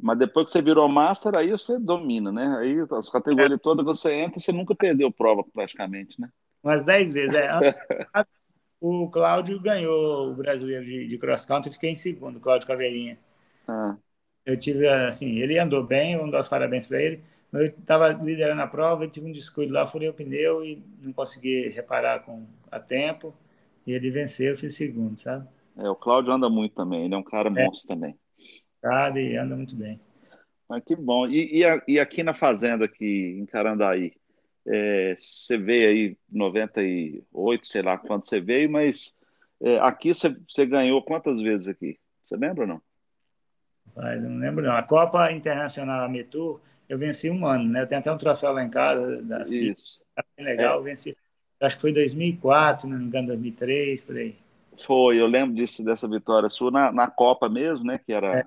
Mas 0.00 0.18
depois 0.18 0.46
que 0.46 0.52
você 0.52 0.62
virou 0.62 0.88
Master, 0.88 1.34
aí 1.34 1.50
você 1.50 1.78
domina, 1.78 2.32
né? 2.32 2.56
Aí 2.58 2.76
as 2.92 3.08
categorias 3.08 3.58
é. 3.58 3.62
todas 3.62 3.84
você 3.84 4.12
entra, 4.14 4.40
você 4.40 4.50
nunca 4.50 4.74
perdeu 4.74 5.12
prova 5.12 5.44
praticamente, 5.44 6.20
né? 6.20 6.30
Umas 6.62 6.82
dez 6.82 7.12
vezes, 7.12 7.36
é. 7.36 7.48
o 8.80 9.08
Cláudio 9.10 9.60
ganhou 9.60 10.30
o 10.30 10.34
Brasileiro 10.34 10.84
de, 10.84 11.08
de 11.08 11.18
Cross 11.18 11.44
Country 11.44 11.70
e 11.70 11.74
fiquei 11.74 11.90
em 11.90 11.96
segundo, 11.96 12.40
Cláudio 12.40 12.66
Caveirinha. 12.66 13.18
Ah. 13.66 13.96
Eu 14.48 14.56
tive, 14.56 14.88
assim, 14.88 15.36
ele 15.40 15.58
andou 15.58 15.84
bem, 15.84 16.16
vamos 16.16 16.32
dar 16.32 16.40
os 16.40 16.48
parabéns 16.48 16.86
para 16.86 17.02
ele, 17.02 17.20
eu 17.52 17.66
estava 17.66 18.08
liderando 18.08 18.62
a 18.62 18.66
prova, 18.66 19.04
eu 19.04 19.10
tive 19.10 19.26
um 19.26 19.32
descuido 19.32 19.74
lá, 19.74 19.86
furei 19.86 20.08
o 20.08 20.14
pneu 20.14 20.64
e 20.64 20.82
não 21.02 21.12
consegui 21.12 21.68
reparar 21.68 22.20
com, 22.20 22.46
a 22.70 22.80
tempo. 22.80 23.34
E 23.86 23.92
ele 23.92 24.10
venceu, 24.10 24.48
eu 24.48 24.56
fiz 24.56 24.74
segundo, 24.74 25.18
sabe? 25.18 25.46
É, 25.76 25.88
o 25.90 25.94
Cláudio 25.94 26.32
anda 26.32 26.48
muito 26.48 26.74
também, 26.74 27.04
ele 27.04 27.14
é 27.14 27.18
um 27.18 27.22
cara 27.22 27.48
é. 27.48 27.64
monstro 27.64 27.88
também. 27.88 28.18
Cara, 28.80 29.20
e 29.20 29.36
anda 29.36 29.54
muito 29.54 29.76
bem. 29.76 30.00
Mas 30.66 30.82
que 30.82 30.96
bom. 30.96 31.26
E, 31.26 31.58
e, 31.58 31.64
a, 31.64 31.82
e 31.86 32.00
aqui 32.00 32.22
na 32.22 32.32
fazenda, 32.32 32.86
aqui 32.86 33.36
em 33.38 33.44
Carandaí, 33.44 34.14
é, 34.66 35.14
você 35.14 35.58
veio 35.58 35.88
aí 35.90 36.16
98, 36.32 37.66
sei 37.66 37.82
lá 37.82 37.98
quando 37.98 38.24
você 38.24 38.40
veio, 38.40 38.70
mas 38.70 39.14
é, 39.60 39.78
aqui 39.80 40.14
você, 40.14 40.34
você 40.48 40.64
ganhou 40.64 41.02
quantas 41.02 41.38
vezes 41.38 41.68
aqui? 41.68 41.98
Você 42.22 42.34
lembra 42.34 42.62
ou 42.62 42.68
não? 42.68 42.82
Mas 43.98 44.22
não 44.22 44.38
lembro 44.38 44.64
não. 44.64 44.76
A 44.76 44.82
Copa 44.82 45.32
Internacional 45.32 46.04
Ametur, 46.04 46.60
eu 46.88 46.96
venci 46.96 47.28
um 47.28 47.44
ano, 47.44 47.68
né? 47.68 47.82
Eu 47.82 47.86
tenho 47.86 48.00
até 48.00 48.12
um 48.12 48.16
troféu 48.16 48.52
lá 48.52 48.62
em 48.62 48.70
casa 48.70 49.20
da 49.22 49.44
Isso. 49.48 50.00
Tá 50.14 50.24
bem 50.36 50.46
legal, 50.46 50.74
é. 50.74 50.78
eu 50.78 50.82
venci. 50.84 51.16
Acho 51.60 51.74
que 51.74 51.82
foi 51.82 51.92
2004, 51.92 52.82
se 52.82 52.88
não 52.88 52.96
me 52.96 53.04
engano, 53.06 53.28
2003, 53.28 54.04
por 54.04 54.16
aí. 54.16 54.36
Foi, 54.86 55.20
eu 55.20 55.26
lembro 55.26 55.56
disso, 55.56 55.84
dessa 55.84 56.06
vitória 56.06 56.48
sua 56.48 56.70
na, 56.70 56.92
na 56.92 57.08
Copa 57.08 57.48
mesmo, 57.48 57.84
né? 57.84 57.98
Que 57.98 58.12
era. 58.12 58.38
É. 58.38 58.44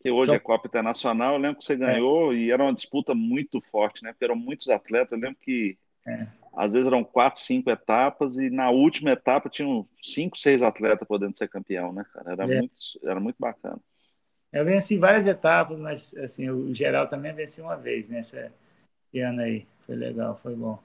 Que 0.00 0.12
hoje 0.12 0.32
é 0.32 0.38
Copa 0.38 0.68
Internacional, 0.68 1.34
eu 1.34 1.40
lembro 1.40 1.58
que 1.58 1.64
você 1.64 1.72
é. 1.72 1.76
ganhou 1.76 2.32
é. 2.32 2.36
e 2.36 2.50
era 2.52 2.62
uma 2.62 2.72
disputa 2.72 3.16
muito 3.16 3.60
forte, 3.60 4.04
né? 4.04 4.12
Porque 4.12 4.24
eram 4.24 4.36
muitos 4.36 4.68
atletas. 4.68 5.10
Eu 5.10 5.18
lembro 5.18 5.38
que 5.42 5.76
é. 6.06 6.28
às 6.56 6.72
vezes 6.72 6.86
eram 6.86 7.02
quatro, 7.02 7.40
cinco 7.40 7.68
etapas, 7.68 8.36
e 8.36 8.48
na 8.48 8.70
última 8.70 9.10
etapa 9.10 9.50
tinham 9.50 9.84
cinco, 10.00 10.38
seis 10.38 10.62
atletas 10.62 11.08
podendo 11.08 11.36
ser 11.36 11.48
campeão, 11.48 11.92
né, 11.92 12.04
cara? 12.14 12.30
Era, 12.30 12.44
é. 12.44 12.58
muito, 12.58 12.74
era 13.02 13.18
muito 13.18 13.36
bacana. 13.40 13.80
Eu 14.52 14.64
venci 14.64 14.96
várias 14.96 15.26
etapas, 15.26 15.78
mas 15.78 16.14
assim, 16.16 16.48
o 16.48 16.74
geral 16.74 17.06
também 17.08 17.34
venci 17.34 17.60
uma 17.60 17.76
vez 17.76 18.08
nessa 18.08 18.52
esse 19.08 19.20
ano 19.20 19.42
aí. 19.42 19.66
Foi 19.86 19.96
legal, 19.96 20.38
foi 20.42 20.54
bom. 20.54 20.78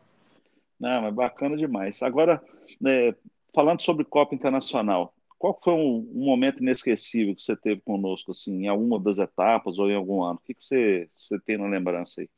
Não, 0.79 1.01
mas 1.03 1.13
bacana 1.13 1.55
demais. 1.55 2.01
Agora, 2.01 2.41
né, 2.79 3.13
falando 3.53 3.81
sobre 3.81 4.05
Copa 4.05 4.35
Internacional, 4.35 5.13
qual 5.37 5.59
foi 5.61 5.73
um, 5.73 6.09
um, 6.13 6.25
momento 6.25 6.61
inesquecível 6.61 7.35
que 7.35 7.41
você 7.41 7.55
teve 7.55 7.81
conosco, 7.81 8.31
assim, 8.31 8.63
em 8.63 8.67
alguma 8.67 8.99
das 8.99 9.17
etapas 9.17 9.77
ou 9.77 9.89
em 9.89 9.95
algum 9.95 10.23
ano? 10.23 10.39
O 10.41 10.45
que, 10.45 10.53
que 10.53 10.63
você, 10.63 11.09
você 11.17 11.37
tem 11.39 11.57
na 11.57 11.67
lembrança 11.67 12.21
aí? 12.21 12.29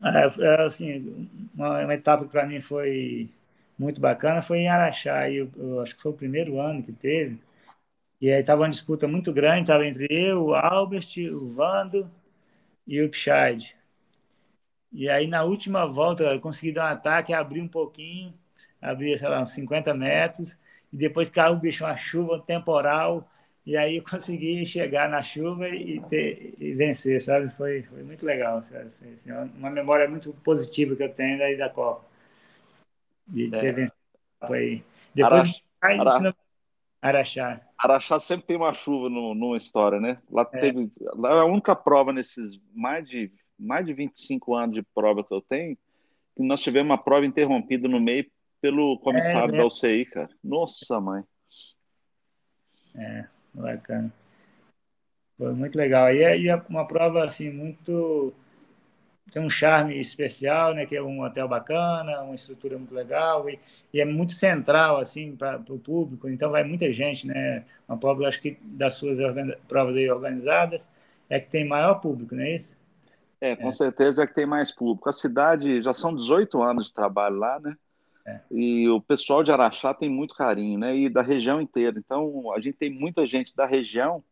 É 0.00 0.62
assim, 0.62 1.28
uma, 1.52 1.82
uma 1.82 1.94
etapa 1.94 2.24
que 2.24 2.30
para 2.30 2.46
mim 2.46 2.60
foi 2.60 3.28
muito 3.76 4.00
bacana 4.00 4.40
foi 4.40 4.58
em 4.58 4.68
Araxá. 4.68 5.28
Eu, 5.30 5.50
eu, 5.56 5.80
acho 5.80 5.96
que 5.96 6.02
foi 6.02 6.12
o 6.12 6.16
primeiro 6.16 6.60
ano 6.60 6.82
que 6.82 6.92
teve. 6.92 7.38
E 8.20 8.30
aí 8.30 8.40
estava 8.40 8.62
uma 8.62 8.68
disputa 8.70 9.06
muito 9.06 9.32
grande, 9.32 9.62
estava 9.62 9.86
entre 9.86 10.06
eu, 10.10 10.46
o 10.46 10.54
Albert, 10.54 11.08
o 11.32 11.48
Vando 11.48 12.10
e 12.86 13.00
o 13.02 13.08
Pichard. 13.08 13.76
E 14.92 15.08
aí 15.08 15.26
na 15.26 15.44
última 15.44 15.86
volta 15.86 16.24
eu 16.24 16.40
consegui 16.40 16.72
dar 16.72 16.90
um 16.90 16.92
ataque, 16.94 17.32
abrir 17.32 17.60
um 17.60 17.68
pouquinho, 17.68 18.34
abrir, 18.80 19.18
sei 19.18 19.28
lá, 19.28 19.40
uns 19.42 19.50
50 19.50 19.94
metros, 19.94 20.58
e 20.92 20.96
depois 20.96 21.28
caiu 21.28 21.54
o 21.54 21.56
bicho, 21.60 21.84
uma 21.84 21.96
chuva 21.96 22.40
temporal, 22.40 23.28
e 23.64 23.76
aí 23.76 23.96
eu 23.98 24.02
consegui 24.08 24.64
chegar 24.66 25.08
na 25.08 25.22
chuva 25.22 25.68
e, 25.68 26.00
ter, 26.08 26.54
e 26.58 26.72
vencer, 26.74 27.20
sabe? 27.20 27.50
Foi, 27.50 27.82
foi 27.82 28.02
muito 28.02 28.24
legal. 28.24 28.64
Assim, 28.86 29.14
assim, 29.14 29.30
uma 29.56 29.70
memória 29.70 30.08
muito 30.08 30.32
positiva 30.44 30.96
que 30.96 31.02
eu 31.02 31.12
tenho 31.12 31.38
daí 31.38 31.56
da 31.56 31.68
Copa. 31.68 32.04
De, 33.26 33.48
de 33.48 33.56
é. 33.56 33.60
ter 33.60 33.72
vencido. 33.72 33.98
Foi. 34.46 34.82
Depois, 35.14 35.60
Araxá. 35.82 36.34
Araxá. 37.02 37.67
Araxá 37.78 38.18
sempre 38.18 38.46
tem 38.46 38.56
uma 38.56 38.74
chuva 38.74 39.08
no, 39.08 39.34
numa 39.34 39.56
história, 39.56 40.00
né? 40.00 40.20
Lá 40.30 40.42
é. 40.52 40.58
teve. 40.58 40.90
Lá 41.14 41.36
é 41.36 41.40
a 41.40 41.44
única 41.44 41.76
prova 41.76 42.12
nesses 42.12 42.60
mais 42.74 43.08
de, 43.08 43.32
mais 43.58 43.86
de 43.86 43.92
25 43.92 44.54
anos 44.54 44.74
de 44.74 44.82
prova 44.82 45.22
que 45.22 45.32
eu 45.32 45.40
tenho, 45.40 45.78
que 46.36 46.42
nós 46.42 46.60
tivemos 46.60 46.90
uma 46.90 46.98
prova 46.98 47.24
interrompida 47.24 47.86
no 47.88 48.00
meio 48.00 48.26
pelo 48.60 48.98
comissário 48.98 49.54
é, 49.54 49.58
da 49.58 49.64
UCI, 49.64 50.04
cara. 50.06 50.28
Nossa, 50.42 51.00
mãe. 51.00 51.22
É. 52.96 53.26
Bacana. 53.54 54.12
Foi 55.36 55.52
muito 55.54 55.76
legal. 55.76 56.12
E 56.12 56.22
é, 56.22 56.46
é 56.48 56.56
uma 56.68 56.86
prova 56.86 57.24
assim 57.24 57.50
muito 57.50 58.34
tem 59.30 59.42
um 59.42 59.50
charme 59.50 60.00
especial, 60.00 60.74
né? 60.74 60.86
Que 60.86 60.96
é 60.96 61.02
um 61.02 61.22
hotel 61.22 61.46
bacana, 61.48 62.22
uma 62.22 62.34
estrutura 62.34 62.78
muito 62.78 62.94
legal 62.94 63.48
e, 63.48 63.58
e 63.92 64.00
é 64.00 64.04
muito 64.04 64.32
central 64.32 64.98
assim 64.98 65.36
para 65.36 65.60
o 65.68 65.78
público. 65.78 66.28
Então 66.28 66.50
vai 66.50 66.64
muita 66.64 66.92
gente, 66.92 67.26
né? 67.26 67.64
Uma 67.88 67.96
prova, 67.96 68.26
acho 68.26 68.40
que 68.40 68.58
das 68.62 68.94
suas 68.94 69.18
provas 69.66 69.96
aí 69.96 70.10
organizadas 70.10 70.88
é 71.28 71.38
que 71.38 71.48
tem 71.48 71.66
maior 71.66 71.96
público, 71.96 72.34
não 72.34 72.42
é 72.42 72.56
isso? 72.56 72.76
É, 73.40 73.54
com 73.54 73.68
é. 73.68 73.72
certeza 73.72 74.22
é 74.22 74.26
que 74.26 74.34
tem 74.34 74.46
mais 74.46 74.72
público. 74.72 75.08
A 75.08 75.12
cidade 75.12 75.82
já 75.82 75.94
são 75.94 76.14
18 76.14 76.60
anos 76.62 76.86
de 76.88 76.94
trabalho 76.94 77.36
lá, 77.36 77.60
né? 77.60 77.76
É. 78.26 78.40
E 78.50 78.88
o 78.88 79.00
pessoal 79.00 79.42
de 79.42 79.52
Araxá 79.52 79.94
tem 79.94 80.08
muito 80.08 80.34
carinho, 80.34 80.78
né? 80.78 80.96
E 80.96 81.08
da 81.08 81.22
região 81.22 81.60
inteira. 81.60 81.98
Então, 81.98 82.52
a 82.52 82.60
gente 82.60 82.76
tem 82.76 82.90
muita 82.90 83.26
gente 83.26 83.54
da 83.54 83.64
região 83.64 84.22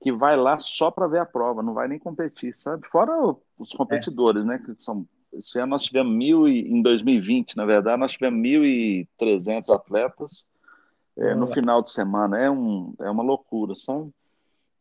que 0.00 0.10
vai 0.10 0.36
lá 0.36 0.58
só 0.58 0.90
para 0.90 1.06
ver 1.06 1.18
a 1.20 1.26
prova, 1.26 1.62
não 1.62 1.74
vai 1.74 1.86
nem 1.86 1.98
competir, 1.98 2.54
sabe? 2.54 2.86
Fora 2.88 3.12
os 3.58 3.72
competidores, 3.72 4.42
é. 4.44 4.46
né? 4.46 4.58
Que 4.58 4.80
são, 4.80 5.06
esse 5.32 5.58
ano 5.58 5.70
nós 5.70 5.82
tivemos 5.82 6.12
mil 6.14 6.48
e, 6.48 6.68
em 6.70 6.80
2020, 6.80 7.56
na 7.56 7.66
verdade, 7.66 8.00
nós 8.00 8.12
tivemos 8.12 8.40
1.300 8.40 9.74
atletas 9.74 10.44
é, 11.16 11.34
no 11.34 11.46
final 11.48 11.82
de 11.82 11.90
semana. 11.90 12.38
É, 12.38 12.50
um, 12.50 12.94
é 13.00 13.10
uma 13.10 13.22
loucura, 13.22 13.74
sabe? 13.74 14.10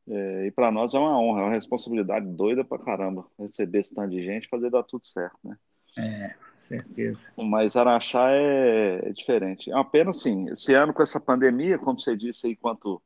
É, 0.08 0.48
e 0.48 0.52
para 0.52 0.72
nós 0.72 0.94
é 0.94 1.00
uma 1.00 1.20
honra, 1.20 1.42
é 1.42 1.44
uma 1.44 1.54
responsabilidade 1.54 2.26
doida 2.26 2.64
para 2.64 2.80
caramba 2.80 3.26
receber 3.38 3.80
esse 3.80 3.94
tanto 3.94 4.10
de 4.10 4.24
gente 4.24 4.46
e 4.46 4.50
fazer 4.50 4.72
dar 4.72 4.84
tudo 4.84 5.06
certo, 5.06 5.38
né? 5.44 5.56
É 5.98 6.34
certeza. 6.60 7.32
Mas 7.38 7.76
Araxá 7.76 8.32
é, 8.32 9.02
é 9.04 9.12
diferente. 9.12 9.72
É 9.72 9.76
uma 9.76 9.86
pena, 9.86 10.12
assim, 10.12 10.50
esse 10.50 10.74
ano 10.74 10.94
com 10.94 11.02
essa 11.02 11.20
pandemia, 11.20 11.78
como 11.78 12.00
você 12.00 12.16
disse 12.16 12.48
aí, 12.48 12.54
enquanto 12.54 13.02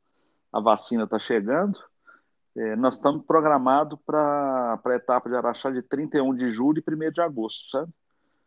a 0.52 0.60
vacina 0.60 1.04
está 1.04 1.18
chegando, 1.18 1.78
é, 2.56 2.76
nós 2.76 2.96
estamos 2.96 3.24
programados 3.24 3.98
para 4.06 4.80
a 4.84 4.94
etapa 4.94 5.28
de 5.28 5.36
Araxá 5.36 5.70
de 5.70 5.82
31 5.82 6.34
de 6.34 6.50
julho 6.50 6.82
e 6.86 6.94
1 6.94 7.10
de 7.10 7.20
agosto, 7.20 7.70
sabe? 7.70 7.92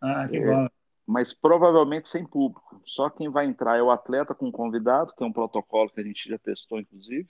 Ah, 0.02 0.28
que 0.28 0.38
é, 0.38 0.46
bom. 0.46 0.68
Mas 1.06 1.34
provavelmente 1.34 2.08
sem 2.08 2.26
público. 2.26 2.82
Só 2.86 3.10
quem 3.10 3.30
vai 3.30 3.46
entrar 3.46 3.78
é 3.78 3.82
o 3.82 3.92
atleta 3.92 4.36
com 4.36 4.52
convidado, 4.52 5.14
que 5.16 5.24
é 5.24 5.28
um 5.28 5.32
protocolo 5.32 5.90
que 5.90 6.02
a 6.02 6.04
gente 6.04 6.30
já 6.30 6.38
testou, 6.38 6.80
inclusive. 6.80 7.28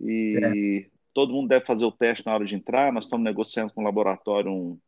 E 0.00 0.30
certo. 0.32 0.90
todo 1.14 1.32
mundo 1.32 1.48
deve 1.48 1.64
fazer 1.64 1.84
o 1.84 1.92
teste 1.92 2.26
na 2.26 2.34
hora 2.34 2.44
de 2.44 2.54
entrar. 2.54 2.92
Nós 2.92 3.04
estamos 3.04 3.24
negociando 3.24 3.72
com 3.72 3.80
o 3.80 3.84
laboratório 3.84 4.50
um, 4.50 4.78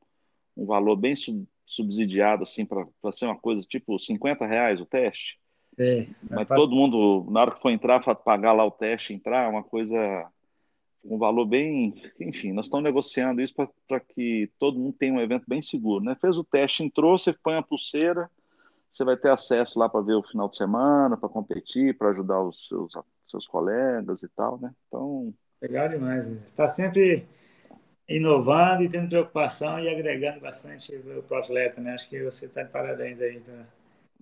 um 0.57 0.67
valor 0.67 0.97
bem 0.97 1.15
sub, 1.15 1.47
subsidiado, 1.65 2.43
assim, 2.43 2.67
para 2.67 2.87
ser 3.13 3.27
uma 3.27 3.39
coisa 3.39 3.65
tipo 3.67 3.99
50 3.99 4.45
reais 4.47 4.81
o 4.81 4.87
teste. 4.87 5.39
É, 5.79 6.07
Mas 6.29 6.47
pra... 6.47 6.57
todo 6.57 6.75
mundo, 6.75 7.27
na 7.31 7.41
hora 7.43 7.53
que 7.53 7.63
for 7.63 7.71
entrar, 7.71 8.01
pagar 8.17 8.53
lá 8.53 8.65
o 8.65 8.71
teste, 8.71 9.15
entrar, 9.15 9.45
é 9.45 9.49
uma 9.49 9.63
coisa, 9.63 9.97
um 11.05 11.19
valor 11.19 11.47
bem. 11.47 11.95
Enfim, 12.21 12.53
nós 12.53 12.67
estamos 12.67 12.85
negociando 12.85 13.41
isso 13.41 13.55
para 13.89 14.01
que 14.01 14.51
todo 14.59 14.79
mundo 14.79 14.97
tenha 14.99 15.15
um 15.15 15.21
evento 15.21 15.45
bem 15.47 15.63
seguro. 15.63 16.05
Né? 16.05 16.17
Fez 16.21 16.37
o 16.37 16.45
teste, 16.45 16.83
entrou, 16.83 17.19
você 17.19 17.33
põe 17.33 17.57
a 17.57 17.63
pulseira, 17.63 18.31
você 18.91 19.05
vai 19.05 19.17
ter 19.17 19.31
acesso 19.31 19.79
lá 19.79 19.89
para 19.89 20.01
ver 20.01 20.15
o 20.15 20.23
final 20.23 20.49
de 20.49 20.57
semana, 20.57 21.17
para 21.17 21.29
competir, 21.29 21.97
para 21.97 22.11
ajudar 22.11 22.43
os 22.43 22.67
seus, 22.67 22.93
seus 23.29 23.47
colegas 23.47 24.23
e 24.23 24.29
tal, 24.29 24.59
né? 24.61 24.73
Então. 24.89 25.33
Legal 25.63 25.89
demais. 25.89 26.27
Está 26.45 26.69
sempre 26.69 27.27
inovando 28.09 28.83
e 28.83 28.89
tendo 28.89 29.09
preocupação 29.09 29.79
e 29.79 29.89
agregando 29.89 30.41
bastante 30.41 30.93
o 30.97 31.35
atleta, 31.35 31.81
né? 31.81 31.95
Acho 31.95 32.09
que 32.09 32.25
você 32.25 32.47
está 32.47 32.65
de 32.65 32.71
parabéns 32.71 33.21
aí. 33.21 33.39
Pra... 33.41 33.65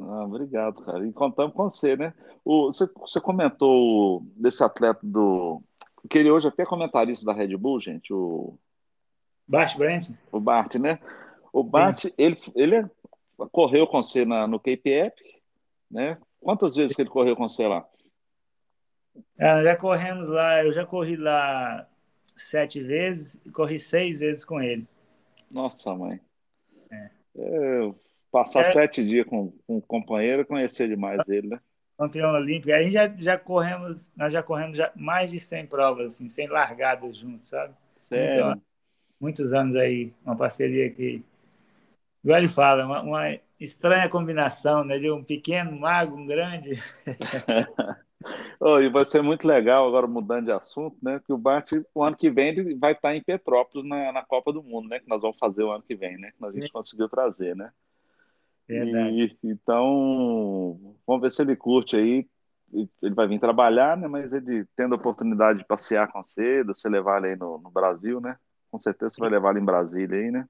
Ah, 0.01 0.25
obrigado, 0.25 0.83
cara. 0.83 1.07
E 1.07 1.13
contamos 1.13 1.55
com 1.55 1.65
você, 1.65 1.97
né? 1.97 2.13
O, 2.45 2.67
você, 2.67 2.87
você 2.95 3.21
comentou 3.21 4.23
desse 4.37 4.63
atleta 4.63 5.01
do. 5.03 5.63
Que 6.09 6.19
ele 6.19 6.31
hoje 6.31 6.47
é 6.47 6.51
até 6.51 6.65
comentarista 6.65 7.25
da 7.25 7.33
Red 7.33 7.57
Bull, 7.57 7.81
gente, 7.81 8.13
o. 8.13 8.59
Bart 9.47 9.77
Brent? 9.77 10.11
O 10.31 10.39
Bart, 10.39 10.75
né? 10.77 10.99
O 11.53 11.63
Bart, 11.63 12.05
ele, 12.19 12.39
ele 12.55 12.77
é, 12.77 12.91
correu 13.51 13.87
com 13.87 14.03
você 14.03 14.25
na, 14.25 14.47
no 14.47 14.59
Cape 14.59 14.91
Epic, 14.91 15.27
né? 15.91 16.19
Quantas 16.41 16.77
vezes 16.77 16.95
que 16.95 17.03
ele 17.03 17.11
correu 17.11 17.35
com 17.35 17.49
você 17.49 17.67
lá? 17.67 17.87
Ah, 19.39 19.63
já 19.63 19.77
corremos 19.77 20.29
lá, 20.29 20.65
eu 20.65 20.73
já 20.73 20.85
corri 20.85 21.17
lá 21.17 21.89
sete 22.37 22.81
vezes 22.81 23.41
e 23.45 23.51
corri 23.51 23.79
seis 23.79 24.21
vezes 24.21 24.45
com 24.45 24.61
ele. 24.61 24.87
Nossa, 25.51 25.95
mãe. 25.95 26.21
É. 26.91 27.11
É, 27.37 27.95
passar 28.31 28.61
é. 28.61 28.73
sete 28.73 29.05
dias 29.05 29.27
com, 29.27 29.51
com 29.67 29.77
um 29.77 29.81
companheiro, 29.81 30.47
conhecer 30.47 30.89
demais 30.89 31.29
ele, 31.29 31.49
né? 31.49 31.61
Campeão 31.99 32.33
olímpico. 32.33 32.73
Aí 32.73 32.91
já, 32.91 33.09
já 33.19 33.37
corremos, 33.37 34.13
nós 34.17 34.33
já 34.33 34.43
corremos 34.43 34.79
já 34.79 34.93
mais 34.95 35.31
de 35.31 35.41
100 35.41 35.67
provas, 35.67 36.15
assim, 36.15 36.29
100 36.29 36.47
largadas 36.47 37.17
juntos, 37.17 37.49
sabe? 37.49 37.75
Sério? 37.97 38.51
Então, 38.51 38.63
muitos 39.21 39.53
anos 39.53 39.75
aí, 39.75 40.13
uma 40.25 40.37
parceria 40.37 40.89
que, 40.91 41.23
igual 42.23 42.39
ele 42.39 42.49
fala, 42.49 42.87
uma, 42.87 43.03
uma 43.03 43.39
estranha 43.59 44.09
combinação, 44.09 44.85
né? 44.85 44.99
De 44.99 45.11
um 45.11 45.25
pequeno 45.25 45.73
mago, 45.73 46.17
um 46.17 46.27
grande. 46.27 46.81
Oh, 48.61 48.81
e 48.81 48.89
vai 48.89 49.05
ser 49.05 49.23
muito 49.23 49.47
legal, 49.47 49.87
agora 49.87 50.07
mudando 50.07 50.47
de 50.47 50.53
assunto, 50.53 50.97
né? 51.01 51.21
Que 51.25 51.33
o 51.33 51.39
Bart, 51.39 51.71
o 51.95 52.03
ano 52.03 52.17
que 52.17 52.29
vem, 52.29 52.49
ele 52.49 52.75
vai 52.75 52.93
estar 52.93 53.15
em 53.15 53.23
Petrópolis 53.23 53.89
na, 53.89 54.13
na 54.13 54.25
Copa 54.25 54.53
do 54.53 54.63
Mundo, 54.63 54.89
né? 54.89 54.99
Que 54.99 55.09
nós 55.09 55.23
vamos 55.23 55.39
fazer 55.39 55.63
o 55.63 55.71
ano 55.71 55.85
que 55.85 55.95
vem, 55.95 56.19
né? 56.19 56.33
Que 56.37 56.45
a 56.45 56.51
gente 56.51 56.67
é. 56.67 56.71
conseguiu 56.71 57.09
trazer, 57.09 57.55
né? 57.55 57.71
Verdade. 58.69 59.19
E, 59.21 59.39
então, 59.45 60.97
vamos 61.07 61.23
ver 61.23 61.31
se 61.33 61.43
ele 61.43 61.57
curte 61.57 61.97
aí. 61.97 62.29
Ele 63.03 63.15
vai 63.15 63.27
vir 63.27 63.41
trabalhar, 63.41 63.97
né? 63.97 64.07
Mas 64.09 64.33
ele 64.33 64.67
tendo 64.77 64.95
a 64.95 64.99
oportunidade 64.99 65.59
de 65.61 65.65
passear 65.67 66.11
com 66.13 66.23
você, 66.23 66.63
de 66.63 66.69
você 66.69 66.89
levar 66.89 67.19
ele 67.19 67.29
aí 67.33 67.37
no, 67.37 67.59
no 67.59 67.71
Brasil, 67.71 68.21
né? 68.21 68.37
Com 68.71 68.79
certeza 68.81 69.15
você 69.15 69.21
vai 69.21 69.31
levar 69.31 69.51
ele 69.53 69.61
em 69.61 69.65
Brasília 69.65 70.19
aí, 70.19 70.31
né? 70.31 70.47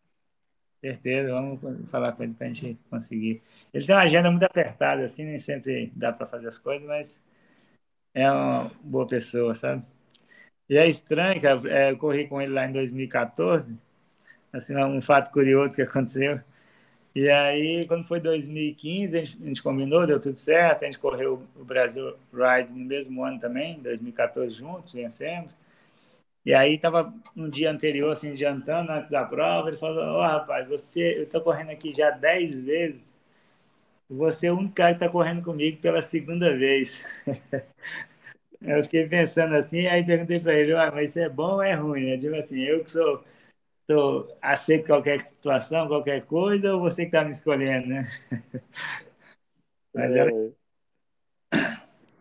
Certeza, 0.80 1.30
vamos 1.32 1.60
falar 1.90 2.12
com 2.12 2.22
ele 2.22 2.34
para 2.34 2.46
a 2.46 2.52
gente 2.52 2.82
conseguir. 2.84 3.42
Ele 3.74 3.84
tem 3.84 3.94
uma 3.96 4.02
agenda 4.02 4.30
muito 4.30 4.44
apertada, 4.44 5.04
assim, 5.04 5.24
nem 5.24 5.38
sempre 5.38 5.92
dá 5.96 6.12
para 6.12 6.26
fazer 6.26 6.46
as 6.48 6.58
coisas, 6.58 6.86
mas 6.86 7.20
é 8.14 8.30
uma 8.30 8.70
boa 8.82 9.06
pessoa, 9.06 9.54
sabe? 9.54 9.84
E 10.68 10.76
é 10.78 10.88
estranho, 10.88 11.40
cara, 11.42 11.60
é, 11.72 11.92
eu 11.92 11.98
corri 11.98 12.28
com 12.28 12.40
ele 12.42 12.52
lá 12.52 12.66
em 12.66 12.72
2014, 12.72 13.78
assim, 14.52 14.76
um 14.76 15.02
fato 15.02 15.32
curioso 15.32 15.76
que 15.76 15.82
aconteceu. 15.82 16.40
E 17.14 17.28
aí, 17.28 17.86
quando 17.88 18.04
foi 18.06 18.20
2015, 18.20 19.16
a 19.18 19.24
gente, 19.24 19.42
a 19.42 19.46
gente 19.46 19.62
combinou, 19.62 20.06
deu 20.06 20.20
tudo 20.20 20.38
certo, 20.38 20.82
a 20.84 20.86
gente 20.86 20.98
correu 20.98 21.42
o 21.56 21.64
Brasil 21.64 22.16
Ride 22.32 22.70
no 22.72 22.84
mesmo 22.84 23.24
ano 23.24 23.40
também, 23.40 23.80
2014 23.80 24.54
juntos, 24.54 24.92
vencemos. 24.92 25.54
E 26.44 26.54
aí 26.54 26.74
estava 26.76 27.12
um 27.36 27.48
dia 27.50 27.70
anterior, 27.70 28.12
assim, 28.12 28.36
jantando 28.36 28.92
antes 28.92 29.10
da 29.10 29.24
prova, 29.24 29.68
ele 29.68 29.76
falou, 29.76 30.02
ó, 30.04 30.18
oh, 30.20 30.22
rapaz, 30.22 30.68
você, 30.68 31.18
eu 31.18 31.24
estou 31.24 31.40
correndo 31.42 31.70
aqui 31.70 31.92
já 31.92 32.10
10 32.10 32.64
vezes 32.64 33.16
você 34.08 34.46
é 34.46 34.52
o 34.52 34.56
único 34.58 34.74
cara 34.74 34.90
que 34.94 34.96
está 35.04 35.08
correndo 35.08 35.42
comigo 35.42 35.78
pela 35.80 36.00
segunda 36.00 36.56
vez. 36.56 37.02
Eu 38.60 38.82
fiquei 38.82 39.06
pensando 39.08 39.54
assim, 39.54 39.86
aí 39.86 40.04
perguntei 40.04 40.40
para 40.40 40.54
ele, 40.54 40.72
ah, 40.74 40.90
mas 40.92 41.10
isso 41.10 41.20
é 41.20 41.28
bom 41.28 41.54
ou 41.54 41.62
é 41.62 41.74
ruim? 41.74 42.06
Né? 42.10 42.18
Tipo 42.18 42.34
assim, 42.36 42.60
eu 42.60 42.82
que 42.82 42.90
sou, 42.90 43.22
sou 43.90 44.36
aceito 44.42 44.86
qualquer 44.86 45.20
situação, 45.20 45.88
qualquer 45.88 46.26
coisa, 46.26 46.74
ou 46.74 46.80
você 46.80 47.02
que 47.02 47.08
está 47.08 47.24
me 47.24 47.30
escolhendo, 47.30 47.88
né? 47.88 48.06
Mas, 49.94 50.14
era... 50.14 50.30
é... 50.30 50.50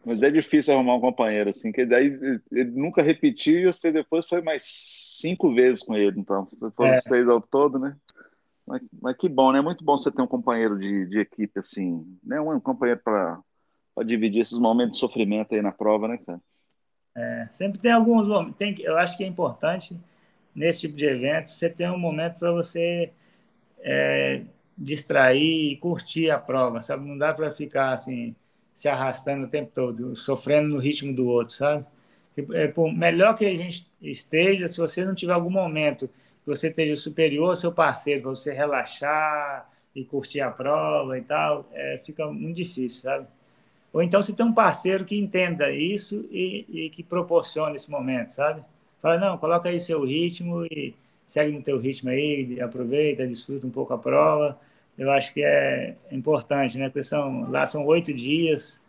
mas 0.03 0.24
é 0.24 0.32
difícil 0.32 0.74
arrumar 0.74 0.95
um 0.95 1.01
companheiro 1.01 1.49
assim, 1.49 1.72
que 1.72 1.86
daí 1.86 2.18
ele 2.51 2.72
nunca 2.72 3.03
repetiu 3.03 3.59
e 3.59 3.65
você 3.65 3.91
depois 3.91 4.26
foi 4.26 4.41
mais 4.41 4.63
cinco 5.20 5.53
vezes 5.53 5.84
com 5.84 5.95
ele, 5.95 6.20
então. 6.20 6.47
Foram 6.76 6.93
é. 6.93 7.01
seis 7.01 7.28
ao 7.28 7.41
todo, 7.41 7.78
né? 7.78 7.95
Mas, 8.65 8.82
mas, 8.99 9.15
que 9.15 9.30
bom, 9.30 9.51
né? 9.51 9.61
Muito 9.61 9.84
bom 9.84 9.97
você 9.97 10.09
ter 10.09 10.22
um 10.22 10.28
companheiro 10.28 10.80
de, 10.80 11.05
de 11.07 11.20
equipe 11.20 11.59
assim, 11.59 12.03
né? 12.24 12.39
Um 12.39 12.59
companheiro 12.59 13.01
para 13.03 13.39
dividir 14.05 14.41
esses 14.41 14.57
momentos 14.57 14.93
de 14.93 14.99
sofrimento 14.99 15.53
aí 15.53 15.61
na 15.61 15.74
prova, 15.74 16.07
né, 16.07 16.18
cara? 16.26 16.41
É, 17.15 17.49
sempre 17.51 17.80
tem 17.80 17.91
alguns 17.91 18.28
momentos. 18.28 18.57
Tem, 18.57 18.76
eu 18.80 18.97
acho 18.97 19.18
que 19.18 19.24
é 19.24 19.28
importante 19.28 19.95
nesse 20.57 20.81
tipo 20.81 20.97
de 20.97 21.05
evento 21.05 21.51
você 21.51 21.69
ter 21.69 21.89
um 21.89 21.99
momento 21.99 22.39
para 22.39 22.51
você 22.51 23.11
é, 23.79 24.41
distrair 24.77 25.71
e 25.73 25.77
curtir 25.77 26.31
a 26.31 26.39
prova, 26.39 26.81
sabe? 26.81 27.07
Não 27.07 27.17
dá 27.17 27.33
para 27.33 27.51
ficar 27.51 27.93
assim 27.93 28.35
se 28.75 28.87
arrastando 28.87 29.45
o 29.45 29.49
tempo 29.49 29.71
todo, 29.73 30.15
sofrendo 30.15 30.69
no 30.69 30.77
ritmo 30.79 31.13
do 31.13 31.27
outro, 31.27 31.55
sabe? 31.55 31.85
É, 32.53 32.67
por 32.67 32.91
melhor 32.93 33.35
que 33.35 33.45
a 33.45 33.55
gente 33.55 33.87
esteja, 34.01 34.67
se 34.67 34.77
você 34.77 35.03
não 35.03 35.15
tiver 35.15 35.33
algum 35.33 35.49
momento 35.49 36.07
que 36.07 36.45
você 36.45 36.67
esteja 36.69 36.95
superior 36.95 37.49
ao 37.49 37.55
seu 37.55 37.71
parceiro, 37.71 38.21
para 38.21 38.29
você 38.31 38.53
relaxar 38.53 39.69
e 39.95 40.03
curtir 40.03 40.41
a 40.41 40.51
prova 40.51 41.17
e 41.17 41.21
tal, 41.21 41.67
é, 41.73 41.99
fica 42.05 42.27
muito 42.27 42.55
difícil, 42.55 43.01
sabe? 43.01 43.27
Ou 43.91 44.03
então 44.03 44.21
se 44.21 44.35
tem 44.35 44.45
um 44.45 44.53
parceiro 44.53 45.05
que 45.05 45.17
entenda 45.17 45.71
isso 45.71 46.27
e, 46.31 46.65
e, 46.69 46.89
que 46.89 47.01
proporcione 47.03 47.75
esse 47.75 47.89
momento, 47.89 48.33
sabe? 48.33 48.63
Fala, 49.01 49.17
não, 49.17 49.37
coloca 49.37 49.69
aí 49.69 49.79
seu 49.79 50.03
ritmo 50.03 50.65
e 50.65 50.93
segue 51.25 51.51
no 51.55 51.61
teu 51.61 51.79
ritmo 51.79 52.09
aí, 52.09 52.59
aproveita, 52.61 53.27
desfruta 53.27 53.67
um 53.67 53.71
pouco 53.71 53.93
a 53.93 53.97
prova. 53.97 54.59
Eu 54.97 55.11
acho 55.11 55.33
que 55.33 55.43
é 55.43 55.95
importante, 56.11 56.77
né? 56.77 56.89
Porque 56.89 57.03
são, 57.03 57.49
lá 57.51 57.65
são 57.65 57.85
oito 57.85 58.13
dias, 58.13 58.79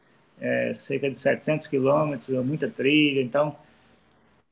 é, 0.41 0.73
cerca 0.73 1.11
de 1.11 1.19
700 1.19 1.67
quilômetros, 1.67 2.45
muita 2.45 2.69
trilha, 2.69 3.21
então 3.21 3.55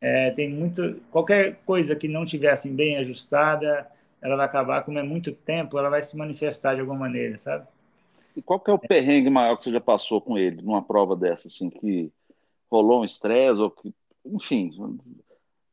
é, 0.01 0.31
tem 0.33 0.51
muito. 0.51 1.01
Qualquer 1.11 1.59
coisa 1.65 1.97
que 1.97 2.09
não 2.09 2.27
tivesse 2.27 2.69
bem 2.69 2.99
ajustada, 2.99 3.87
ela 4.21 4.37
vai 4.37 4.47
acabar, 4.47 4.85
como 4.85 4.99
é 4.99 5.03
muito 5.03 5.33
tempo, 5.33 5.79
ela 5.79 5.89
vai 5.89 6.03
se 6.03 6.17
manifestar 6.17 6.75
de 6.75 6.81
alguma 6.81 6.99
maneira, 6.99 7.39
sabe? 7.39 7.67
E 8.37 8.43
qual 8.43 8.61
que 8.61 8.71
é 8.71 8.75
o 8.75 8.79
perrengue 8.79 9.31
maior 9.31 9.57
que 9.57 9.63
você 9.63 9.71
já 9.71 9.81
passou 9.81 10.21
com 10.21 10.37
ele 10.37 10.61
numa 10.61 10.83
prova 10.83 11.17
dessa, 11.17 11.49
assim, 11.49 11.71
que 11.71 12.13
rolou 12.71 13.01
um 13.01 13.05
estresse, 13.05 13.61
ou 13.61 13.71
que, 13.71 13.95
enfim, 14.27 14.71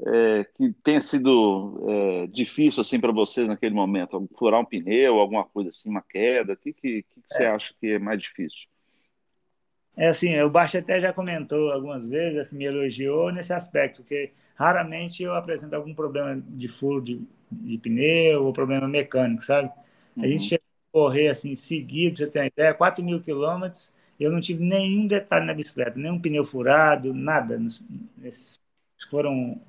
é, 0.02 0.44
que 0.44 0.74
tenha 0.84 1.02
sido 1.02 1.86
é, 1.88 2.28
difícil 2.28 2.82
assim 2.82 3.00
para 3.00 3.12
vocês 3.12 3.48
naquele 3.48 3.76
momento? 3.76 4.28
Furar 4.38 4.60
um 4.60 4.66
pneu, 4.66 5.20
alguma 5.20 5.46
coisa 5.46 5.70
assim, 5.70 5.90
uma 5.90 6.02
queda? 6.02 6.54
O 6.54 6.58
que, 6.58 6.74
que, 6.74 7.04
que, 7.04 7.22
você 7.26 7.44
é. 7.44 7.48
acha 7.48 7.74
que 7.80 7.88
é 7.88 8.00
mais 8.00 8.22
difícil? 8.22 8.68
É 9.96 10.08
assim, 10.08 10.40
o 10.42 10.50
Baixo 10.50 10.78
até 10.78 11.00
já 11.00 11.14
comentou 11.14 11.72
algumas 11.72 12.10
vezes, 12.10 12.40
assim, 12.40 12.58
me 12.58 12.66
elogiou 12.66 13.32
nesse 13.32 13.54
aspecto, 13.54 13.98
porque 13.98 14.32
raramente 14.56 15.22
eu 15.22 15.36
apresento 15.36 15.76
algum 15.76 15.94
problema 15.94 16.42
de 16.48 16.68
furo 16.68 17.02
de, 17.02 17.22
de 17.52 17.78
pneu 17.78 18.44
ou 18.44 18.52
problema 18.52 18.88
mecânico, 18.88 19.44
sabe? 19.44 19.72
Uhum. 20.18 20.24
A 20.24 20.28
gente 20.28 20.42
uhum. 20.42 20.48
chegou 20.48 20.66
a 20.66 20.92
correr 20.92 21.28
assim, 21.30 21.56
seguido, 21.56 22.18
você 22.18 22.28
tem 22.28 22.42
uma 22.42 22.48
ideia, 22.48 22.74
4 22.74 23.04
mil 23.04 23.22
quilômetros, 23.22 23.92
eu 24.20 24.32
não 24.32 24.42
tive 24.42 24.64
nenhum 24.64 25.06
detalhe 25.06 25.46
na 25.46 25.54
bicicleta, 25.54 26.00
nenhum 26.00 26.20
pneu 26.20 26.44
furado, 26.44 27.14
nada. 27.14 27.60
Foram 29.10 29.62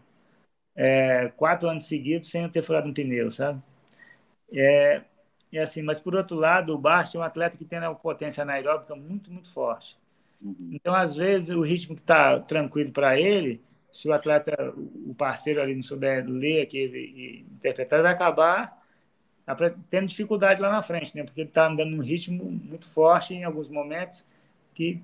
é, 0.77 1.33
quatro 1.37 1.69
anos 1.69 1.85
seguidos 1.87 2.31
sem 2.31 2.43
eu 2.43 2.51
ter 2.51 2.63
furado 2.63 2.89
um 2.89 2.95
pneu, 2.95 3.31
sabe? 3.31 3.63
É, 4.53 5.03
é 5.53 5.63
assim, 5.63 5.83
mas 5.83 6.01
por 6.01 6.15
outro 6.15 6.37
lado, 6.37 6.75
o 6.75 6.79
Baixo 6.79 7.17
é 7.17 7.21
um 7.21 7.23
atleta 7.23 7.57
que 7.57 7.65
tem 7.65 7.79
uma 7.79 7.95
potência 7.95 8.43
anaeróbica 8.43 8.95
muito, 8.95 9.33
muito 9.33 9.51
forte. 9.53 9.97
Uhum. 10.43 10.71
Então, 10.73 10.95
às 10.95 11.17
vezes, 11.17 11.51
o 11.51 11.63
ritmo 11.63 11.95
que 11.95 12.01
está 12.01 12.41
tranquilo 12.41 12.91
para 12.93 13.19
ele, 13.19 13.63
se 13.93 14.09
o 14.09 14.13
atleta, 14.13 14.75
o 15.07 15.15
parceiro 15.15 15.63
ali 15.63 15.75
não 15.75 15.83
souber 15.83 16.27
ler 16.27 16.63
aquilo 16.63 16.97
e 16.97 17.47
interpretar, 17.53 17.99
ele 17.99 18.05
vai 18.05 18.13
acabar 18.13 18.83
tendo 19.91 20.07
dificuldade 20.07 20.61
lá 20.61 20.71
na 20.71 20.83
frente, 20.83 21.15
né? 21.15 21.23
Porque 21.23 21.43
ele 21.43 21.49
está 21.49 21.67
andando 21.69 21.91
num 21.91 22.03
ritmo 22.03 22.45
muito 22.45 22.87
forte 22.87 23.35
em 23.35 23.45
alguns 23.45 23.69
momentos 23.69 24.25
que 24.75 25.03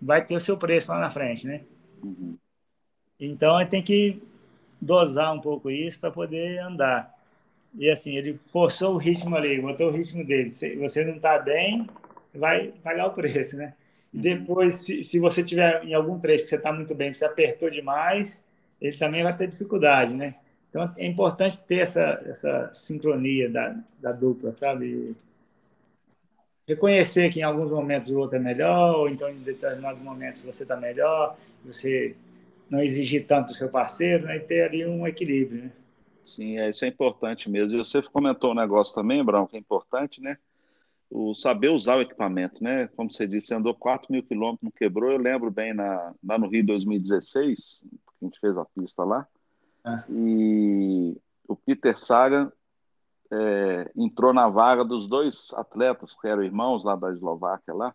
vai 0.00 0.24
ter 0.24 0.36
o 0.36 0.40
seu 0.40 0.56
preço 0.56 0.92
lá 0.92 1.00
na 1.00 1.10
frente, 1.10 1.46
né? 1.46 1.62
Uhum. 2.02 2.36
Então, 3.18 3.58
ele 3.58 3.70
tem 3.70 3.82
que 3.82 4.22
dosar 4.80 5.34
um 5.34 5.40
pouco 5.40 5.70
isso 5.70 5.98
para 5.98 6.10
poder 6.10 6.58
andar. 6.58 7.14
E 7.74 7.88
assim, 7.88 8.16
ele 8.16 8.34
forçou 8.34 8.94
o 8.94 8.98
ritmo 8.98 9.36
ali, 9.36 9.60
botou 9.60 9.88
o 9.88 9.92
ritmo 9.92 10.24
dele. 10.24 10.50
Se 10.50 10.74
você 10.76 11.04
não 11.04 11.16
está 11.16 11.38
bem, 11.38 11.86
vai 12.34 12.72
pagar 12.82 13.06
o 13.06 13.12
preço, 13.12 13.56
né? 13.56 13.74
Depois, 14.12 14.76
se, 14.76 15.04
se 15.04 15.18
você 15.20 15.42
tiver 15.42 15.84
em 15.84 15.94
algum 15.94 16.18
trecho 16.18 16.44
que 16.44 16.50
você 16.50 16.56
está 16.56 16.72
muito 16.72 16.94
bem, 16.94 17.12
você 17.12 17.24
apertou 17.24 17.70
demais, 17.70 18.42
ele 18.80 18.96
também 18.96 19.22
vai 19.22 19.36
ter 19.36 19.46
dificuldade, 19.46 20.14
né? 20.14 20.34
Então 20.68 20.92
é 20.96 21.06
importante 21.06 21.58
ter 21.66 21.80
essa, 21.80 22.22
essa 22.26 22.70
sincronia 22.72 23.48
da, 23.48 23.76
da 24.00 24.12
dupla, 24.12 24.52
sabe? 24.52 25.14
Reconhecer 26.66 27.30
que 27.30 27.40
em 27.40 27.42
alguns 27.42 27.70
momentos 27.70 28.10
o 28.10 28.18
outro 28.18 28.36
é 28.36 28.40
melhor, 28.40 28.96
ou 28.96 29.08
então 29.08 29.28
em 29.28 29.38
determinados 29.42 30.02
momentos 30.02 30.42
você 30.42 30.62
está 30.62 30.76
melhor, 30.76 31.36
você 31.64 32.14
não 32.70 32.80
exigir 32.80 33.26
tanto 33.26 33.48
do 33.48 33.54
seu 33.54 33.68
parceiro, 33.68 34.26
né? 34.26 34.36
E 34.36 34.40
ter 34.40 34.62
ali 34.62 34.86
um 34.86 35.06
equilíbrio, 35.06 35.64
né? 35.64 35.72
Sim, 36.24 36.58
é, 36.58 36.70
isso 36.70 36.84
é 36.84 36.88
importante 36.88 37.50
mesmo. 37.50 37.74
E 37.74 37.78
você 37.78 38.00
comentou 38.02 38.52
um 38.52 38.54
negócio 38.54 38.94
também, 38.94 39.24
Brão, 39.24 39.46
que 39.46 39.56
é 39.56 39.60
importante, 39.60 40.22
né? 40.22 40.38
o 41.10 41.34
saber 41.34 41.70
usar 41.70 41.96
o 41.96 42.00
equipamento, 42.00 42.62
né? 42.62 42.86
Como 42.88 43.10
você 43.10 43.26
disse, 43.26 43.48
você 43.48 43.54
andou 43.54 43.74
4 43.74 44.10
mil 44.10 44.22
quilômetros, 44.22 44.62
não 44.62 44.70
quebrou. 44.70 45.10
Eu 45.10 45.18
lembro 45.18 45.50
bem 45.50 45.74
na, 45.74 46.14
lá 46.24 46.38
no 46.38 46.48
Rio 46.48 46.64
2016, 46.64 47.84
a 48.22 48.24
gente 48.24 48.38
fez 48.38 48.56
a 48.56 48.64
pista 48.64 49.02
lá, 49.02 49.26
ah. 49.84 50.04
e 50.08 51.16
o 51.48 51.56
Peter 51.56 51.98
Sagan 51.98 52.52
é, 53.32 53.90
entrou 53.96 54.32
na 54.32 54.48
vaga 54.48 54.84
dos 54.84 55.08
dois 55.08 55.48
atletas 55.54 56.14
que 56.14 56.28
eram 56.28 56.44
irmãos 56.44 56.84
lá 56.84 56.94
da 56.94 57.10
Eslováquia 57.10 57.74
lá, 57.74 57.94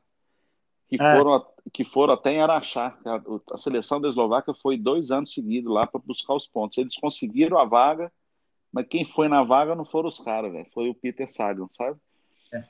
que, 0.87 0.97
ah. 0.99 1.17
foram, 1.17 1.45
que 1.73 1.83
foram 1.83 2.13
até 2.13 2.33
em 2.33 2.41
Araxá. 2.41 2.97
A, 3.05 3.55
a 3.55 3.57
seleção 3.57 3.99
da 3.99 4.09
Eslováquia 4.09 4.53
foi 4.61 4.77
dois 4.77 5.11
anos 5.11 5.33
seguidos 5.33 5.71
lá 5.71 5.87
para 5.87 6.01
buscar 6.03 6.35
os 6.35 6.47
pontos. 6.47 6.77
Eles 6.77 6.95
conseguiram 6.95 7.57
a 7.57 7.65
vaga, 7.65 8.11
mas 8.71 8.87
quem 8.87 9.05
foi 9.05 9.27
na 9.27 9.43
vaga 9.43 9.75
não 9.75 9.85
foram 9.85 10.09
os 10.09 10.19
caras, 10.19 10.51
velho. 10.51 10.67
Foi 10.73 10.89
o 10.89 10.95
Peter 10.95 11.29
Sagan, 11.29 11.67
sabe? 11.69 11.99
É. 12.53 12.63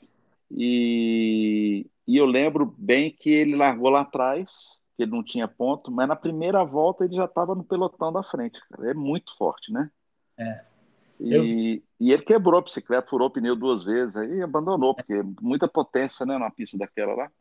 E, 0.52 1.86
e 2.08 2.18
eu 2.18 2.26
lembro 2.26 2.74
bem 2.78 3.12
que 3.12 3.30
ele 3.30 3.56
largou 3.56 3.90
lá 3.90 4.02
atrás, 4.02 4.80
que 4.96 5.04
ele 5.04 5.12
não 5.12 5.24
tinha 5.24 5.48
ponto, 5.48 5.92
mas 5.92 6.08
na 6.08 6.16
primeira 6.16 6.64
volta 6.64 7.04
ele 7.04 7.16
já 7.16 7.26
estava 7.26 7.56
no 7.56 7.64
pelotão 7.64 8.14
da 8.14 8.24
frente. 8.24 8.60
Cara. 8.70 8.92
É 8.92 8.94
muito 8.94 9.36
forte, 9.38 9.72
né? 9.72 9.90
É. 10.38 10.66
E, 11.20 11.34
eu... 11.34 11.44
e 11.44 12.12
ele 12.12 12.24
quebrou 12.24 12.60
a 12.60 12.64
bicicleta, 12.64 13.10
furou 13.10 13.28
o 13.28 13.32
pneu 13.32 13.56
duas 13.56 13.84
vezes, 13.84 14.16
aí 14.16 14.42
abandonou, 14.42 14.94
porque 14.94 15.24
muita 15.42 15.68
potência 15.68 16.26
né, 16.26 16.38
na 16.38 16.52
pista 16.52 16.78
daquela 16.78 17.16
lá. 17.16 17.32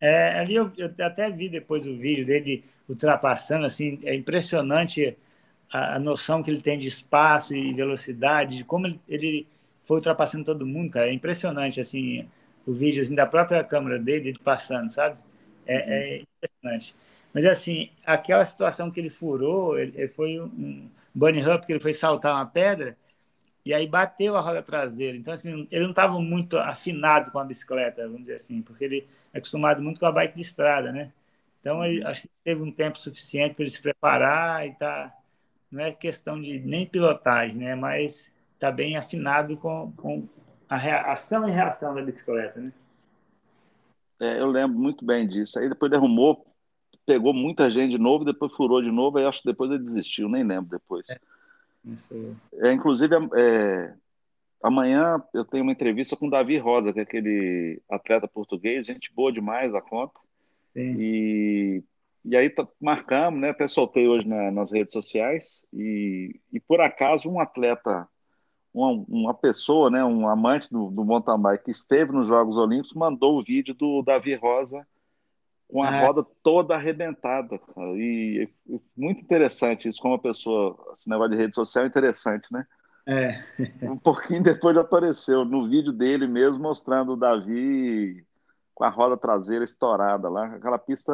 É, 0.00 0.38
ali 0.38 0.54
eu, 0.54 0.72
eu, 0.76 0.92
até 1.04 1.30
vi 1.30 1.48
depois 1.48 1.86
o 1.86 1.96
vídeo 1.96 2.24
dele 2.24 2.64
ultrapassando, 2.88 3.66
assim, 3.66 3.98
é 4.04 4.14
impressionante 4.14 5.16
a, 5.70 5.96
a, 5.96 5.98
noção 5.98 6.42
que 6.42 6.50
ele 6.50 6.60
tem 6.60 6.78
de 6.78 6.88
espaço 6.88 7.54
e 7.54 7.74
velocidade, 7.74 8.58
de 8.58 8.64
como 8.64 8.86
ele, 8.86 9.00
ele 9.08 9.46
foi 9.82 9.96
ultrapassando 9.98 10.44
todo 10.44 10.66
mundo, 10.66 10.92
cara. 10.92 11.08
É 11.08 11.12
impressionante, 11.12 11.80
assim, 11.80 12.28
o 12.66 12.72
vídeo 12.72 13.02
assim, 13.02 13.14
da 13.14 13.26
própria 13.26 13.62
câmera 13.64 13.98
dele, 13.98 14.30
ele 14.30 14.38
passando, 14.38 14.90
sabe? 14.92 15.18
É, 15.66 16.18
é 16.18 16.22
impressionante. 16.22 16.94
Mas, 17.32 17.44
assim, 17.44 17.90
aquela 18.06 18.44
situação 18.44 18.90
que 18.90 19.00
ele 19.00 19.10
furou, 19.10 19.78
ele, 19.78 19.92
ele 19.96 20.08
foi 20.08 20.40
um 20.40 20.88
bunny 21.14 21.44
hop, 21.46 21.64
que 21.64 21.72
ele 21.72 21.80
foi 21.80 21.92
saltar 21.92 22.34
uma 22.34 22.46
pedra, 22.46 22.96
e 23.64 23.74
aí 23.74 23.86
bateu 23.86 24.36
a 24.36 24.40
roda 24.40 24.62
traseira. 24.62 25.16
Então, 25.16 25.34
assim, 25.34 25.66
ele 25.70 25.84
não 25.84 25.90
estava 25.90 26.18
muito 26.20 26.56
afinado 26.58 27.30
com 27.30 27.38
a 27.38 27.44
bicicleta, 27.44 28.02
vamos 28.04 28.22
dizer 28.22 28.36
assim, 28.36 28.62
porque 28.62 28.84
ele 28.84 29.08
é 29.32 29.38
acostumado 29.38 29.82
muito 29.82 30.00
com 30.00 30.06
a 30.06 30.12
bike 30.12 30.34
de 30.34 30.40
estrada, 30.42 30.92
né? 30.92 31.12
Então, 31.60 31.84
ele, 31.84 32.04
acho 32.04 32.22
que 32.22 32.30
teve 32.44 32.62
um 32.62 32.72
tempo 32.72 32.98
suficiente 32.98 33.54
para 33.54 33.64
ele 33.64 33.70
se 33.70 33.82
preparar 33.82 34.66
e 34.66 34.74
tá. 34.74 35.14
Não 35.70 35.84
é 35.84 35.92
questão 35.92 36.40
de 36.40 36.58
nem 36.60 36.86
pilotagem, 36.86 37.56
né? 37.56 37.74
Mas 37.74 38.32
está 38.54 38.70
bem 38.70 38.96
afinado 38.96 39.56
com, 39.56 39.92
com 39.92 40.28
a 40.68 41.12
ação 41.12 41.48
e 41.48 41.52
reação 41.52 41.94
da 41.94 42.02
bicicleta, 42.02 42.60
né? 42.60 42.72
É, 44.20 44.40
eu 44.40 44.46
lembro 44.46 44.78
muito 44.78 45.04
bem 45.04 45.26
disso. 45.26 45.58
Aí 45.58 45.68
depois 45.68 45.90
derrumou, 45.90 46.44
pegou 47.06 47.32
muita 47.32 47.70
gente 47.70 47.90
de 47.92 47.98
novo, 47.98 48.24
depois 48.24 48.52
furou 48.52 48.82
de 48.82 48.90
novo, 48.90 49.18
aí 49.18 49.24
acho 49.24 49.42
que 49.42 49.48
depois 49.48 49.70
ele 49.70 49.80
desistiu, 49.80 50.28
nem 50.28 50.44
lembro 50.44 50.70
depois. 50.70 51.08
É. 51.08 51.18
é 52.54 52.72
inclusive, 52.72 53.14
é, 53.36 53.94
amanhã 54.62 55.22
eu 55.32 55.44
tenho 55.44 55.62
uma 55.62 55.72
entrevista 55.72 56.16
com 56.16 56.26
o 56.26 56.30
Davi 56.30 56.58
Rosa, 56.58 56.92
que 56.92 57.00
é 57.00 57.02
aquele 57.02 57.82
atleta 57.90 58.28
português, 58.28 58.86
gente 58.86 59.12
boa 59.14 59.32
demais 59.32 59.72
da 59.72 59.80
conta. 59.80 60.18
Sim. 60.72 60.96
E, 60.98 61.84
e 62.24 62.36
aí 62.36 62.50
tá, 62.50 62.66
marcamos, 62.80 63.40
né? 63.40 63.50
Até 63.50 63.66
soltei 63.68 64.06
hoje 64.06 64.26
na, 64.26 64.50
nas 64.50 64.72
redes 64.72 64.92
sociais. 64.92 65.64
E, 65.72 66.40
e 66.52 66.60
por 66.60 66.80
acaso 66.80 67.28
um 67.28 67.40
atleta, 67.40 68.08
uma, 68.72 69.04
uma 69.08 69.34
pessoa, 69.34 69.90
né? 69.90 70.04
Um 70.04 70.28
amante 70.28 70.70
do, 70.70 70.90
do 70.90 71.04
mountain 71.04 71.40
bike 71.40 71.64
que 71.64 71.70
esteve 71.70 72.12
nos 72.12 72.28
Jogos 72.28 72.56
Olímpicos 72.56 72.94
mandou 72.94 73.38
o 73.38 73.44
vídeo 73.44 73.74
do 73.74 74.02
Davi 74.02 74.34
Rosa 74.34 74.86
com 75.68 75.82
a 75.82 75.88
ah. 75.88 76.06
roda 76.06 76.26
toda 76.42 76.74
arrebentada. 76.74 77.60
E, 77.94 78.48
e 78.66 78.80
muito 78.96 79.20
interessante 79.20 79.88
isso, 79.88 80.00
como 80.00 80.14
uma 80.14 80.20
pessoa, 80.20 80.76
esse 80.94 81.08
negócio 81.08 81.32
de 81.32 81.36
rede 81.36 81.54
social 81.54 81.84
é 81.84 81.88
interessante, 81.88 82.52
né? 82.52 82.66
É. 83.06 83.42
um 83.82 83.96
pouquinho 83.96 84.42
depois 84.44 84.76
apareceu 84.76 85.42
no 85.44 85.68
vídeo 85.68 85.92
dele 85.92 86.26
mesmo 86.26 86.62
mostrando 86.62 87.12
o 87.12 87.16
Davi 87.16 88.22
com 88.74 88.84
a 88.84 88.88
roda 88.90 89.16
traseira 89.16 89.64
estourada 89.64 90.28
lá. 90.28 90.46
Aquela 90.54 90.78
pista 90.78 91.12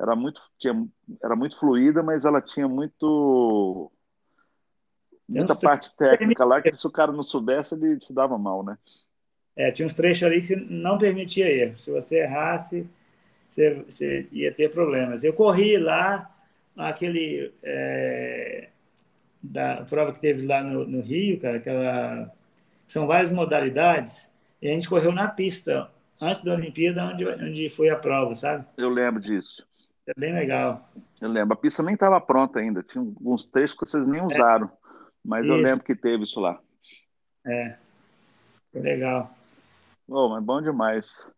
era 0.00 0.16
muito, 0.16 0.42
tinha, 0.58 0.86
era 1.22 1.36
muito 1.36 1.58
fluida, 1.58 2.02
mas 2.02 2.24
ela 2.24 2.40
tinha 2.40 2.68
muito 2.68 3.90
muita 5.28 5.54
parte 5.54 5.94
técnica 5.96 6.44
lá 6.44 6.60
que 6.60 6.72
se 6.72 6.84
o 6.84 6.90
cara 6.90 7.12
não 7.12 7.22
soubesse 7.22 7.74
ele 7.74 8.00
se 8.00 8.12
dava 8.12 8.36
mal, 8.36 8.64
né? 8.64 8.76
É, 9.54 9.70
tinha 9.70 9.86
uns 9.86 9.94
trechos 9.94 10.24
ali 10.24 10.40
que 10.40 10.56
não 10.56 10.98
permitia 10.98 11.48
erro. 11.48 11.78
Se 11.78 11.90
você 11.90 12.22
errasse, 12.22 12.88
você, 13.50 13.84
você 13.88 14.28
ia 14.32 14.52
ter 14.52 14.70
problemas. 14.70 15.24
Eu 15.24 15.32
corri 15.32 15.76
lá, 15.76 16.30
aquele 16.76 17.52
é, 17.62 18.68
da 19.42 19.84
prova 19.84 20.12
que 20.12 20.20
teve 20.20 20.46
lá 20.46 20.62
no, 20.62 20.86
no 20.86 21.00
Rio, 21.00 21.40
cara, 21.40 21.56
aquela 21.56 22.32
são 22.86 23.06
várias 23.06 23.30
modalidades, 23.30 24.28
e 24.60 24.68
a 24.68 24.72
gente 24.72 24.88
correu 24.88 25.12
na 25.12 25.28
pista 25.28 25.90
antes 26.20 26.42
da 26.42 26.54
Olimpíada, 26.54 27.04
onde, 27.04 27.24
onde 27.24 27.68
foi 27.68 27.88
a 27.88 27.96
prova, 27.96 28.34
sabe? 28.34 28.66
Eu 28.76 28.90
lembro 28.90 29.20
disso. 29.20 29.66
É 30.06 30.12
bem 30.16 30.34
legal. 30.34 30.90
Eu 31.22 31.28
lembro. 31.28 31.54
A 31.54 31.56
pista 31.56 31.82
nem 31.82 31.94
estava 31.94 32.20
pronta 32.20 32.58
ainda, 32.58 32.82
tinha 32.82 33.02
alguns 33.02 33.46
trechos 33.46 33.74
que 33.74 33.86
vocês 33.86 34.08
nem 34.08 34.20
é. 34.20 34.24
usaram, 34.24 34.70
mas 35.24 35.44
isso. 35.44 35.52
eu 35.52 35.56
lembro 35.56 35.84
que 35.84 35.94
teve 35.94 36.24
isso 36.24 36.40
lá. 36.40 36.60
É, 37.46 37.76
foi 38.72 38.80
legal. 38.80 39.32
Oh, 40.08 40.28
mas 40.28 40.42
bom 40.42 40.60
demais. 40.60 41.32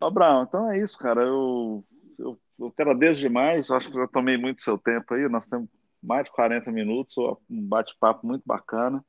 Ó, 0.00 0.10
Brown, 0.10 0.44
então 0.44 0.70
é 0.70 0.78
isso, 0.78 0.98
cara. 0.98 1.22
Eu, 1.22 1.84
eu, 2.18 2.38
eu 2.58 2.72
agradeço 2.76 3.20
demais. 3.20 3.68
Eu 3.68 3.76
acho 3.76 3.90
que 3.90 3.98
eu 3.98 4.08
tomei 4.08 4.36
muito 4.36 4.62
seu 4.62 4.78
tempo 4.78 5.14
aí. 5.14 5.28
Nós 5.28 5.48
temos 5.48 5.68
mais 6.02 6.24
de 6.24 6.32
40 6.32 6.70
minutos, 6.70 7.16
um 7.18 7.62
bate-papo 7.66 8.26
muito 8.26 8.42
bacana. 8.46 9.04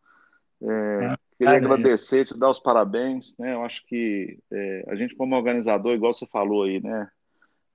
É, 0.62 1.06
é, 1.06 1.16
queria 1.38 1.58
agradecer, 1.58 2.26
te 2.26 2.38
dar 2.38 2.50
os 2.50 2.60
parabéns. 2.60 3.36
Né? 3.38 3.54
Eu 3.54 3.64
acho 3.64 3.86
que 3.86 4.40
é, 4.52 4.86
a 4.88 4.96
gente, 4.96 5.16
como 5.16 5.36
organizador, 5.36 5.94
igual 5.94 6.14
você 6.14 6.26
falou 6.28 6.64
aí, 6.64 6.82
né? 6.82 7.10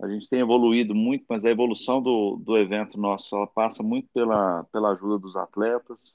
A 0.02 0.08
gente 0.08 0.28
tem 0.28 0.40
evoluído 0.40 0.92
muito, 0.94 1.24
mas 1.28 1.44
a 1.44 1.50
evolução 1.50 2.02
do, 2.02 2.36
do 2.44 2.58
evento 2.58 2.98
nosso 2.98 3.34
ela 3.36 3.46
passa 3.46 3.82
muito 3.82 4.08
pela, 4.12 4.64
pela 4.72 4.90
ajuda 4.90 5.18
dos 5.18 5.36
atletas. 5.36 6.14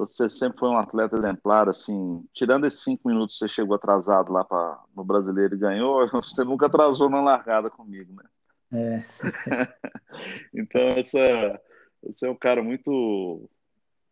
Você 0.00 0.30
sempre 0.30 0.58
foi 0.58 0.70
um 0.70 0.78
atleta 0.78 1.14
exemplar, 1.18 1.68
assim, 1.68 2.24
tirando 2.32 2.66
esses 2.66 2.82
cinco 2.82 3.06
minutos 3.06 3.36
que 3.36 3.40
você 3.40 3.48
chegou 3.48 3.76
atrasado 3.76 4.32
lá 4.32 4.42
pra, 4.42 4.82
no 4.96 5.04
brasileiro 5.04 5.54
e 5.54 5.58
ganhou, 5.58 6.08
você 6.24 6.42
nunca 6.42 6.66
atrasou 6.66 7.10
na 7.10 7.20
largada 7.20 7.68
comigo, 7.68 8.14
né? 8.14 8.24
É. 8.72 9.04
então, 10.54 10.80
essa, 10.96 11.60
você 12.02 12.26
é 12.26 12.30
um 12.30 12.36
cara 12.36 12.62
muito 12.62 13.48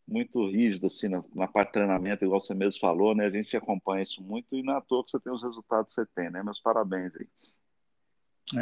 muito 0.06 0.50
rígido 0.50 0.86
assim 0.86 1.06
na, 1.06 1.22
na, 1.34 1.46
parte 1.46 1.68
de 1.68 1.72
treinamento, 1.74 2.24
igual 2.24 2.40
você 2.40 2.54
mesmo 2.54 2.80
falou, 2.80 3.14
né? 3.14 3.26
A 3.26 3.30
gente 3.30 3.56
acompanha 3.56 4.02
isso 4.02 4.22
muito 4.22 4.56
e 4.56 4.62
não 4.62 4.74
é 4.74 4.78
à 4.78 4.80
toa 4.80 5.04
que 5.04 5.10
você 5.10 5.20
tem 5.20 5.32
os 5.32 5.42
resultados 5.42 5.94
que 5.94 6.00
você 6.00 6.06
tem, 6.14 6.30
né? 6.30 6.42
Meus 6.42 6.60
parabéns 6.60 7.12
aí. 7.16 7.28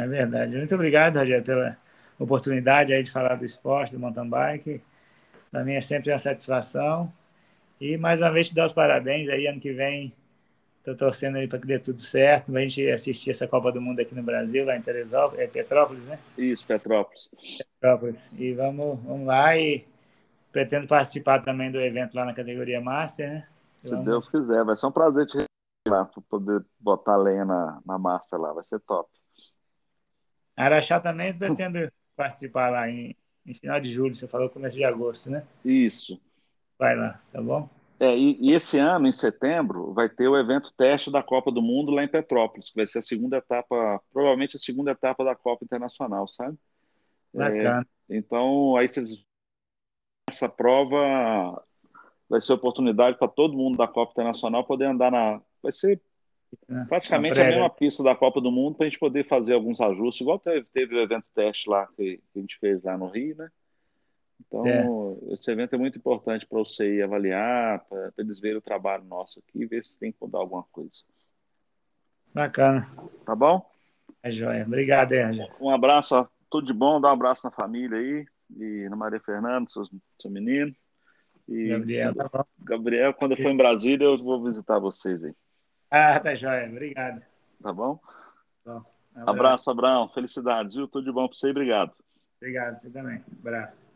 É 0.01 0.07
verdade. 0.07 0.57
Muito 0.57 0.75
obrigado, 0.75 1.17
Rogério, 1.17 1.43
pela 1.43 1.77
oportunidade 2.19 2.93
aí 2.93 3.03
de 3.03 3.11
falar 3.11 3.35
do 3.35 3.45
esporte, 3.45 3.93
do 3.93 3.99
mountain 3.99 4.29
bike. 4.29 4.81
Para 5.51 5.63
mim 5.63 5.73
é 5.73 5.81
sempre 5.81 6.11
uma 6.11 6.19
satisfação. 6.19 7.11
E 7.79 7.97
mais 7.97 8.19
uma 8.19 8.31
vez 8.31 8.49
te 8.49 8.55
dar 8.55 8.65
os 8.65 8.73
parabéns 8.73 9.29
aí, 9.29 9.47
ano 9.47 9.59
que 9.59 9.71
vem 9.71 10.13
Estou 10.87 11.09
torcendo 11.09 11.35
aí 11.35 11.49
para 11.49 11.59
que 11.59 11.67
dê 11.67 11.77
tudo 11.77 11.99
certo, 11.99 12.49
para 12.49 12.61
a 12.61 12.63
gente 12.63 12.89
assistir 12.89 13.31
essa 13.31 13.45
Copa 13.45 13.73
do 13.73 13.81
Mundo 13.81 13.99
aqui 13.99 14.15
no 14.15 14.23
Brasil, 14.23 14.63
lá 14.63 14.77
em 14.77 14.81
Teresópolis, 14.81 15.43
é 15.43 15.45
Petrópolis, 15.45 16.05
né? 16.05 16.17
Isso, 16.37 16.65
Petrópolis. 16.65 17.29
Petrópolis. 17.81 18.25
E 18.37 18.53
vamos, 18.53 18.97
vamos 19.03 19.27
lá 19.27 19.57
e 19.57 19.85
pretendo 20.49 20.87
participar 20.87 21.43
também 21.43 21.69
do 21.69 21.81
evento 21.81 22.15
lá 22.15 22.23
na 22.23 22.33
categoria 22.33 22.79
Master, 22.79 23.29
né? 23.29 23.47
Se 23.81 23.89
vamos... 23.89 24.05
Deus 24.05 24.29
quiser, 24.29 24.63
vai 24.63 24.77
ser 24.77 24.85
um 24.85 24.91
prazer 24.91 25.25
te 25.25 25.33
receber 25.33 25.49
lá, 25.89 26.05
para 26.05 26.21
poder 26.29 26.65
botar 26.79 27.17
lenha 27.17 27.43
na, 27.43 27.81
na 27.85 27.97
Master 27.97 28.39
lá, 28.39 28.53
vai 28.53 28.63
ser 28.63 28.79
top. 28.79 29.09
Araxá 30.55 31.01
também 31.01 31.37
pretendo 31.37 31.79
participar 32.15 32.69
lá 32.69 32.89
em, 32.89 33.13
em 33.47 33.53
final 33.53 33.79
de 33.79 33.91
julho, 33.91 34.13
você 34.13 34.27
falou 34.27 34.49
começo 34.49 34.75
de 34.75 34.83
agosto, 34.83 35.29
né? 35.29 35.43
Isso. 35.63 36.19
Vai 36.77 36.95
lá, 36.95 37.19
tá 37.31 37.41
bom? 37.41 37.69
É, 37.99 38.15
e, 38.15 38.37
e, 38.39 38.53
esse 38.53 38.77
ano, 38.77 39.07
em 39.07 39.11
setembro, 39.11 39.91
vai 39.93 40.07
ter 40.07 40.27
o 40.27 40.37
evento 40.37 40.71
teste 40.73 41.09
da 41.09 41.23
Copa 41.23 41.51
do 41.51 41.61
Mundo 41.61 41.91
lá 41.91 42.03
em 42.03 42.07
Petrópolis, 42.07 42.69
que 42.69 42.75
vai 42.75 42.85
ser 42.85 42.99
a 42.99 43.01
segunda 43.01 43.37
etapa, 43.37 43.99
provavelmente 44.13 44.55
a 44.55 44.59
segunda 44.59 44.91
etapa 44.91 45.23
da 45.23 45.35
Copa 45.35 45.65
Internacional, 45.65 46.27
sabe? 46.27 46.55
Bacana. 47.33 47.87
É, 48.09 48.17
então, 48.17 48.75
aí 48.75 48.87
vocês. 48.87 49.25
Essa 50.29 50.49
prova 50.49 51.63
vai 52.29 52.41
ser 52.41 52.53
oportunidade 52.53 53.17
para 53.17 53.29
todo 53.29 53.57
mundo 53.57 53.77
da 53.77 53.87
Copa 53.87 54.11
Internacional 54.11 54.63
poder 54.63 54.85
andar 54.85 55.09
na. 55.09 55.41
Vai 55.63 55.71
ser 55.71 55.99
é, 56.69 56.85
praticamente 56.85 57.39
a 57.39 57.45
mesma 57.45 57.69
pista 57.69 58.03
da 58.03 58.15
Copa 58.15 58.39
do 58.39 58.51
Mundo 58.51 58.75
para 58.75 58.85
a 58.85 58.89
gente 58.89 58.99
poder 58.99 59.27
fazer 59.27 59.53
alguns 59.53 59.81
ajustes, 59.81 60.21
igual 60.21 60.39
teve, 60.39 60.65
teve 60.73 60.95
o 60.95 60.99
evento 60.99 61.25
teste 61.33 61.69
lá 61.69 61.87
que, 61.87 62.17
que 62.17 62.39
a 62.39 62.39
gente 62.39 62.57
fez 62.59 62.83
lá 62.83 62.97
no 62.97 63.07
Rio, 63.07 63.35
né? 63.35 63.49
Então, 64.39 64.65
é. 64.65 65.33
esse 65.33 65.51
evento 65.51 65.75
é 65.75 65.77
muito 65.77 65.97
importante 65.97 66.45
para 66.45 66.59
você 66.59 66.95
ir 66.95 67.01
avaliar, 67.01 67.83
para 67.85 68.13
eles 68.17 68.39
verem 68.39 68.57
o 68.57 68.61
trabalho 68.61 69.03
nosso 69.03 69.39
aqui 69.39 69.63
e 69.63 69.65
ver 69.65 69.83
se 69.83 69.99
tem 69.99 70.11
que 70.11 70.17
mudar 70.21 70.39
alguma 70.39 70.63
coisa. 70.71 71.01
Bacana. 72.33 72.87
Tá 73.25 73.35
bom? 73.35 73.67
É 74.21 74.31
joia. 74.31 74.63
Obrigado, 74.65 75.13
Ângelo. 75.13 75.49
Um 75.59 75.69
abraço, 75.69 76.15
ó. 76.15 76.27
tudo 76.49 76.67
de 76.67 76.73
bom, 76.73 77.01
dá 77.01 77.09
um 77.09 77.13
abraço 77.13 77.45
na 77.45 77.51
família 77.51 77.97
aí, 77.97 78.25
e 78.55 78.87
na 78.89 78.95
Maria 78.95 79.19
Fernanda, 79.19 79.67
seus, 79.67 79.89
seu 80.21 80.31
menino. 80.31 80.73
E 81.47 81.69
Gabriel, 81.69 82.15
tá 82.15 82.29
bom. 82.31 82.45
Gabriel, 82.59 83.13
quando 83.13 83.31
eu 83.31 83.37
for 83.37 83.49
em 83.49 83.57
Brasília, 83.57 84.05
eu 84.05 84.17
vou 84.17 84.43
visitar 84.43 84.79
vocês 84.79 85.23
aí. 85.23 85.33
Ah, 85.89 86.19
tá 86.19 86.35
joia. 86.35 86.67
Obrigado. 86.67 87.21
Tá 87.61 87.73
bom? 87.73 87.99
bom 88.65 88.83
abraço. 89.15 89.29
abraço, 89.29 89.71
Abraão. 89.71 90.09
Felicidades, 90.09 90.75
viu? 90.75 90.87
Tudo 90.87 91.05
de 91.05 91.11
bom 91.11 91.27
para 91.27 91.37
você 91.37 91.47
e 91.47 91.51
obrigado. 91.51 91.91
Obrigado, 92.41 92.81
você 92.81 92.89
também. 92.89 93.23
abraço. 93.39 93.87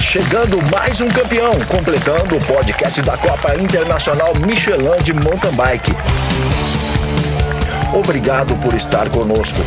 Chegando 0.00 0.58
mais 0.72 1.00
um 1.00 1.08
campeão, 1.08 1.52
completando 1.68 2.36
o 2.36 2.44
podcast 2.44 3.00
da 3.02 3.16
Copa 3.16 3.54
Internacional 3.54 4.34
Michelin 4.44 5.00
de 5.04 5.12
Mountain 5.12 5.54
Bike. 5.54 5.92
Obrigado 7.94 8.56
por 8.56 8.74
estar 8.74 9.08
conosco. 9.10 9.60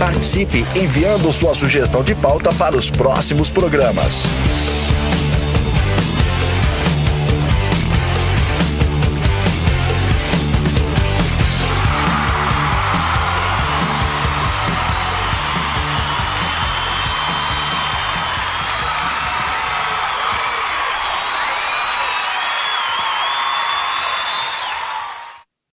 Participe 0.00 0.64
enviando 0.74 1.32
sua 1.32 1.54
sugestão 1.54 2.02
de 2.02 2.14
pauta 2.14 2.52
para 2.54 2.76
os 2.76 2.90
próximos 2.90 3.52
programas. 3.52 4.24